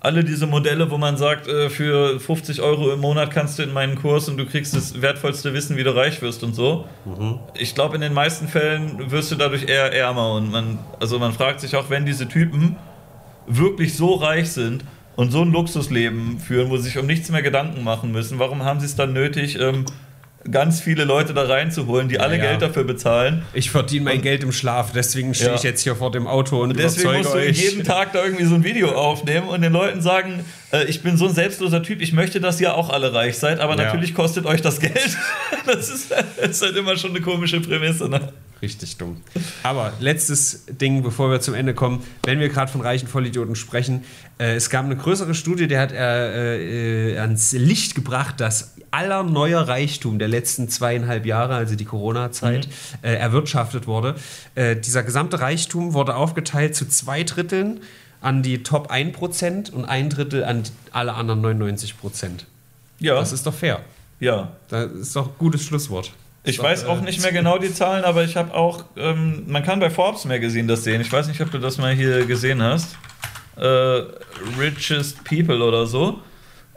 [0.00, 3.72] alle diese Modelle, wo man sagt, äh, für 50 Euro im Monat kannst du in
[3.72, 6.86] meinen Kurs und du kriegst das wertvollste Wissen, wie du reich wirst und so.
[7.54, 10.34] Ich glaube, in den meisten Fällen wirst du dadurch eher ärmer.
[10.34, 12.76] Und man, also man fragt sich auch, wenn diese Typen
[13.48, 14.84] wirklich so reich sind
[15.16, 18.62] und so ein Luxusleben führen, wo sie sich um nichts mehr Gedanken machen müssen, warum
[18.62, 19.84] haben sie es dann nötig, ähm,
[20.50, 22.44] ganz viele Leute da reinzuholen, die alle ja.
[22.44, 23.42] Geld dafür bezahlen?
[23.52, 25.56] Ich verdiene mein Geld im Schlaf, deswegen stehe Ja.
[25.56, 27.58] ich jetzt hier vor dem Auto und, Deswegen überzeuge musst du euch.
[27.62, 31.16] jeden Tag da irgendwie so ein Video aufnehmen und den Leuten sagen, äh, ich bin
[31.16, 34.46] so ein selbstloser Typ, ich möchte, dass ihr auch alle reich seid, aber natürlich kostet
[34.46, 34.94] euch das Geld.
[35.66, 38.08] Das ist, das ist halt immer schon eine komische Prämisse.
[38.08, 38.32] Ne?
[38.60, 39.18] Richtig dumm.
[39.62, 44.04] Aber letztes Ding, bevor wir zum Ende kommen, wenn wir gerade von reichen Vollidioten sprechen,
[44.38, 49.22] äh, es gab eine größere Studie, die hat äh, äh, ans Licht gebracht, dass aller
[49.22, 52.68] neuer Reichtum der letzten zweieinhalb Jahre, also die Corona-Zeit,
[53.02, 54.16] äh, erwirtschaftet wurde.
[54.54, 57.80] Äh, dieser gesamte Reichtum wurde aufgeteilt zu zwei Dritteln
[58.20, 61.94] an die Top 1% und ein Drittel an alle anderen 99%.
[62.98, 63.82] Ja, Das ist doch fair.
[64.18, 64.50] ja.
[64.68, 66.12] Das ist doch ein gutes Schlusswort.
[66.48, 69.80] Ich weiß auch nicht mehr genau die Zahlen, aber ich habe auch, ähm, man kann
[69.80, 71.00] bei Forbes Magazine das sehen.
[71.00, 72.96] Ich weiß nicht, ob du das mal hier gesehen hast.
[73.56, 74.02] Äh,
[74.58, 76.20] Richest People oder so.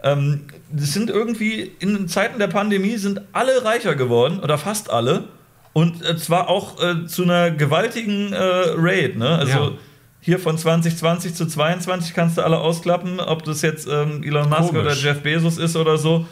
[0.03, 0.41] Ähm,
[0.71, 5.25] das sind irgendwie in Zeiten der Pandemie sind alle reicher geworden oder fast alle
[5.73, 9.19] und äh, zwar auch äh, zu einer gewaltigen äh, Rate.
[9.19, 9.29] Ne?
[9.29, 9.71] Also Ja.
[10.19, 14.69] hier von 2020 zu 22 kannst du alle ausklappen, ob das jetzt ähm, Elon Musk
[14.69, 14.81] Komisch.
[14.81, 16.25] oder Jeff Bezos ist oder so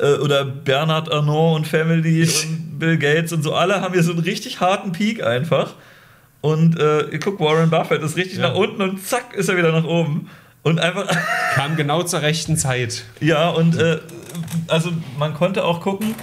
[0.00, 4.12] äh, oder Bernhard Arnault und Family und Bill Gates und so, alle haben hier so
[4.12, 5.74] einen richtig harten Peak einfach.
[6.40, 8.48] Und äh, ihr guckt, Warren Buffett ist richtig Ja.
[8.50, 10.30] nach unten und zack, ist er wieder nach oben.
[10.62, 11.06] Und einfach,
[11.54, 13.04] Kam genau zur rechten Zeit.
[13.20, 13.98] ja, und äh,
[14.68, 16.14] also man konnte auch gucken,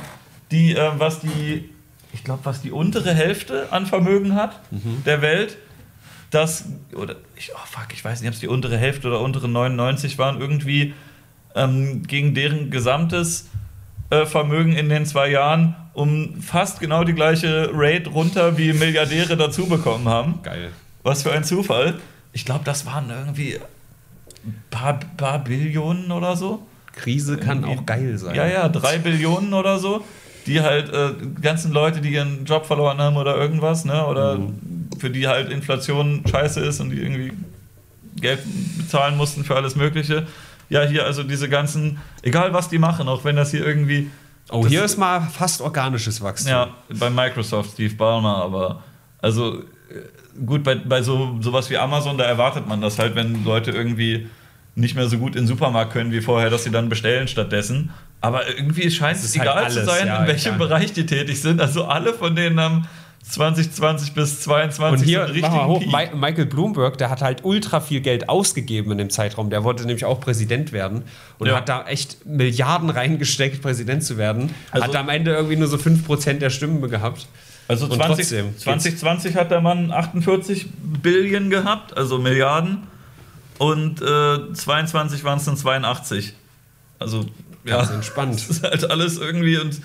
[0.51, 1.69] die, äh, was die,
[2.13, 4.61] ich glaube, was die untere Hälfte an Vermögen hat
[5.05, 5.57] der Welt,
[6.31, 9.47] das, oder, ich, oh fuck, ich weiß nicht, ob es die untere Hälfte oder untere
[9.49, 10.93] 99 waren, irgendwie
[11.55, 13.49] ähm, gegen deren gesamtes
[14.09, 19.67] Vermögen in den zwei Jahren um fast genau die gleiche Rate runter, wie Milliardäre dazu
[19.67, 20.39] bekommen haben.
[20.43, 20.69] Geil.
[21.03, 21.95] Was für ein Zufall.
[22.33, 23.55] Ich glaube, das waren irgendwie
[24.45, 26.65] ein paar, paar Billionen oder so.
[26.93, 28.35] Krise kann Irgendwie- auch geil sein.
[28.35, 30.03] Ja, ja, drei Billionen oder so.
[30.45, 34.05] Die halt, äh, ganzen Leute, die ihren Job verloren haben oder irgendwas, ne?
[34.05, 34.39] Oder
[34.99, 37.33] für die halt Inflation scheiße ist und die irgendwie
[38.21, 38.39] Geld
[38.77, 40.27] bezahlen mussten für alles Mögliche.
[40.69, 44.09] Ja, hier also diese ganzen, egal was die machen, auch wenn das hier irgendwie.
[44.49, 46.51] Oh, hier ist mal fast organisches Wachstum.
[46.51, 48.83] Ja, bei Microsoft, Steve Ballmer, aber
[49.21, 53.43] also äh, gut, bei, bei so sowas wie Amazon, da erwartet man das halt, wenn
[53.43, 54.27] Leute irgendwie
[54.75, 57.91] nicht mehr so gut in den Supermarkt können wie vorher, dass sie dann bestellen stattdessen.
[58.21, 60.67] Aber irgendwie scheint Es halt egal zu alles, sein, ja, in welchem egal.
[60.67, 61.61] Bereich die tätig sind.
[61.61, 62.87] Also alle von denen haben
[63.29, 66.15] 2020 bis 22 Und hier, so hoch, Peak.
[66.15, 69.49] Michael Bloomberg, der hat halt ultra viel Geld ausgegeben in dem Zeitraum.
[69.49, 71.03] Der wollte nämlich auch Präsident werden
[71.39, 71.55] und Ja.
[71.57, 74.53] hat da echt Milliarden reingesteckt, Präsident zu werden.
[74.71, 77.27] Also- hat am Ende irgendwie nur so 5% der Stimmen gehabt.
[77.67, 78.63] Also Und 20, trotzdem geht's.
[78.63, 80.67] 2020 hat der Mann 48
[81.01, 82.83] Billionen gehabt, also Milliarden.
[83.57, 86.33] Und äh, 22 waren es dann 82.
[86.99, 87.25] Also,
[87.63, 87.77] ja.
[87.77, 88.35] Ganz entspannt.
[88.47, 89.81] Das ist halt alles irgendwie und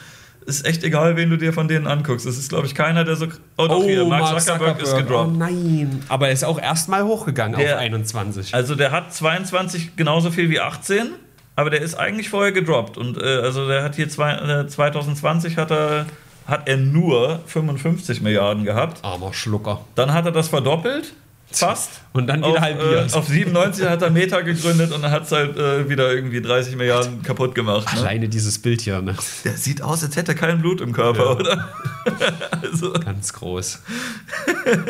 [0.47, 2.27] ist echt egal, wen du dir von denen anguckst.
[2.27, 3.27] Es ist, glaube ich, keiner, der so.
[3.57, 5.37] Oh, doch, hier, Mark, Zuckerberg, ist Oh gedroppt.
[5.37, 6.03] nein.
[6.09, 8.55] Aber er ist auch erstmal hochgegangen Der- auf 21.
[8.55, 11.11] Also, der hat 22 genauso viel wie 18,
[11.57, 12.97] aber der ist eigentlich vorher gedroppt.
[12.97, 16.07] Und äh, also, der hat hier zwei, äh, 2020 hat er,
[16.47, 19.05] hat er nur 55 Milliarden gehabt.
[19.05, 19.81] Armer Schlucker.
[19.95, 21.13] Dann hat er das verdoppelt,
[21.53, 21.91] fast.
[22.13, 23.13] Und dann wieder auf, halbiert.
[23.13, 26.41] Äh, auf 97 hat er Meta gegründet und dann hat es halt äh, wieder irgendwie
[26.41, 27.93] 30 Milliarden kaputt gemacht.
[27.95, 28.01] Ne?
[28.01, 29.17] Alleine dieses Bild hier, ne?
[29.45, 31.31] Der sieht aus, als hätte er kein Blut im Körper, Ja.
[31.37, 31.69] oder?
[32.63, 33.83] also, Ganz groß.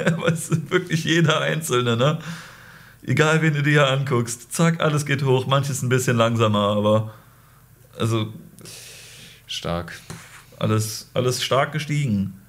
[0.07, 2.19] aber es ist wirklich jeder Einzelne, ne?
[3.07, 4.53] Egal, wen du dir hier anguckst.
[4.53, 5.47] Zack, alles geht hoch.
[5.47, 7.15] Manches ein bisschen langsamer, aber
[7.99, 8.33] also
[9.47, 9.99] Stark.
[10.59, 12.40] alles, alles stark gestiegen.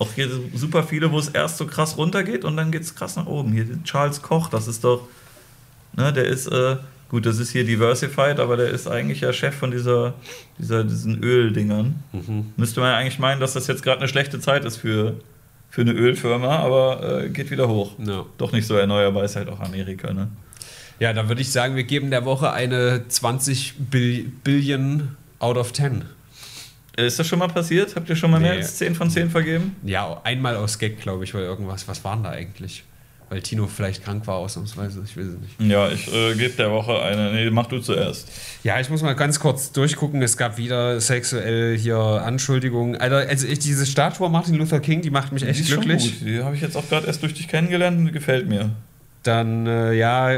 [0.00, 3.16] Auch hier super viele, wo es erst so krass runtergeht und dann geht es krass
[3.16, 3.52] nach oben.
[3.52, 5.06] Hier Charles Koch, das ist doch,
[5.94, 6.76] ne, der ist, äh,
[7.10, 10.14] gut, das ist hier Diversified, aber der ist eigentlich ja Chef von dieser,
[10.58, 12.02] dieser diesen Öldingern.
[12.56, 15.16] Müsste man ja eigentlich meinen, dass das jetzt gerade eine schlechte Zeit ist für,
[15.68, 17.92] für eine Ölfirma, aber äh, geht wieder hoch.
[17.98, 18.24] Ja.
[18.38, 20.28] Doch nicht so erneuerbar ist halt auch Amerika, ne?
[20.98, 25.74] Ja, dann würde ich sagen, wir geben der Woche eine 20 Bill Billion out of
[25.74, 26.04] 10.
[27.06, 27.94] Ist das schon mal passiert?
[27.96, 28.58] Habt ihr schon mal mehr Nee.
[28.58, 29.76] als 10 von 10 vergeben?
[29.84, 31.86] Ja, einmal aus Gag, glaube ich, weil irgendwas.
[31.88, 32.84] Was waren da eigentlich?
[33.28, 35.70] Weil Tino vielleicht krank war ausnahmsweise, ich weiß es nicht.
[35.70, 37.32] Ja, ich äh, gebe der Woche eine.
[37.32, 38.28] Nee, mach du zuerst.
[38.64, 40.20] Ja, ich muss mal ganz kurz durchgucken.
[40.20, 42.96] Es gab wieder sexuell hier Anschuldigungen.
[43.00, 45.82] Alter, also ich, diese Statue Martin Luther King, die macht mich echt Die ist schon
[45.82, 46.18] glücklich.
[46.18, 46.28] gut.
[46.28, 48.70] Die habe ich jetzt auch gerade erst durch dich kennengelernt und die gefällt mir.
[49.22, 50.30] Dann, äh, ja,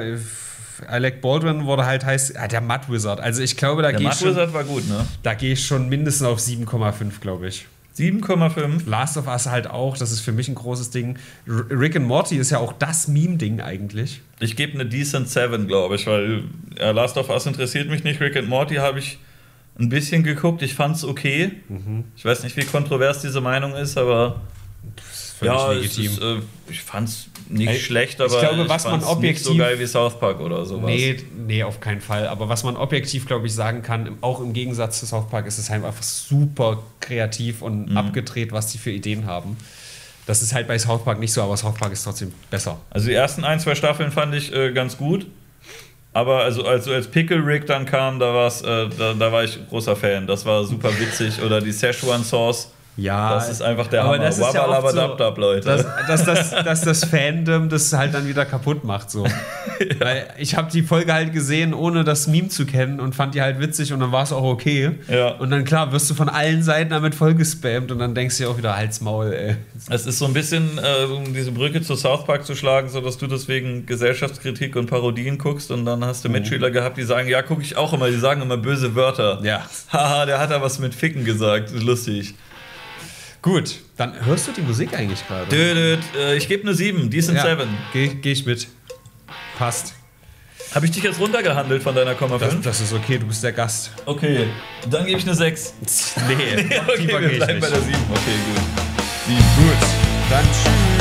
[0.88, 2.34] Alec Baldwin wurde halt heiß.
[2.36, 3.20] Ah, der Mud Wizard.
[3.20, 5.06] Also ich glaube, da gehe ich, Mud schon- Wizard war gut, ne?
[5.22, 7.66] da geh ich schon mindestens auf 7,5, glaube ich.
[7.98, 8.88] 7,5.
[8.88, 11.18] Last of Us halt auch, das ist für mich ein großes Ding.
[11.46, 14.22] Rick and Morty ist ja auch das Meme-Ding eigentlich.
[14.40, 16.44] Ich gebe eine Decent 7, glaube ich, weil
[16.78, 18.20] Last of Us interessiert mich nicht.
[18.20, 19.18] Rick and Morty habe ich
[19.78, 20.62] ein bisschen geguckt.
[20.62, 21.52] Ich fand es okay.
[21.68, 22.04] Mhm.
[22.16, 24.40] Ich weiß nicht, wie kontrovers diese Meinung ist, aber
[25.42, 26.04] völlig ja, legitim.
[26.06, 26.36] ist, äh,
[26.70, 29.56] ich fand es nicht Ey, schlecht, ich aber glaube, was man fand's nicht objektiv- so
[29.56, 30.86] geil wie South Park oder sowas.
[30.86, 31.16] Nee,
[31.46, 32.26] nee, auf keinen Fall.
[32.28, 35.58] Aber was man objektiv, glaube ich, sagen kann, auch im Gegensatz zu South Park, ist
[35.58, 37.96] es halt einfach super kreativ und Mhm.
[37.96, 39.56] abgedreht, was die für Ideen haben.
[40.26, 42.78] Das ist halt bei South Park nicht so, aber South Park ist trotzdem besser.
[42.90, 45.26] Also die ersten ein, zwei Staffeln fand ich äh, ganz gut.
[46.14, 49.58] Aber also als, als Pickle Rick dann kam, da, war's, äh, da, da war ich
[49.68, 50.26] großer Fan.
[50.26, 51.40] Das war super witzig.
[51.42, 52.70] Oder die Szechuan Sauce.
[52.96, 54.24] Ja, Das ist einfach der aber Hammer.
[54.24, 55.66] das ist ja oft so, Leute.
[55.66, 59.10] dass, dass, das, dass das Fandom das halt dann wieder kaputt macht.
[59.10, 59.24] So.
[59.98, 63.40] Weil ich habe die Folge halt gesehen, ohne das Meme zu kennen und fand die
[63.40, 64.98] halt witzig und dann war es auch okay.
[65.08, 65.28] Ja.
[65.30, 68.44] Und dann klar, wirst du von allen Seiten damit voll gespammt und dann denkst du
[68.44, 69.56] dir auch wieder Halt's Maul, ey.
[69.88, 73.00] Es ist so ein bisschen, äh, um diese Brücke zu South Park zu schlagen, so
[73.00, 77.28] dass du deswegen Gesellschaftskritik und Parodien guckst und dann hast du Mitschüler gehabt, die sagen,
[77.28, 79.40] ja, gucke ich auch immer, die sagen immer böse Wörter.
[79.42, 79.62] Ja.
[79.90, 81.70] Haha, der hat da was mit Ficken gesagt.
[81.72, 82.34] Lustig.
[83.42, 85.48] Gut, dann hörst du die Musik eigentlich gerade?
[85.48, 87.68] Dödöd, äh, ich gebe eine 7, Decent Ja, 7.
[87.92, 88.68] Geh, geh ich mit.
[89.58, 89.94] Passt.
[90.74, 92.64] Habe ich dich jetzt runtergehandelt von deiner Komma Das, 5?
[92.64, 93.90] das ist okay, du bist der Gast.
[94.06, 94.46] Okay,
[94.88, 95.74] dann gebe ich eine 6.
[96.28, 96.34] Nee,
[96.88, 97.88] okay, tiefer wir bleiben bei der 7.
[98.10, 99.36] Okay, gut.
[99.36, 99.88] Gut,
[100.30, 100.91] dann tschüss.